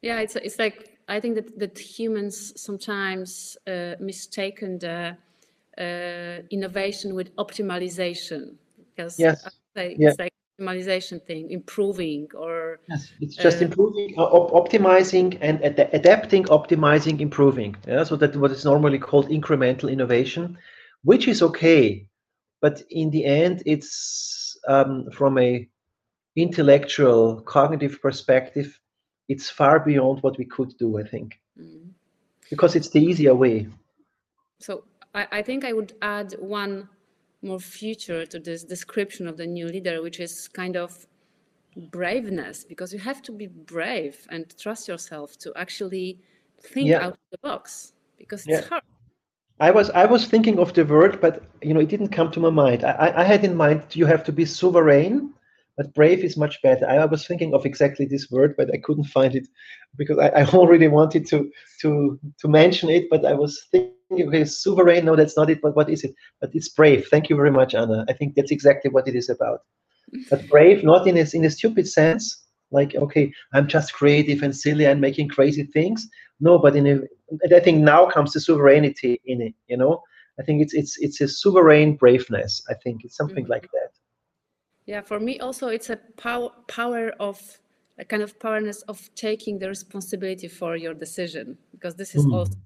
yeah 0.01 0.19
it's 0.19 0.35
it's 0.35 0.59
like 0.59 0.99
I 1.07 1.19
think 1.19 1.35
that 1.35 1.57
that 1.59 1.79
humans 1.79 2.53
sometimes 2.61 3.57
uh, 3.65 3.95
mistaken 3.99 4.77
the 4.79 5.17
uh, 5.77 6.43
innovation 6.51 7.15
with 7.15 7.33
optimization 7.37 8.55
because 8.77 9.17
yes. 9.17 9.47
Like, 9.75 9.95
yeah. 9.97 10.09
it's 10.09 10.19
like 10.19 10.33
optimization 10.59 11.23
thing, 11.25 11.49
improving 11.51 12.27
or 12.35 12.79
yes, 12.89 13.11
it's 13.19 13.35
just 13.35 13.61
uh, 13.61 13.65
improving, 13.65 14.13
op 14.17 14.51
optimizing 14.51 15.37
and 15.41 15.63
ad 15.63 15.89
adapting, 15.93 16.45
optimizing, 16.45 17.19
improving. 17.19 17.75
Yeah, 17.87 18.03
so 18.03 18.15
that 18.17 18.35
what 18.35 18.51
is 18.51 18.65
normally 18.65 18.99
called 18.99 19.29
incremental 19.29 19.91
innovation, 19.91 20.57
which 21.03 21.27
is 21.27 21.41
okay, 21.41 22.07
but 22.61 22.81
in 22.89 23.09
the 23.09 23.25
end, 23.25 23.63
it's 23.65 24.57
um, 24.67 25.09
from 25.11 25.37
a 25.37 25.67
intellectual, 26.35 27.41
cognitive 27.41 28.01
perspective, 28.01 28.79
it's 29.29 29.49
far 29.49 29.79
beyond 29.79 30.21
what 30.21 30.37
we 30.37 30.45
could 30.45 30.77
do. 30.77 30.99
I 30.99 31.03
think, 31.03 31.39
mm. 31.59 31.89
because 32.49 32.75
it's 32.75 32.89
the 32.89 33.03
easier 33.03 33.35
way. 33.35 33.67
So 34.59 34.83
I, 35.13 35.27
I 35.31 35.41
think 35.41 35.65
I 35.65 35.73
would 35.73 35.93
add 36.01 36.35
one 36.39 36.89
more 37.43 37.59
future 37.59 38.25
to 38.25 38.39
this 38.39 38.63
description 38.63 39.27
of 39.27 39.37
the 39.37 39.45
new 39.45 39.67
leader, 39.67 40.01
which 40.01 40.19
is 40.19 40.47
kind 40.47 40.75
of 40.75 41.07
braveness, 41.91 42.63
because 42.63 42.93
you 42.93 42.99
have 42.99 43.21
to 43.23 43.31
be 43.31 43.47
brave 43.47 44.27
and 44.29 44.55
trust 44.57 44.87
yourself 44.87 45.37
to 45.39 45.51
actually 45.55 46.19
think 46.61 46.89
yeah. 46.89 47.05
out 47.05 47.13
of 47.13 47.19
the 47.31 47.37
box, 47.39 47.93
because 48.17 48.41
it's 48.47 48.61
yeah. 48.61 48.69
hard. 48.69 48.83
I 49.59 49.71
was 49.71 49.89
I 49.91 50.05
was 50.05 50.25
thinking 50.25 50.59
of 50.59 50.73
the 50.73 50.83
word, 50.83 51.21
but 51.21 51.43
you 51.61 51.73
know 51.73 51.79
it 51.79 51.89
didn't 51.89 52.09
come 52.09 52.31
to 52.31 52.39
my 52.39 52.49
mind. 52.49 52.83
I, 52.83 53.13
I 53.15 53.23
had 53.23 53.45
in 53.45 53.55
mind 53.55 53.83
you 53.93 54.05
have 54.05 54.23
to 54.25 54.31
be 54.31 54.45
sovereign, 54.45 55.33
but 55.77 55.93
brave 55.93 56.23
is 56.23 56.37
much 56.37 56.61
better. 56.61 56.87
I, 56.87 56.97
I 56.97 57.05
was 57.05 57.27
thinking 57.27 57.53
of 57.53 57.65
exactly 57.65 58.05
this 58.05 58.29
word, 58.31 58.55
but 58.57 58.73
I 58.73 58.77
couldn't 58.77 59.05
find 59.05 59.35
it 59.35 59.47
because 59.95 60.17
I, 60.17 60.29
I 60.29 60.45
already 60.53 60.87
wanted 60.87 61.27
to 61.27 61.51
to 61.81 62.19
to 62.39 62.47
mention 62.47 62.89
it, 62.89 63.09
but 63.09 63.25
I 63.25 63.33
was 63.33 63.67
thinking 63.71 63.93
okay, 64.21 64.45
sovereign. 64.45 65.05
No, 65.05 65.15
that's 65.15 65.37
not 65.37 65.49
it. 65.49 65.61
But 65.61 65.75
what 65.75 65.89
is 65.89 66.03
it? 66.03 66.13
But 66.39 66.51
it's 66.53 66.69
brave. 66.69 67.07
Thank 67.07 67.29
you 67.29 67.35
very 67.35 67.51
much, 67.51 67.75
Anna. 67.75 68.05
I 68.09 68.13
think 68.13 68.35
that's 68.35 68.51
exactly 68.51 68.91
what 68.91 69.07
it 69.07 69.15
is 69.15 69.29
about. 69.29 69.61
But 70.29 70.47
brave, 70.47 70.83
not 70.83 71.07
in 71.07 71.17
a, 71.17 71.25
in 71.33 71.45
a 71.45 71.49
stupid 71.49 71.87
sense, 71.87 72.45
like 72.71 72.95
okay, 72.95 73.31
I'm 73.53 73.67
just 73.67 73.93
creative 73.93 74.43
and 74.43 74.55
silly 74.55 74.85
and 74.85 74.99
making 75.01 75.29
crazy 75.29 75.63
things. 75.63 76.07
No, 76.39 76.59
but 76.59 76.75
in 76.75 76.85
a, 76.87 77.55
I 77.55 77.59
think 77.59 77.83
now 77.83 78.09
comes 78.09 78.33
the 78.33 78.39
sovereignty 78.39 79.19
in 79.25 79.41
it. 79.41 79.55
You 79.67 79.77
know, 79.77 80.01
I 80.39 80.43
think 80.43 80.61
it's 80.61 80.73
it's 80.73 80.97
it's 80.97 81.21
a 81.21 81.27
sovereign 81.27 81.95
braveness. 81.95 82.61
I 82.69 82.75
think 82.83 83.03
it's 83.05 83.15
something 83.15 83.45
mm 83.45 83.51
-hmm. 83.51 83.55
like 83.55 83.67
that. 83.75 83.91
Yeah, 84.85 85.03
for 85.03 85.19
me 85.19 85.33
also, 85.39 85.67
it's 85.67 85.89
a 85.89 85.97
power 86.15 86.51
power 86.67 87.13
of 87.17 87.37
a 87.97 88.05
kind 88.05 88.23
of 88.23 88.37
powerness 88.39 88.83
of 88.87 89.09
taking 89.15 89.59
the 89.59 89.67
responsibility 89.67 90.47
for 90.47 90.75
your 90.75 90.95
decision 90.95 91.57
because 91.71 91.95
this 91.95 92.15
is 92.15 92.25
mm. 92.25 92.33
also 92.33 92.57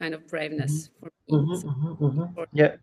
kind 0.00 0.14
of 0.14 0.26
braveness 0.28 0.90
mm-hmm. 1.00 1.06
for 1.28 1.42
me. 1.42 1.56
Mm-hmm, 1.56 2.04
mm-hmm, 2.04 2.42
yeah, 2.52 2.76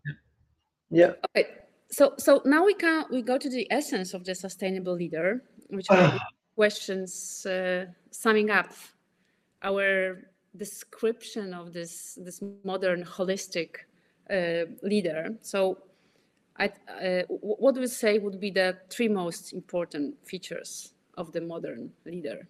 yeah. 0.90 1.12
Okay, 1.30 1.48
so 1.90 2.14
so 2.18 2.42
now 2.44 2.64
we 2.64 2.74
can 2.74 3.04
we 3.10 3.22
go 3.22 3.38
to 3.38 3.48
the 3.48 3.66
essence 3.70 4.14
of 4.14 4.24
the 4.24 4.34
sustainable 4.34 4.94
leader, 4.94 5.42
which 5.68 5.90
are 5.90 5.98
ah. 5.98 6.18
questions 6.54 7.46
uh, 7.46 7.86
summing 8.10 8.50
up 8.50 8.72
our 9.62 10.22
description 10.56 11.54
of 11.54 11.72
this 11.72 12.18
this 12.22 12.42
modern 12.64 13.04
holistic 13.04 13.86
uh, 14.30 14.64
leader. 14.82 15.34
So, 15.42 15.78
I, 16.56 16.70
uh, 16.88 17.22
what 17.28 17.76
you 17.76 17.86
say 17.86 18.18
would 18.18 18.40
be 18.40 18.50
the 18.50 18.78
three 18.88 19.08
most 19.08 19.52
important 19.52 20.14
features 20.26 20.94
of 21.16 21.32
the 21.32 21.40
modern 21.40 21.90
leader? 22.04 22.46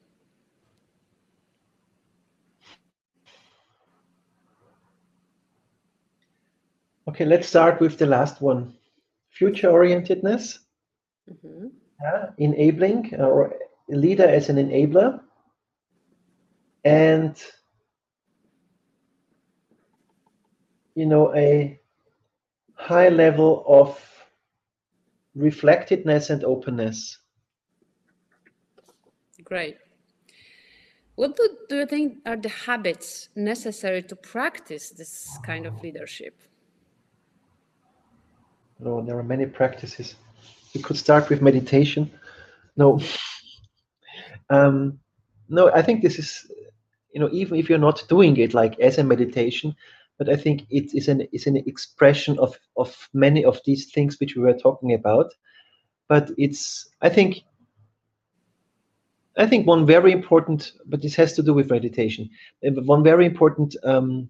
Okay, 7.06 7.24
let's 7.24 7.48
start 7.48 7.80
with 7.80 7.98
the 7.98 8.06
last 8.06 8.40
one. 8.40 8.74
Future 9.30 9.70
orientedness, 9.70 10.58
mm 11.28 11.36
-hmm. 11.42 11.70
yeah, 12.00 12.30
enabling 12.36 13.20
or 13.20 13.52
leader 13.88 14.28
as 14.28 14.48
an 14.50 14.56
enabler, 14.56 15.20
and 16.84 17.36
you 20.94 21.06
know 21.06 21.34
a 21.34 21.80
high 22.74 23.10
level 23.10 23.64
of 23.66 24.00
reflectedness 25.36 26.30
and 26.30 26.44
openness. 26.44 27.18
Great. 29.42 29.76
What 31.16 31.36
do, 31.36 31.48
do 31.68 31.76
you 31.76 31.86
think 31.86 32.18
are 32.26 32.36
the 32.36 32.48
habits 32.48 33.28
necessary 33.36 34.02
to 34.02 34.16
practice 34.16 34.90
this 34.90 35.38
kind 35.44 35.66
of 35.66 35.80
leadership? 35.82 36.34
No, 38.84 39.00
there 39.00 39.18
are 39.18 39.24
many 39.24 39.46
practices. 39.46 40.14
You 40.74 40.82
could 40.82 40.98
start 40.98 41.30
with 41.30 41.40
meditation. 41.40 42.10
No. 42.76 43.00
Um, 44.50 44.98
no, 45.48 45.72
I 45.72 45.80
think 45.80 46.02
this 46.02 46.18
is, 46.18 46.50
you 47.14 47.18
know, 47.18 47.30
even 47.32 47.58
if 47.58 47.70
you're 47.70 47.78
not 47.78 48.04
doing 48.10 48.36
it 48.36 48.52
like 48.52 48.78
as 48.80 48.98
a 48.98 49.04
meditation, 49.04 49.74
but 50.18 50.28
I 50.28 50.36
think 50.36 50.66
it 50.68 50.94
is 50.94 51.08
an 51.08 51.22
is 51.32 51.46
an 51.46 51.56
expression 51.56 52.38
of 52.38 52.58
of 52.76 53.08
many 53.14 53.42
of 53.42 53.58
these 53.64 53.90
things 53.90 54.20
which 54.20 54.36
we 54.36 54.42
were 54.42 54.58
talking 54.58 54.92
about. 54.92 55.32
But 56.06 56.30
it's, 56.36 56.86
I 57.00 57.08
think, 57.08 57.42
I 59.38 59.46
think 59.46 59.66
one 59.66 59.86
very 59.86 60.12
important, 60.12 60.72
but 60.84 61.00
this 61.00 61.14
has 61.14 61.32
to 61.34 61.42
do 61.42 61.54
with 61.54 61.70
meditation. 61.70 62.28
One 62.62 63.02
very 63.02 63.24
important 63.24 63.74
um, 63.82 64.28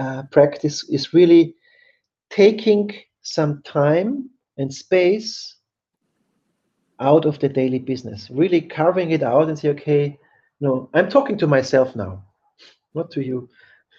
uh, 0.00 0.24
practice 0.32 0.82
is 0.88 1.14
really 1.14 1.54
taking 2.30 2.90
some 3.22 3.62
time 3.62 4.28
and 4.58 4.72
space 4.72 5.56
out 7.00 7.24
of 7.24 7.38
the 7.38 7.48
daily 7.48 7.78
business, 7.78 8.30
really 8.30 8.60
carving 8.60 9.10
it 9.10 9.22
out 9.22 9.48
and 9.48 9.58
say, 9.58 9.68
okay, 9.70 10.18
no, 10.60 10.88
I'm 10.94 11.08
talking 11.08 11.38
to 11.38 11.46
myself 11.46 11.96
now, 11.96 12.24
not 12.94 13.10
to 13.12 13.24
you, 13.24 13.48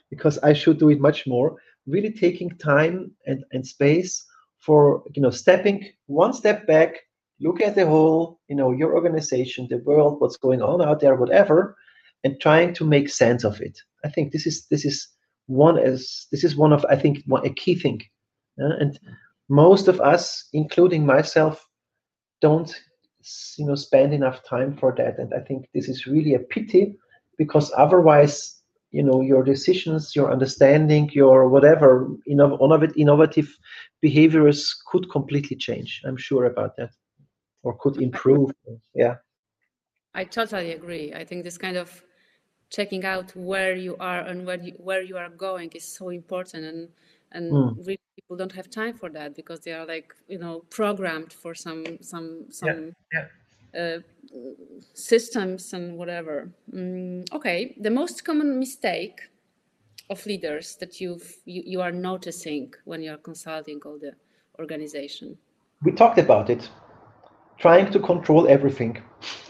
because 0.10 0.38
I 0.40 0.54
should 0.54 0.80
do 0.80 0.90
it 0.90 1.02
much 1.02 1.28
more. 1.28 1.58
Really 1.86 2.12
taking 2.12 2.50
time 2.58 3.12
and, 3.28 3.44
and 3.52 3.68
space 3.68 4.26
for, 4.60 5.04
you 5.14 5.22
know, 5.22 5.32
stepping 5.32 5.90
one 6.06 6.34
step 6.34 6.66
back, 6.66 6.96
look 7.42 7.60
at 7.60 7.76
the 7.76 7.86
whole, 7.86 8.40
you 8.48 8.56
know, 8.56 8.72
your 8.72 8.96
organization, 8.96 9.68
the 9.70 9.80
world, 9.80 10.22
what's 10.22 10.38
going 10.38 10.62
on 10.62 10.82
out 10.82 11.02
there, 11.02 11.16
whatever, 11.16 11.76
and 12.24 12.40
trying 12.40 12.74
to 12.76 12.86
make 12.86 13.10
sense 13.10 13.44
of 13.44 13.60
it. 13.60 13.78
I 14.06 14.10
think 14.10 14.32
this 14.32 14.48
is 14.48 14.66
this 14.68 14.86
is 14.86 15.10
one 15.48 15.78
as 15.78 16.28
this 16.32 16.46
is 16.46 16.56
one 16.56 16.72
of 16.72 16.86
I 16.90 16.96
think 16.96 17.24
one, 17.26 17.46
a 17.46 17.50
key 17.50 17.76
thing 17.76 18.02
uh, 18.62 18.76
and 18.80 19.00
most 19.50 19.88
of 19.88 20.00
us, 20.02 20.48
including 20.54 21.06
myself, 21.06 21.66
don't 22.42 22.74
you 23.58 23.66
know 23.66 23.76
spend 23.76 24.14
enough 24.14 24.44
time 24.44 24.76
for 24.76 24.94
that. 24.98 25.18
And 25.18 25.34
I 25.34 25.40
think 25.40 25.68
this 25.74 25.88
is 25.88 26.08
really 26.08 26.34
a 26.34 26.40
pity 26.40 26.96
because 27.38 27.72
otherwise, 27.78 28.62
you 28.92 29.04
know, 29.04 29.22
your 29.22 29.44
decisions, 29.44 30.16
your 30.16 30.32
understanding, 30.32 31.10
your 31.14 31.50
whatever 31.50 32.10
innov- 32.30 32.94
innovative 32.98 33.50
behaviors 34.02 34.76
could 34.88 35.10
completely 35.10 35.58
change. 35.58 36.02
I'm 36.06 36.18
sure 36.18 36.46
about 36.46 36.76
that, 36.78 36.92
or 37.64 37.78
could 37.78 38.02
improve. 38.02 38.52
Yeah. 38.94 39.16
I 40.14 40.26
totally 40.26 40.74
agree. 40.74 41.12
I 41.14 41.26
think 41.26 41.44
this 41.44 41.58
kind 41.58 41.78
of 41.78 42.04
checking 42.70 43.06
out 43.06 43.36
where 43.36 43.76
you 43.76 43.96
are 44.00 44.22
and 44.22 44.46
where 44.46 44.60
you, 44.60 44.74
where 44.78 45.02
you 45.02 45.18
are 45.18 45.30
going 45.30 45.72
is 45.74 45.84
so 45.84 46.10
important 46.10 46.66
and 46.66 46.90
and 47.34 47.52
mm. 47.52 47.78
really 47.86 48.00
people 48.16 48.38
don't 48.38 48.52
have 48.52 48.70
time 48.70 48.94
for 48.94 49.10
that 49.10 49.36
because 49.36 49.60
they 49.62 49.74
are 49.74 49.86
like 49.86 50.14
you 50.28 50.40
know 50.40 50.64
programmed 50.70 51.34
for 51.34 51.54
some 51.54 51.98
some 52.02 52.46
some 52.50 52.94
yeah. 53.12 53.26
Yeah. 53.74 53.96
Uh, 53.96 54.00
systems 54.94 55.74
and 55.74 55.98
whatever 55.98 56.50
mm, 56.72 57.26
okay 57.34 57.76
the 57.82 57.90
most 57.90 58.24
common 58.24 58.60
mistake 58.60 59.20
of 60.12 60.24
leaders 60.28 60.76
that 60.80 61.02
you've 61.02 61.38
you, 61.46 61.64
you 61.66 61.82
are 61.82 61.92
noticing 61.92 62.72
when 62.86 63.02
you're 63.02 63.18
consulting 63.18 63.82
all 63.86 63.98
the 63.98 64.14
organization 64.60 65.36
we 65.82 65.92
talked 65.92 66.20
about 66.20 66.52
it 66.52 66.70
trying 67.58 67.92
to 67.92 68.00
control 68.00 68.48
everything 68.48 69.02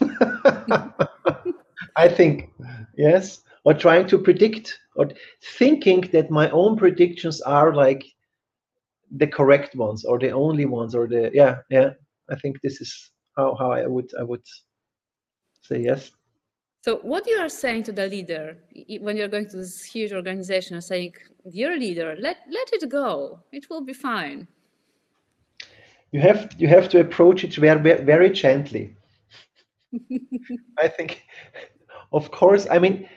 i 1.96 2.08
think 2.08 2.50
yes 2.96 3.43
or 3.64 3.74
trying 3.74 4.06
to 4.06 4.18
predict 4.18 4.78
or 4.96 5.10
thinking 5.58 6.02
that 6.12 6.30
my 6.30 6.50
own 6.50 6.76
predictions 6.76 7.40
are 7.40 7.74
like 7.74 8.04
the 9.16 9.26
correct 9.26 9.74
ones 9.74 10.04
or 10.04 10.18
the 10.18 10.30
only 10.30 10.64
ones 10.64 10.94
or 10.94 11.06
the 11.06 11.30
yeah 11.32 11.56
yeah 11.70 11.90
i 12.30 12.34
think 12.34 12.60
this 12.62 12.80
is 12.80 13.12
how 13.36 13.54
how 13.54 13.72
I 13.72 13.86
would 13.86 14.10
I 14.18 14.22
would 14.22 14.46
say 15.62 15.80
yes. 15.80 16.10
So 16.82 16.96
what 16.98 17.26
you 17.26 17.36
are 17.38 17.48
saying 17.48 17.84
to 17.84 17.92
the 17.92 18.06
leader 18.06 18.56
when 19.00 19.16
you're 19.16 19.28
going 19.28 19.48
to 19.48 19.56
this 19.56 19.84
huge 19.84 20.12
organization, 20.12 20.80
saying, 20.80 21.14
"Dear 21.50 21.78
leader, 21.78 22.16
let 22.18 22.38
let 22.50 22.72
it 22.72 22.88
go. 22.88 23.40
It 23.52 23.70
will 23.70 23.80
be 23.80 23.94
fine." 23.94 24.46
You 26.12 26.20
have 26.20 26.54
you 26.58 26.68
have 26.68 26.88
to 26.90 27.00
approach 27.00 27.44
it 27.44 27.54
very, 27.54 28.04
very 28.04 28.30
gently. 28.30 28.96
I 30.78 30.88
think, 30.88 31.22
of 32.12 32.30
course, 32.30 32.66
I 32.70 32.78
mean, 32.78 33.08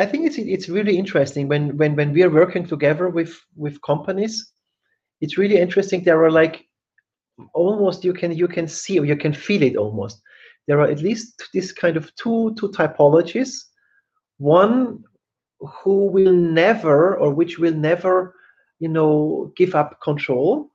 I 0.00 0.06
think 0.06 0.26
it's 0.26 0.38
it's 0.38 0.70
really 0.70 0.96
interesting 0.96 1.46
when 1.46 1.76
when 1.76 1.94
when 1.94 2.12
we 2.14 2.22
are 2.22 2.30
working 2.30 2.66
together 2.66 3.10
with 3.10 3.38
with 3.54 3.82
companies. 3.82 4.52
It's 5.20 5.36
really 5.36 5.58
interesting. 5.58 6.02
There 6.02 6.24
are 6.24 6.30
like 6.30 6.64
almost 7.52 8.02
you 8.02 8.14
can 8.14 8.32
you 8.32 8.48
can 8.48 8.66
see 8.66 8.98
or 8.98 9.04
you 9.04 9.16
can 9.16 9.34
feel 9.34 9.62
it 9.62 9.76
almost. 9.76 10.22
There 10.66 10.80
are 10.80 10.90
at 10.90 11.02
least 11.02 11.42
this 11.52 11.70
kind 11.72 11.98
of 11.98 12.14
two 12.16 12.54
two 12.58 12.70
typologies. 12.70 13.50
One 14.38 15.04
who 15.60 16.06
will 16.06 16.32
never 16.32 17.18
or 17.18 17.34
which 17.34 17.58
will 17.58 17.74
never, 17.74 18.34
you 18.78 18.88
know, 18.88 19.52
give 19.54 19.74
up 19.74 20.00
control, 20.02 20.70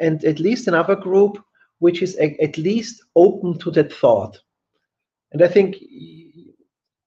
and 0.00 0.24
at 0.24 0.38
least 0.38 0.68
another 0.68 0.94
group 0.94 1.42
which 1.80 2.02
is 2.02 2.16
a, 2.20 2.40
at 2.40 2.56
least 2.56 3.02
open 3.16 3.58
to 3.58 3.72
that 3.72 3.92
thought. 3.92 4.38
And 5.32 5.42
I 5.42 5.48
think 5.48 5.74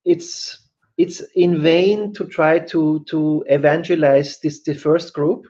it's 0.04 0.66
it's 0.98 1.22
in 1.36 1.62
vain 1.62 2.14
to 2.14 2.26
try 2.26 2.60
to 2.60 3.04
to 3.08 3.43
evangelize 3.48 4.39
this 4.39 4.64
the 4.64 4.74
first 4.74 5.14
group 5.14 5.48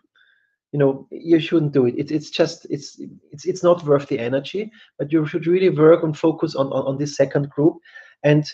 you 0.72 0.80
know 0.80 1.08
you 1.12 1.40
shouldn't 1.40 1.72
do 1.72 1.86
it. 1.86 1.96
it 1.98 2.12
it's 2.12 2.30
just 2.30 2.68
it's 2.70 3.00
it's 3.32 3.46
it's 3.46 3.64
not 3.64 3.84
worth 3.86 4.08
the 4.08 4.20
energy 4.20 4.72
but 5.00 5.12
you 5.12 5.26
should 5.26 5.48
really 5.48 5.70
work 5.70 6.04
and 6.04 6.18
focus 6.18 6.56
on 6.56 6.68
on, 6.68 6.86
on 6.86 6.98
this 6.98 7.16
second 7.16 7.50
group 7.50 7.76
and 8.24 8.52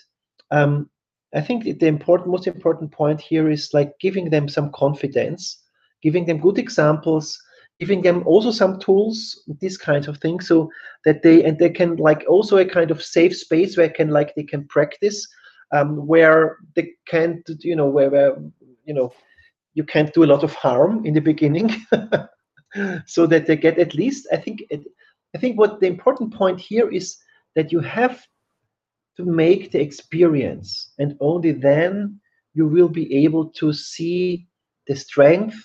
um, 0.52 0.90
i 1.34 1.42
think 1.42 1.64
the 1.64 1.88
important 1.88 2.30
most 2.30 2.48
important 2.48 2.92
point 2.92 3.20
here 3.20 3.50
is 3.50 3.74
like 3.74 3.92
giving 4.00 4.30
them 4.30 4.48
some 4.48 4.72
confidence 4.72 5.64
giving 6.02 6.26
them 6.26 6.40
good 6.40 6.60
examples 6.60 7.40
giving 7.80 8.04
them 8.04 8.22
also 8.28 8.52
some 8.52 8.80
tools 8.80 9.42
these 9.60 9.78
kinds 9.78 10.08
of 10.08 10.18
things 10.18 10.48
so 10.48 10.70
that 11.06 11.24
they 11.24 11.44
and 11.44 11.58
they 11.58 11.70
can 11.70 11.96
like 11.96 12.24
also 12.30 12.58
a 12.58 12.66
kind 12.66 12.92
of 12.92 13.04
safe 13.04 13.36
space 13.36 13.76
where 13.76 13.90
can 13.90 14.10
like 14.10 14.36
they 14.36 14.44
can 14.44 14.68
practice 14.68 15.28
um, 15.74 16.08
where 16.08 16.58
they 16.76 16.92
can't 17.08 17.42
you 17.60 17.76
know 17.76 17.88
where, 17.88 18.10
where 18.10 18.38
you 18.86 18.94
know 18.94 19.12
you 19.74 19.84
can't 19.84 20.14
do 20.14 20.24
a 20.24 20.32
lot 20.34 20.44
of 20.44 20.54
harm 20.54 21.06
in 21.06 21.14
the 21.14 21.20
beginning 21.20 21.70
so 23.06 23.26
that 23.26 23.46
they 23.48 23.58
get 23.58 23.78
at 23.80 23.94
least 23.94 24.28
i 24.32 24.38
think 24.38 24.64
it, 24.70 24.82
i 25.36 25.38
think 25.38 25.58
what 25.58 25.80
the 25.80 25.88
important 25.88 26.34
point 26.34 26.60
here 26.60 26.90
is 26.90 27.18
that 27.56 27.72
you 27.72 27.80
have 27.80 28.26
to 29.18 29.26
make 29.26 29.72
the 29.72 29.82
experience 29.82 30.94
and 31.00 31.18
only 31.20 31.52
then 31.52 32.20
you 32.54 32.68
will 32.68 32.90
be 32.90 33.14
able 33.16 33.50
to 33.50 33.74
see 33.74 34.48
the 34.88 34.96
strength 34.96 35.58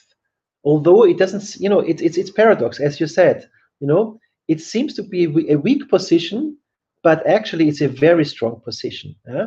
although 0.65 1.05
it 1.05 1.19
doesn't 1.19 1.57
you 1.57 1.69
know 1.69 1.81
it, 1.81 2.01
it's 2.01 2.17
it's 2.17 2.31
paradox 2.31 2.81
as 2.81 2.99
you 2.99 3.07
said 3.07 3.49
you 3.81 3.87
know 3.87 4.19
it 4.49 4.61
seems 4.61 4.95
to 4.95 5.03
be 5.03 5.25
a 5.51 5.57
weak 5.57 5.89
position 5.89 6.57
but 7.03 7.27
actually 7.27 7.69
it's 7.69 7.83
a 7.83 7.89
very 7.89 8.25
strong 8.25 8.61
position 8.61 9.15
yeah? 9.29 9.47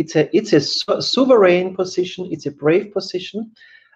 It's 0.00 0.14
a 0.16 0.24
it's 0.36 0.52
a 0.52 0.60
su- 0.60 1.00
sovereign 1.00 1.74
position 1.74 2.28
it's 2.30 2.46
a 2.46 2.56
brave 2.62 2.86
position 2.92 3.50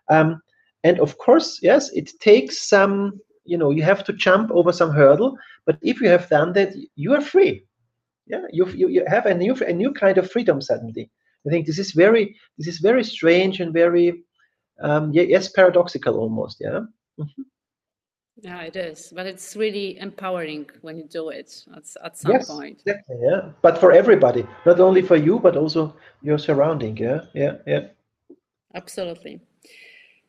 um, 0.09 0.41
and 0.85 0.99
of 1.01 1.19
course, 1.19 1.61
yes, 1.63 1.91
it 1.93 2.11
takes 2.21 2.69
some, 2.69 3.21
you 3.45 3.57
know, 3.57 3.71
you 3.71 3.83
have 3.83 4.05
to 4.05 4.13
jump 4.13 4.51
over 4.51 4.73
some 4.73 4.91
hurdle. 4.91 5.37
But 5.65 5.79
if 5.83 6.01
you 6.01 6.09
have 6.09 6.29
done 6.29 6.53
that, 6.55 6.75
you 6.97 7.15
are 7.15 7.21
free. 7.21 7.65
Yeah, 8.27 8.43
you, 8.51 8.67
you, 8.69 8.89
you 8.89 9.05
have 9.07 9.27
a 9.27 9.35
new 9.35 9.55
a 9.67 9.73
new 9.73 9.93
kind 9.93 10.19
of 10.19 10.31
freedom 10.31 10.61
suddenly. 10.61 11.11
I 11.47 11.51
think 11.51 11.67
this 11.67 11.79
is 11.79 11.93
very 11.93 12.37
this 12.57 12.69
is 12.69 12.79
very 12.79 13.05
strange 13.05 13.61
and 13.61 13.73
very 13.73 14.23
um, 14.81 15.11
yes 15.13 15.49
paradoxical 15.49 16.17
almost. 16.17 16.59
Yeah. 16.61 16.81
Mm-hmm. 17.19 17.43
Yeah, 18.41 18.63
it 18.63 18.77
is, 18.77 19.13
but 19.15 19.27
it's 19.27 19.57
really 19.57 19.99
empowering 19.99 20.69
when 20.81 20.97
you 20.97 21.05
do 21.05 21.29
it 21.29 21.65
at, 21.77 21.85
at 22.05 22.19
some 22.19 22.33
yes, 22.33 22.49
point. 22.49 22.81
Exactly, 22.87 23.17
yeah, 23.23 23.51
but 23.61 23.79
for 23.79 23.93
everybody, 23.93 24.47
not 24.65 24.81
only 24.81 25.03
for 25.03 25.17
you, 25.17 25.39
but 25.39 25.57
also 25.57 25.95
your 26.23 26.39
surrounding. 26.39 26.97
Yeah, 26.97 27.21
yeah, 27.35 27.57
yeah. 27.67 27.89
Absolutely 28.75 29.41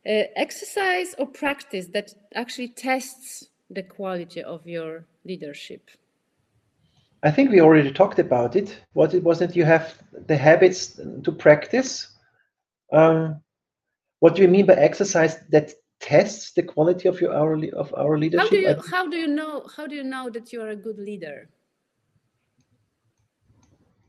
uh, 0.06 0.24
exercise 0.36 1.16
or 1.18 1.28
practice 1.28 1.88
that 1.88 2.14
actually 2.36 2.68
tests 2.68 3.48
the 3.70 3.84
quality 3.84 4.44
of 4.44 4.68
your 4.68 5.06
leadership? 5.26 5.90
I 7.24 7.32
think 7.32 7.52
we 7.52 7.62
already 7.62 7.92
talked 7.92 8.20
about 8.20 8.56
it. 8.56 8.82
What 8.94 9.14
it 9.14 9.24
was 9.24 9.40
that 9.40 9.56
you 9.56 9.64
have 9.64 9.96
the 10.28 10.36
habits 10.36 11.00
to 11.24 11.32
practice. 11.32 12.08
Um, 12.92 13.42
what 14.20 14.36
do 14.36 14.42
you 14.42 14.50
mean 14.50 14.66
by 14.66 14.74
exercise 14.74 15.38
that 15.50 15.74
tests 16.00 16.52
the 16.54 16.64
quality 16.64 17.08
of 17.08 17.20
your 17.22 17.34
our 17.34 17.54
of 17.74 17.94
our 17.98 18.18
leadership? 18.18 18.46
How 18.46 18.50
do 18.50 18.58
you 18.58 18.76
how 18.92 19.08
do 19.08 19.18
you 19.18 19.28
know 19.28 19.66
how 19.76 19.88
do 19.88 19.96
you 19.96 20.04
know 20.04 20.30
that 20.30 20.54
you 20.54 20.62
are 20.62 20.70
a 20.70 20.76
good 20.76 21.00
leader? 21.00 21.50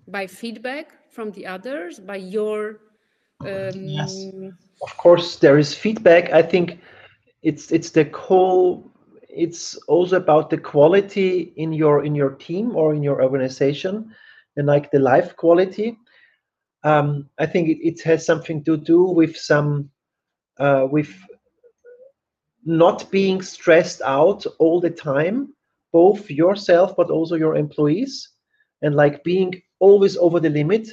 By 0.07 0.27
feedback 0.27 0.93
from 1.11 1.31
the 1.33 1.47
others, 1.47 1.99
by 1.99 2.17
your 2.17 2.81
um, 3.41 3.73
yes 3.75 4.27
of 4.83 4.97
course 4.97 5.37
there 5.37 5.59
is 5.59 5.75
feedback 5.75 6.31
i 6.33 6.43
think 6.43 6.79
it's 7.43 7.71
it's 7.73 7.91
the 7.91 8.05
whole 8.15 8.91
it's 9.29 9.77
also 9.89 10.17
about 10.17 10.51
the 10.51 10.59
quality 10.59 11.53
in 11.57 11.73
your 11.73 12.05
in 12.05 12.15
your 12.15 12.31
team 12.31 12.77
or 12.77 12.95
in 12.95 13.03
your 13.03 13.23
organization 13.23 14.11
and 14.57 14.67
like 14.67 14.91
the 14.91 14.99
life 14.99 15.37
quality 15.37 15.99
um, 16.85 17.29
i 17.39 17.47
think 17.47 17.69
it, 17.69 17.79
it, 17.87 18.01
has 18.03 18.25
something 18.25 18.63
to 18.63 18.77
do 18.77 19.03
with 19.03 19.37
some 19.37 19.91
uh, 20.59 20.87
with 20.91 21.13
not 22.65 23.11
being 23.11 23.43
stressed 23.43 24.01
out 24.03 24.45
all 24.59 24.81
the 24.81 24.91
time 24.91 25.53
both 25.93 26.31
yourself 26.31 26.95
but 26.97 27.11
also 27.11 27.35
your 27.35 27.57
employees 27.57 28.31
and 28.83 28.95
like 28.95 29.23
being 29.25 29.53
always 29.81 30.17
over 30.17 30.41
the 30.41 30.51
limit 30.51 30.89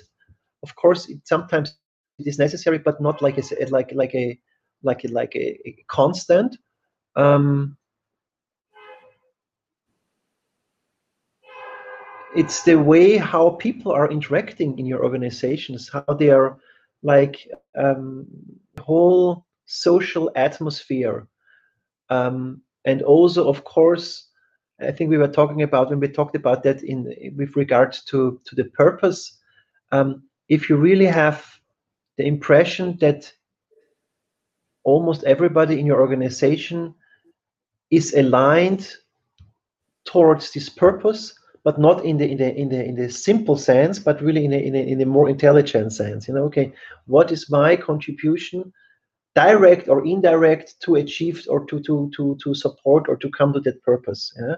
of 0.64 0.76
course 0.76 1.10
it 1.10 1.20
sometimes 1.26 1.78
it 2.22 2.30
is 2.30 2.40
necessary, 2.40 2.78
but 2.78 3.02
not 3.02 3.22
like 3.22 3.38
a 3.38 3.44
like 3.70 3.92
like 3.94 4.16
a 4.16 4.40
like 4.84 5.04
a, 5.06 5.08
like 5.10 5.36
a, 5.36 5.60
a 5.68 5.86
constant. 5.88 6.58
Um, 7.16 7.78
it's 12.36 12.64
the 12.64 12.76
way 12.76 13.18
how 13.18 13.52
people 13.52 13.92
are 13.92 14.10
interacting 14.10 14.80
in 14.80 14.86
your 14.86 15.04
organizations, 15.04 15.90
how 15.90 16.14
they 16.14 16.30
are 16.30 16.58
like 17.04 17.48
um, 17.78 18.26
whole 18.80 19.46
social 19.66 20.32
atmosphere, 20.36 21.28
um, 22.12 22.62
and 22.86 23.02
also 23.02 23.48
of 23.48 23.64
course, 23.64 24.28
I 24.80 24.92
think 24.92 25.10
we 25.10 25.18
were 25.18 25.28
talking 25.28 25.64
about 25.64 25.90
when 25.90 26.00
we 26.00 26.08
talked 26.08 26.36
about 26.36 26.62
that 26.64 26.84
in 26.84 27.14
with 27.36 27.56
regards 27.56 28.04
to 28.06 28.40
to 28.46 28.56
the 28.56 28.66
purpose. 28.66 29.38
Um, 29.92 30.24
if 30.50 30.70
you 30.70 30.76
really 30.76 31.08
have 31.08 31.46
the 32.18 32.26
impression 32.26 32.98
that 32.98 33.32
almost 34.84 35.24
everybody 35.24 35.80
in 35.80 35.86
your 35.86 36.02
organization 36.02 36.94
is 37.90 38.14
aligned 38.14 38.96
towards 40.06 40.52
this 40.52 40.70
purpose 40.70 41.34
but 41.64 41.80
not 41.80 42.04
in 42.04 42.18
the 42.18 42.28
in 42.28 42.38
the 42.38 42.56
in 42.56 42.70
the 42.70 42.84
in 42.84 42.96
the 42.96 43.10
simple 43.10 43.58
sense 43.58 44.00
but 44.00 44.22
really 44.22 44.46
in 44.46 44.54
a, 44.54 44.58
in 44.58 44.76
a, 44.76 44.80
in 44.80 45.02
a 45.02 45.06
more 45.06 45.30
intelligent 45.30 45.94
sense 45.94 46.28
you 46.28 46.34
know 46.34 46.44
okay 46.44 46.74
what 47.06 47.32
is 47.32 47.52
my 47.52 47.76
contribution 47.76 48.74
direct 49.36 49.88
or 49.88 50.06
indirect 50.06 50.80
to 50.82 50.96
achieve 50.96 51.46
or 51.50 51.66
to 51.66 51.80
to 51.82 52.12
to 52.16 52.38
to 52.44 52.54
support 52.54 53.08
or 53.08 53.16
to 53.16 53.30
come 53.30 53.54
to 53.54 53.60
that 53.62 53.82
purpose 53.84 54.34
yeah? 54.40 54.56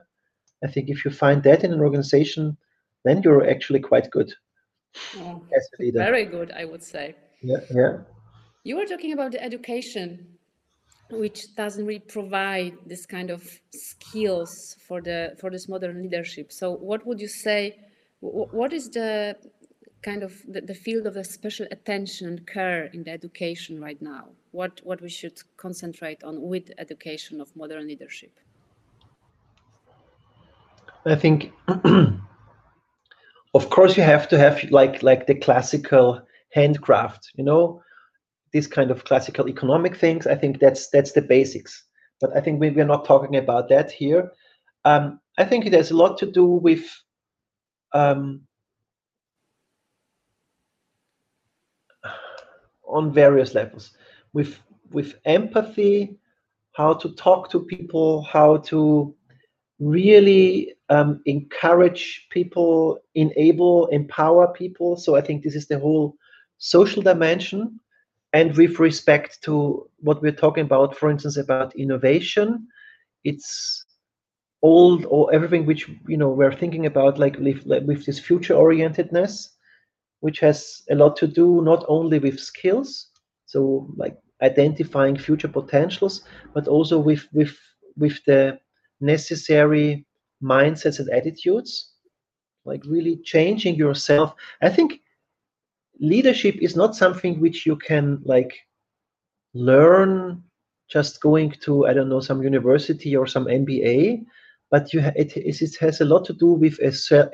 I 0.64 0.68
think 0.68 0.90
if 0.90 1.06
you 1.06 1.12
find 1.12 1.44
that 1.44 1.64
in 1.64 1.74
an 1.74 1.82
organization 1.82 2.58
then 3.06 3.22
you're 3.24 3.48
actually 3.50 3.82
quite 3.82 4.10
good 4.10 4.34
oh, 5.18 5.44
as 5.56 5.68
a 5.78 5.82
leader. 5.82 6.00
Very 6.00 6.26
good 6.26 6.52
i 6.52 6.66
would 6.66 6.84
say. 6.84 7.16
Yeah 7.42 7.62
yeah. 7.70 7.98
You 8.64 8.78
were 8.78 8.86
talking 8.86 9.14
about 9.14 9.32
the 9.34 9.44
education 9.44 10.28
which 11.12 11.56
doesn't 11.56 11.86
really 11.86 12.00
provide 12.00 12.74
this 12.88 13.06
kind 13.06 13.30
of 13.30 13.44
skills 13.72 14.76
for 14.88 15.02
the 15.02 15.36
for 15.40 15.52
this 15.52 15.68
modern 15.70 16.02
leadership. 16.02 16.52
So 16.52 16.72
what 16.72 17.06
would 17.06 17.20
you 17.20 17.28
say 17.28 17.78
what 18.22 18.72
is 18.74 18.90
the 18.90 19.36
kind 20.02 20.24
of 20.24 20.34
the, 20.48 20.62
the 20.62 20.74
field 20.74 21.06
of 21.06 21.14
the 21.14 21.24
special 21.24 21.68
attention 21.72 22.28
and 22.28 22.48
care 22.48 22.86
in 22.86 23.04
the 23.04 23.12
education 23.12 23.82
right 23.82 24.02
now 24.02 24.30
what 24.54 24.80
what 24.84 25.02
we 25.02 25.10
should 25.10 25.38
concentrate 25.58 26.24
on 26.24 26.42
with 26.42 26.72
education 26.78 27.42
of 27.42 27.54
modern 27.56 27.88
leadership? 27.88 28.32
I 31.06 31.16
think 31.16 31.52
of 33.54 33.70
course 33.70 33.98
you 33.98 34.04
have 34.04 34.30
to 34.30 34.38
have 34.38 34.64
like 34.72 35.04
like 35.04 35.28
the 35.28 35.36
classical 35.36 36.22
handcraft 36.52 37.32
you 37.36 37.44
know 37.44 37.82
these 38.52 38.68
kind 38.68 38.92
of 38.92 39.04
classical 39.04 39.50
economic 39.50 39.98
things. 39.98 40.28
I 40.28 40.36
think 40.36 40.60
that's 40.60 40.90
that's 40.90 41.12
the 41.12 41.24
basics. 41.24 41.84
But 42.22 42.38
i 42.38 42.40
think 42.40 42.62
we, 42.62 42.70
we're 42.70 42.86
not 42.86 43.06
talking 43.06 43.36
about 43.36 43.68
that 43.70 43.92
here. 43.92 44.32
Um, 44.86 45.20
i 45.38 45.44
think 45.44 45.66
it 45.66 45.74
has 45.74 45.92
a 45.92 45.98
lot 45.98 46.18
to 46.20 46.32
do 46.32 46.46
with 46.46 46.86
um, 47.94 48.42
on 52.88 53.12
various 53.12 53.56
levels 53.56 53.94
with 54.34 54.60
with 54.92 55.16
empathy 55.26 56.18
how 56.74 56.94
to 56.94 57.10
talk 57.16 57.50
to 57.52 57.60
people 57.62 58.24
how 58.24 58.58
to 58.58 59.14
really 59.80 60.74
um, 60.90 61.22
encourage 61.26 62.28
people 62.32 63.00
enable 63.16 63.88
empower 63.88 64.48
people. 64.54 64.96
So 64.98 65.16
i 65.16 65.22
think 65.22 65.44
this 65.44 65.56
is 65.56 65.68
the 65.68 65.80
whole 65.80 66.16
social 66.58 67.02
dimension. 67.02 67.80
And 68.34 68.58
with 68.58 68.80
respect 68.80 69.44
to 69.44 69.88
what 70.00 70.22
we're 70.22 70.32
talking 70.32 70.66
about 70.66 70.98
for 70.98 71.10
instance 71.12 71.38
about 71.38 71.76
innovation 71.76 72.68
it's 73.24 73.86
all 74.62 75.06
or 75.08 75.34
everything 75.34 75.66
which 75.66 75.90
you 76.08 76.18
know 76.18 76.30
we're 76.30 76.56
thinking 76.56 76.86
about 76.86 77.20
like 77.20 77.38
with, 77.38 77.66
like 77.66 77.84
with 77.84 78.06
this 78.06 78.20
future 78.20 78.56
orientedness 78.56 79.50
which 80.22 80.40
has 80.40 80.82
a 80.90 80.96
lot 80.96 81.16
to 81.18 81.28
do 81.28 81.62
not 81.62 81.84
only 81.88 82.18
with 82.18 82.40
skills 82.40 83.10
so 83.46 83.88
like 83.98 84.18
identifying 84.44 85.18
future 85.18 85.50
potentials 85.50 86.22
but 86.54 86.68
also 86.68 87.00
with 87.00 87.28
with 87.34 87.56
with 87.98 88.20
the 88.26 88.60
necessary 89.02 90.06
mindsets 90.44 91.00
and 91.00 91.10
attitudes 91.10 91.92
like 92.66 92.84
really 92.88 93.18
changing 93.24 93.76
yourself. 93.76 94.34
I 94.62 94.70
think 94.70 95.00
leadership 96.00 96.56
is 96.62 96.76
not 96.76 96.96
something 96.96 97.40
which 97.40 97.66
you 97.66 97.76
can 97.78 98.20
like 98.26 98.54
learn 99.54 100.42
just 100.90 101.22
going 101.22 101.52
to 101.64 101.86
i 101.88 101.94
don't 101.94 102.10
know 102.10 102.20
some 102.20 102.42
university 102.44 103.16
or 103.16 103.26
some 103.28 103.46
mba 103.46 104.22
but 104.72 104.94
you 104.94 105.02
it, 105.16 105.36
is- 105.38 105.62
it 105.62 105.76
has 105.80 106.02
a 106.02 106.06
lot 106.06 106.26
to 106.26 106.34
do 106.34 106.48
with 106.54 106.78
a 106.82 106.92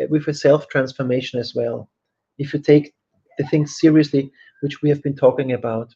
with 0.10 0.28
a 0.28 0.34
self 0.34 0.68
transformation 0.70 1.40
as 1.40 1.54
well. 1.56 1.90
If 2.38 2.54
you 2.54 2.60
take 2.60 2.94
the 3.38 3.46
things 3.46 3.78
seriously 3.80 4.32
which 4.62 4.82
we 4.82 4.90
have 4.90 5.02
been 5.04 5.16
talking 5.16 5.52
about 5.54 5.90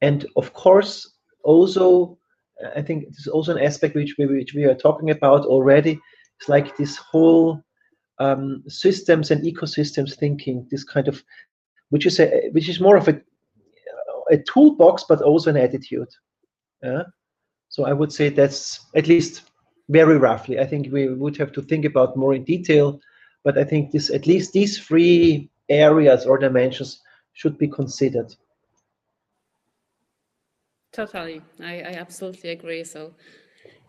and 0.00 0.26
of 0.36 0.52
course 0.52 1.14
also 1.44 2.18
i 2.76 2.82
think 2.82 3.08
this 3.08 3.20
is 3.20 3.28
also 3.28 3.56
an 3.56 3.64
aspect 3.64 3.94
which 3.94 4.16
we, 4.18 4.26
which 4.26 4.54
we 4.54 4.64
are 4.64 4.74
talking 4.74 5.10
about 5.10 5.44
already 5.44 5.98
it's 6.38 6.48
like 6.48 6.76
this 6.76 6.96
whole 6.96 7.62
um, 8.20 8.64
systems 8.66 9.30
and 9.30 9.44
ecosystems 9.44 10.16
thinking 10.16 10.66
this 10.70 10.84
kind 10.84 11.08
of 11.08 11.22
which 11.90 12.06
is 12.06 12.18
a 12.20 12.48
which 12.52 12.68
is 12.68 12.80
more 12.80 12.96
of 12.96 13.08
a 13.08 13.20
a 14.30 14.38
toolbox 14.38 15.04
but 15.08 15.22
also 15.22 15.48
an 15.48 15.56
attitude. 15.56 16.08
Yeah? 16.82 17.04
So 17.70 17.86
i 17.86 17.92
would 17.92 18.12
say 18.12 18.28
that's 18.28 18.86
at 18.94 19.06
least 19.06 19.42
very 19.88 20.18
roughly. 20.18 20.58
I 20.58 20.66
think 20.66 20.92
we 20.92 21.08
would 21.08 21.36
have 21.38 21.52
to 21.52 21.62
think 21.62 21.84
about 21.84 22.16
more 22.16 22.34
in 22.34 22.44
detail 22.44 23.00
but 23.44 23.56
i 23.58 23.64
think 23.64 23.90
this 23.90 24.10
at 24.10 24.26
least 24.26 24.52
these 24.52 24.78
three 24.78 25.50
areas 25.68 26.26
or 26.26 26.38
dimensions 26.38 27.00
should 27.32 27.56
be 27.58 27.68
considered 27.68 28.34
Totally. 30.98 31.40
I, 31.62 31.74
I 31.82 31.92
absolutely 31.92 32.50
agree. 32.50 32.82
So 32.82 33.14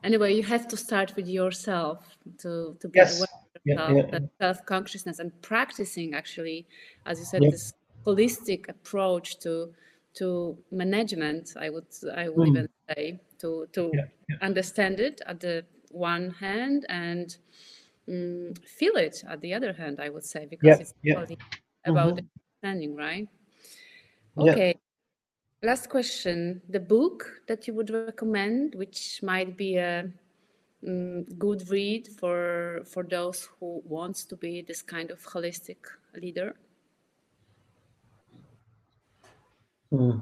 anyway, 0.04 0.36
you 0.36 0.44
have 0.44 0.68
to 0.68 0.78
start 0.78 1.16
with 1.16 1.28
yourself 1.28 2.16
to, 2.38 2.78
to 2.80 2.88
be 2.88 3.00
Yes. 3.00 3.16
aware 3.18 3.28
yeah, 3.66 3.90
of 3.90 4.08
yeah, 4.14 4.20
self-consciousness 4.40 5.18
and 5.18 5.32
practicing 5.42 6.14
actually, 6.14 6.68
as 7.08 7.18
you 7.18 7.26
said, 7.26 7.42
Yeah. 7.42 7.50
this 7.50 7.74
holistic 8.06 8.70
approach 8.70 9.40
to 9.40 9.74
to 10.20 10.58
management, 10.72 11.54
I 11.60 11.70
would 11.72 11.88
I 12.16 12.30
would 12.30 12.48
Mm. 12.48 12.50
even 12.50 12.68
say, 12.90 13.20
to 13.40 13.68
to 13.74 13.92
Yeah, 13.96 14.06
yeah. 14.30 14.38
understand 14.42 15.00
it 15.00 15.22
at 15.26 15.40
the 15.40 15.66
one 15.90 16.30
hand 16.30 16.86
and 16.90 17.36
mm, 18.08 18.56
feel 18.66 18.96
it 18.98 19.24
at 19.28 19.42
the 19.42 19.56
other 19.56 19.74
hand, 19.74 20.00
I 20.00 20.10
would 20.10 20.26
say, 20.26 20.46
because 20.46 20.68
Yeah, 20.68 20.82
it's 20.82 20.94
yeah. 21.04 21.26
about 21.86 22.18
Mhm. 22.18 22.28
understanding, 22.64 22.96
right? 22.96 23.28
Yeah. 24.38 24.52
Okay. 24.52 24.76
Last 25.62 25.90
question. 25.90 26.62
The 26.70 26.80
book 26.80 27.42
that 27.48 27.68
you 27.68 27.74
would 27.74 27.90
recommend, 27.90 28.76
which 28.76 29.20
might 29.22 29.58
be 29.58 29.76
a 29.76 30.10
mm, 30.82 31.38
good 31.38 31.70
read 31.70 32.08
for 32.08 32.82
for 32.86 33.04
those 33.04 33.50
who 33.60 33.82
wants 33.84 34.24
to 34.26 34.38
be 34.38 34.62
this 34.62 34.82
kind 34.82 35.12
of 35.12 35.22
holistic 35.22 35.78
leader? 36.16 36.56
Hmm. 39.92 40.20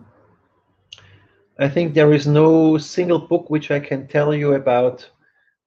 I 1.60 1.70
think 1.70 1.94
there 1.94 2.14
is 2.14 2.26
no 2.26 2.80
single 2.80 3.20
book 3.20 3.50
which 3.52 3.70
I 3.70 3.80
can 3.80 4.08
tell 4.08 4.34
you 4.34 4.54
about. 4.54 5.08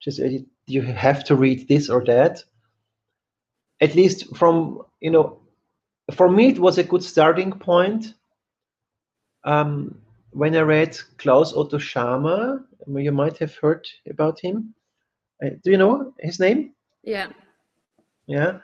Just 0.00 0.20
uh, 0.20 0.28
you 0.66 0.82
have 0.82 1.22
to 1.24 1.36
read 1.36 1.68
this 1.68 1.88
or 1.88 2.04
that. 2.06 2.42
At 3.80 3.94
least 3.94 4.36
from 4.36 4.82
you 5.00 5.12
know, 5.12 5.38
for 6.12 6.28
me 6.28 6.48
it 6.48 6.58
was 6.58 6.78
a 6.78 6.84
good 6.84 7.04
starting 7.04 7.52
point. 7.52 8.14
Um, 9.44 9.98
when 10.32 10.56
I 10.56 10.60
read 10.60 10.96
Claus 11.18 11.54
Otto 11.54 11.78
Scharmer, 11.78 12.62
you 12.86 13.12
might 13.12 13.38
have 13.38 13.54
heard 13.56 13.86
about 14.08 14.40
him. 14.40 14.74
Uh, 15.44 15.50
do 15.64 15.70
you 15.70 15.78
know 15.78 16.12
his 16.18 16.38
name? 16.38 16.72
Yeah. 17.02 17.28
Yeah. 18.26 18.58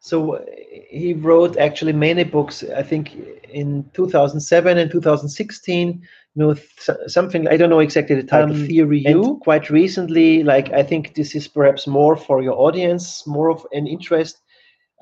So 0.00 0.36
uh, 0.36 0.44
he 0.88 1.12
wrote 1.12 1.58
actually 1.58 1.92
many 1.92 2.24
books. 2.24 2.64
I 2.74 2.82
think 2.82 3.14
in 3.52 3.88
2007 3.94 4.78
and 4.78 4.90
2016. 4.90 6.06
You 6.36 6.42
know, 6.42 6.54
th- 6.54 6.98
something 7.08 7.48
I 7.48 7.56
don't 7.56 7.70
know 7.70 7.80
exactly 7.80 8.14
the 8.14 8.22
title. 8.22 8.54
Um, 8.54 8.66
Theory 8.66 9.00
U. 9.08 9.40
Quite 9.42 9.68
recently, 9.68 10.44
like 10.44 10.72
I 10.72 10.82
think 10.82 11.14
this 11.14 11.34
is 11.34 11.48
perhaps 11.48 11.86
more 11.86 12.16
for 12.16 12.40
your 12.40 12.54
audience, 12.54 13.26
more 13.26 13.50
of 13.50 13.66
an 13.72 13.86
interest. 13.86 14.40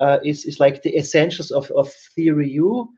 Uh, 0.01 0.17
is 0.23 0.45
is 0.45 0.59
like 0.59 0.81
the 0.81 0.97
essentials 0.97 1.51
of 1.51 1.69
of 1.71 1.93
Theory 2.15 2.49
U. 2.51 2.89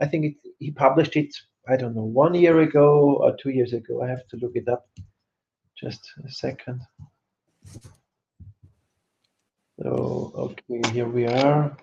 I 0.00 0.06
think 0.06 0.24
it, 0.24 0.34
he 0.60 0.70
published 0.70 1.16
it. 1.16 1.34
I 1.70 1.76
don't 1.76 1.94
know 1.94 2.02
one 2.02 2.34
year 2.34 2.60
ago 2.60 3.18
or 3.22 3.36
two 3.36 3.50
years 3.50 3.72
ago. 3.72 4.02
I 4.02 4.08
have 4.08 4.26
to 4.28 4.36
look 4.38 4.56
it 4.56 4.68
up. 4.68 4.88
Just 5.76 6.10
a 6.26 6.30
second. 6.30 6.80
So, 9.80 10.32
okay, 10.34 10.90
here 10.90 11.08
we 11.08 11.26
are. 11.26 11.76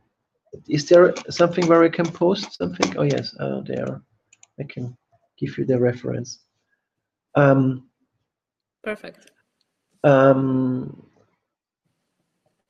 Is 0.67 0.89
there 0.89 1.13
something 1.29 1.67
where 1.67 1.83
I 1.83 1.89
can 1.89 2.07
post 2.07 2.57
something? 2.57 2.97
Oh, 2.97 3.03
yes, 3.03 3.35
uh, 3.39 3.61
there. 3.61 4.01
I 4.59 4.63
can 4.63 4.97
give 5.37 5.55
you 5.57 5.65
the 5.65 5.79
reference. 5.79 6.39
Um, 7.35 7.87
Perfect. 8.83 9.31
um, 10.03 11.06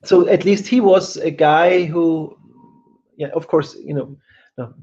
so 0.08 0.26
at 0.26 0.46
least 0.46 0.66
he 0.66 0.80
was 0.80 1.18
a 1.18 1.30
guy 1.30 1.84
who, 1.84 2.34
yeah, 3.18 3.28
of 3.34 3.46
course, 3.46 3.76
you 3.84 3.92
know, 3.92 4.16
no, 4.56 4.74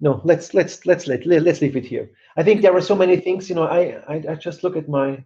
no, 0.00 0.20
let's 0.24 0.54
let's 0.54 0.84
let's 0.84 1.06
let, 1.06 1.24
let 1.24 1.44
let's 1.44 1.60
leave 1.60 1.76
it 1.76 1.86
here. 1.86 2.10
I 2.36 2.42
think 2.42 2.62
there 2.62 2.76
are 2.76 2.80
so 2.80 2.96
many 2.96 3.16
things, 3.16 3.48
you 3.48 3.54
know. 3.54 3.62
I 3.62 4.02
I, 4.08 4.14
I 4.30 4.34
just 4.34 4.64
look 4.64 4.76
at 4.76 4.88
my 4.88 5.24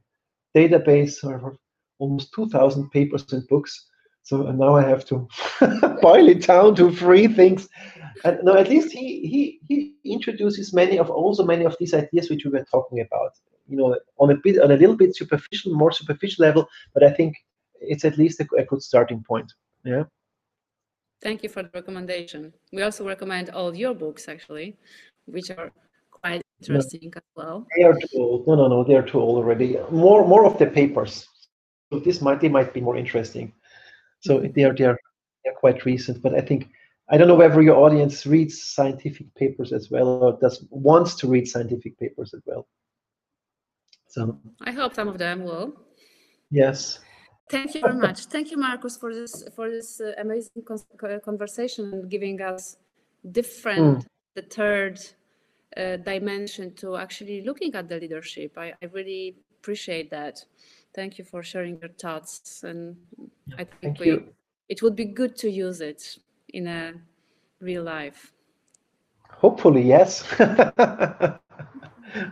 database 0.54 1.24
of 1.24 1.56
almost 1.98 2.34
two 2.34 2.50
thousand 2.50 2.90
papers 2.90 3.32
and 3.32 3.48
books. 3.48 3.86
So 4.24 4.42
now 4.52 4.76
I 4.76 4.86
have 4.86 5.06
to 5.06 5.26
boil 6.02 6.28
it 6.28 6.46
down 6.46 6.74
to 6.76 6.92
three 6.92 7.26
things. 7.26 7.66
And 8.24 8.40
no, 8.42 8.54
at 8.58 8.68
least 8.68 8.92
he 8.92 9.26
he 9.32 9.60
he 9.68 10.12
introduces 10.12 10.74
many 10.74 10.98
of 10.98 11.08
also 11.08 11.44
many 11.46 11.64
of 11.64 11.76
these 11.80 11.94
ideas 11.94 12.28
which 12.28 12.44
we 12.44 12.50
were 12.50 12.66
talking 12.70 13.00
about. 13.00 13.32
You 13.66 13.78
know, 13.78 13.96
on 14.18 14.30
a 14.32 14.36
bit 14.36 14.60
on 14.60 14.70
a 14.70 14.76
little 14.76 14.96
bit 14.96 15.16
superficial, 15.16 15.74
more 15.74 15.92
superficial 15.92 16.44
level, 16.44 16.68
but 16.92 17.02
I 17.02 17.10
think 17.10 17.36
it's 17.80 18.04
at 18.04 18.18
least 18.18 18.40
a, 18.40 18.46
a 18.58 18.64
good 18.64 18.82
starting 18.82 19.22
point. 19.22 19.52
Yeah. 19.84 20.04
Thank 21.22 21.42
you 21.42 21.48
for 21.48 21.62
the 21.62 21.70
recommendation. 21.74 22.52
We 22.72 22.82
also 22.82 23.06
recommend 23.06 23.50
all 23.50 23.74
your 23.76 23.94
books 23.94 24.28
actually, 24.28 24.76
which 25.26 25.50
are 25.50 25.70
quite 26.10 26.42
interesting 26.60 27.12
as 27.16 27.22
well. 27.36 27.66
They 27.76 27.84
are 27.84 27.94
too 27.94 28.18
old. 28.18 28.46
No, 28.46 28.54
no, 28.54 28.68
no, 28.68 28.84
they 28.84 28.94
are 28.94 29.02
too 29.02 29.20
old 29.20 29.36
already. 29.38 29.78
More, 29.90 30.26
more 30.26 30.46
of 30.46 30.58
the 30.58 30.66
papers. 30.66 31.26
So 31.92 31.98
this 31.98 32.22
might, 32.22 32.40
they 32.40 32.48
might 32.48 32.72
be 32.72 32.80
more 32.80 32.96
interesting. 32.96 33.52
So 34.20 34.38
mm-hmm. 34.38 34.52
they 34.52 34.64
are, 34.64 34.74
they 34.74 34.84
are, 34.84 34.98
they 35.44 35.50
are 35.50 35.54
quite 35.54 35.84
recent. 35.84 36.22
But 36.22 36.34
I 36.34 36.40
think 36.40 36.70
I 37.10 37.16
don't 37.16 37.26
know 37.26 37.34
whether 37.34 37.60
your 37.60 37.76
audience 37.76 38.24
reads 38.24 38.62
scientific 38.62 39.34
papers 39.34 39.72
as 39.72 39.90
well, 39.90 40.06
or 40.22 40.38
does 40.40 40.64
wants 40.70 41.16
to 41.16 41.28
read 41.28 41.48
scientific 41.48 41.98
papers 41.98 42.32
as 42.34 42.40
well. 42.46 42.68
So 44.06 44.38
I 44.62 44.70
hope 44.70 44.94
some 44.94 45.08
of 45.08 45.18
them 45.18 45.42
will. 45.42 45.74
yes, 46.50 47.00
Thank 47.50 47.74
you 47.74 47.80
very 47.80 47.96
much. 47.96 48.26
Thank 48.26 48.52
you, 48.52 48.56
Markus, 48.56 48.96
for 48.96 49.12
this 49.12 49.42
for 49.56 49.68
this 49.68 50.00
uh, 50.00 50.12
amazing 50.18 50.62
con- 50.64 51.20
conversation 51.24 51.92
and 51.92 52.08
giving 52.08 52.40
us 52.40 52.76
different, 53.32 54.06
the 54.36 54.42
third 54.42 55.00
uh, 55.76 55.96
dimension 55.96 56.72
to 56.74 56.96
actually 56.96 57.42
looking 57.42 57.74
at 57.74 57.88
the 57.88 57.98
leadership. 57.98 58.56
I, 58.56 58.72
I 58.80 58.86
really 58.92 59.34
appreciate 59.58 60.10
that. 60.10 60.44
Thank 60.94 61.18
you 61.18 61.24
for 61.24 61.42
sharing 61.42 61.80
your 61.80 61.90
thoughts, 61.90 62.62
and 62.62 62.96
I 63.58 63.64
think 63.64 63.80
thank 63.82 63.98
we, 63.98 64.06
you. 64.06 64.32
it 64.68 64.80
would 64.82 64.94
be 64.94 65.06
good 65.06 65.36
to 65.38 65.50
use 65.50 65.80
it 65.80 66.18
in 66.50 66.68
a 66.68 66.94
real 67.60 67.82
life. 67.82 68.32
Hopefully, 69.28 69.82
yes. 69.82 70.22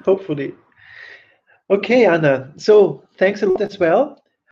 Hopefully. 0.05 0.55
Okay, 1.71 2.07
Anna. 2.07 2.53
So 2.57 3.03
thanks 3.17 3.43
a 3.43 3.47
lot 3.47 3.63
as 3.63 3.79
well. 3.79 4.21